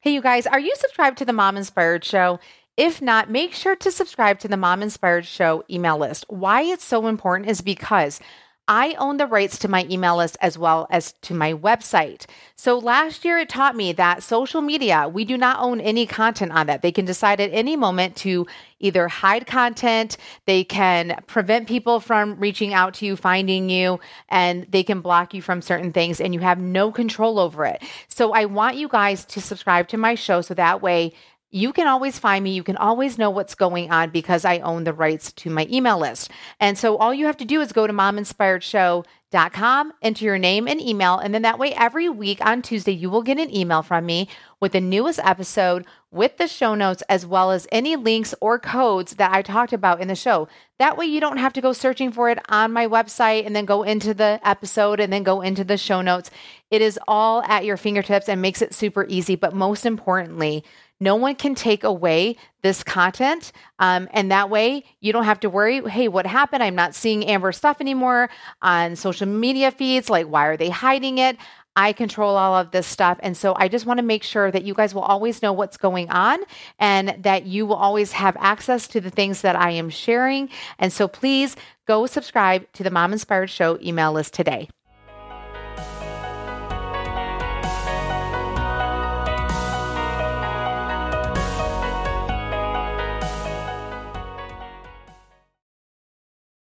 Hey, 0.00 0.12
you 0.12 0.20
guys, 0.20 0.46
are 0.46 0.60
you 0.60 0.74
subscribed 0.76 1.18
to 1.18 1.24
the 1.24 1.32
Mom 1.32 1.56
Inspired 1.56 2.04
Show? 2.04 2.38
If 2.76 3.00
not, 3.00 3.30
make 3.30 3.54
sure 3.54 3.76
to 3.76 3.92
subscribe 3.92 4.40
to 4.40 4.48
the 4.48 4.56
Mom 4.56 4.82
Inspired 4.82 5.26
Show 5.26 5.64
email 5.70 5.96
list. 5.96 6.24
Why 6.28 6.62
it's 6.62 6.84
so 6.84 7.06
important 7.06 7.48
is 7.48 7.60
because 7.60 8.18
I 8.66 8.94
own 8.98 9.18
the 9.18 9.26
rights 9.26 9.58
to 9.58 9.68
my 9.68 9.86
email 9.90 10.16
list 10.16 10.38
as 10.40 10.56
well 10.56 10.86
as 10.90 11.12
to 11.22 11.34
my 11.34 11.52
website. 11.52 12.24
So 12.56 12.78
last 12.78 13.22
year 13.24 13.38
it 13.38 13.50
taught 13.50 13.76
me 13.76 13.92
that 13.92 14.22
social 14.22 14.62
media, 14.62 15.06
we 15.06 15.26
do 15.26 15.36
not 15.36 15.60
own 15.60 15.82
any 15.82 16.06
content 16.06 16.50
on 16.50 16.66
that. 16.66 16.80
They 16.80 16.90
can 16.90 17.04
decide 17.04 17.40
at 17.40 17.52
any 17.52 17.76
moment 17.76 18.16
to 18.16 18.46
either 18.80 19.06
hide 19.06 19.46
content, 19.46 20.16
they 20.46 20.64
can 20.64 21.22
prevent 21.26 21.68
people 21.68 22.00
from 22.00 22.40
reaching 22.40 22.72
out 22.72 22.94
to 22.94 23.06
you, 23.06 23.16
finding 23.16 23.68
you, 23.68 24.00
and 24.30 24.66
they 24.70 24.82
can 24.82 25.02
block 25.02 25.34
you 25.34 25.42
from 25.42 25.60
certain 25.60 25.92
things 25.92 26.18
and 26.18 26.32
you 26.32 26.40
have 26.40 26.58
no 26.58 26.90
control 26.90 27.38
over 27.38 27.66
it. 27.66 27.82
So 28.08 28.32
I 28.32 28.46
want 28.46 28.76
you 28.76 28.88
guys 28.88 29.26
to 29.26 29.42
subscribe 29.42 29.88
to 29.88 29.98
my 29.98 30.14
show 30.14 30.40
so 30.40 30.54
that 30.54 30.80
way 30.80 31.12
you 31.54 31.72
can 31.72 31.86
always 31.86 32.18
find 32.18 32.42
me. 32.42 32.50
You 32.50 32.64
can 32.64 32.76
always 32.76 33.16
know 33.16 33.30
what's 33.30 33.54
going 33.54 33.92
on 33.92 34.10
because 34.10 34.44
I 34.44 34.58
own 34.58 34.82
the 34.82 34.92
rights 34.92 35.32
to 35.34 35.50
my 35.50 35.68
email 35.70 36.00
list. 36.00 36.32
And 36.58 36.76
so 36.76 36.96
all 36.96 37.14
you 37.14 37.26
have 37.26 37.36
to 37.36 37.44
do 37.44 37.60
is 37.60 37.70
go 37.70 37.86
to 37.86 37.92
mominspiredshow.com, 37.92 39.92
enter 40.02 40.24
your 40.24 40.38
name 40.38 40.66
and 40.66 40.80
email, 40.80 41.18
and 41.18 41.32
then 41.32 41.42
that 41.42 41.60
way 41.60 41.72
every 41.74 42.08
week 42.08 42.44
on 42.44 42.60
Tuesday 42.60 42.90
you 42.90 43.08
will 43.08 43.22
get 43.22 43.38
an 43.38 43.54
email 43.54 43.82
from 43.82 44.04
me 44.04 44.28
with 44.58 44.72
the 44.72 44.80
newest 44.80 45.20
episode 45.20 45.86
with 46.10 46.38
the 46.38 46.48
show 46.48 46.74
notes 46.74 47.04
as 47.08 47.24
well 47.26 47.52
as 47.52 47.68
any 47.70 47.94
links 47.94 48.34
or 48.40 48.58
codes 48.58 49.14
that 49.16 49.32
I 49.32 49.42
talked 49.42 49.72
about 49.72 50.00
in 50.00 50.08
the 50.08 50.16
show. 50.16 50.48
That 50.78 50.96
way 50.96 51.06
you 51.06 51.20
don't 51.20 51.36
have 51.36 51.52
to 51.52 51.60
go 51.60 51.72
searching 51.72 52.10
for 52.10 52.30
it 52.30 52.40
on 52.48 52.72
my 52.72 52.88
website 52.88 53.46
and 53.46 53.54
then 53.54 53.64
go 53.64 53.84
into 53.84 54.12
the 54.12 54.40
episode 54.42 54.98
and 54.98 55.12
then 55.12 55.22
go 55.22 55.40
into 55.40 55.62
the 55.62 55.76
show 55.76 56.02
notes. 56.02 56.32
It 56.70 56.82
is 56.82 56.98
all 57.06 57.42
at 57.42 57.64
your 57.64 57.76
fingertips 57.76 58.28
and 58.28 58.42
makes 58.42 58.62
it 58.62 58.74
super 58.74 59.06
easy, 59.08 59.36
but 59.36 59.54
most 59.54 59.86
importantly, 59.86 60.64
no 61.00 61.16
one 61.16 61.34
can 61.34 61.54
take 61.54 61.84
away 61.84 62.36
this 62.62 62.82
content. 62.82 63.52
Um, 63.78 64.08
and 64.12 64.30
that 64.30 64.50
way 64.50 64.84
you 65.00 65.12
don't 65.12 65.24
have 65.24 65.40
to 65.40 65.50
worry, 65.50 65.82
hey, 65.88 66.08
what 66.08 66.26
happened? 66.26 66.62
I'm 66.62 66.74
not 66.74 66.94
seeing 66.94 67.26
Amber 67.26 67.52
stuff 67.52 67.80
anymore 67.80 68.30
on 68.62 68.96
social 68.96 69.26
media 69.26 69.70
feeds. 69.70 70.08
Like, 70.08 70.26
why 70.26 70.46
are 70.46 70.56
they 70.56 70.70
hiding 70.70 71.18
it? 71.18 71.36
I 71.76 71.92
control 71.92 72.36
all 72.36 72.54
of 72.54 72.70
this 72.70 72.86
stuff. 72.86 73.18
And 73.20 73.36
so 73.36 73.54
I 73.56 73.66
just 73.66 73.84
want 73.84 73.98
to 73.98 74.04
make 74.04 74.22
sure 74.22 74.50
that 74.50 74.62
you 74.62 74.74
guys 74.74 74.94
will 74.94 75.02
always 75.02 75.42
know 75.42 75.52
what's 75.52 75.76
going 75.76 76.08
on 76.10 76.38
and 76.78 77.16
that 77.18 77.46
you 77.46 77.66
will 77.66 77.76
always 77.76 78.12
have 78.12 78.36
access 78.38 78.86
to 78.88 79.00
the 79.00 79.10
things 79.10 79.40
that 79.40 79.56
I 79.56 79.70
am 79.70 79.90
sharing. 79.90 80.50
And 80.78 80.92
so 80.92 81.08
please 81.08 81.56
go 81.86 82.06
subscribe 82.06 82.70
to 82.74 82.84
the 82.84 82.90
Mom 82.90 83.12
Inspired 83.12 83.50
Show 83.50 83.78
email 83.82 84.12
list 84.12 84.34
today. 84.34 84.68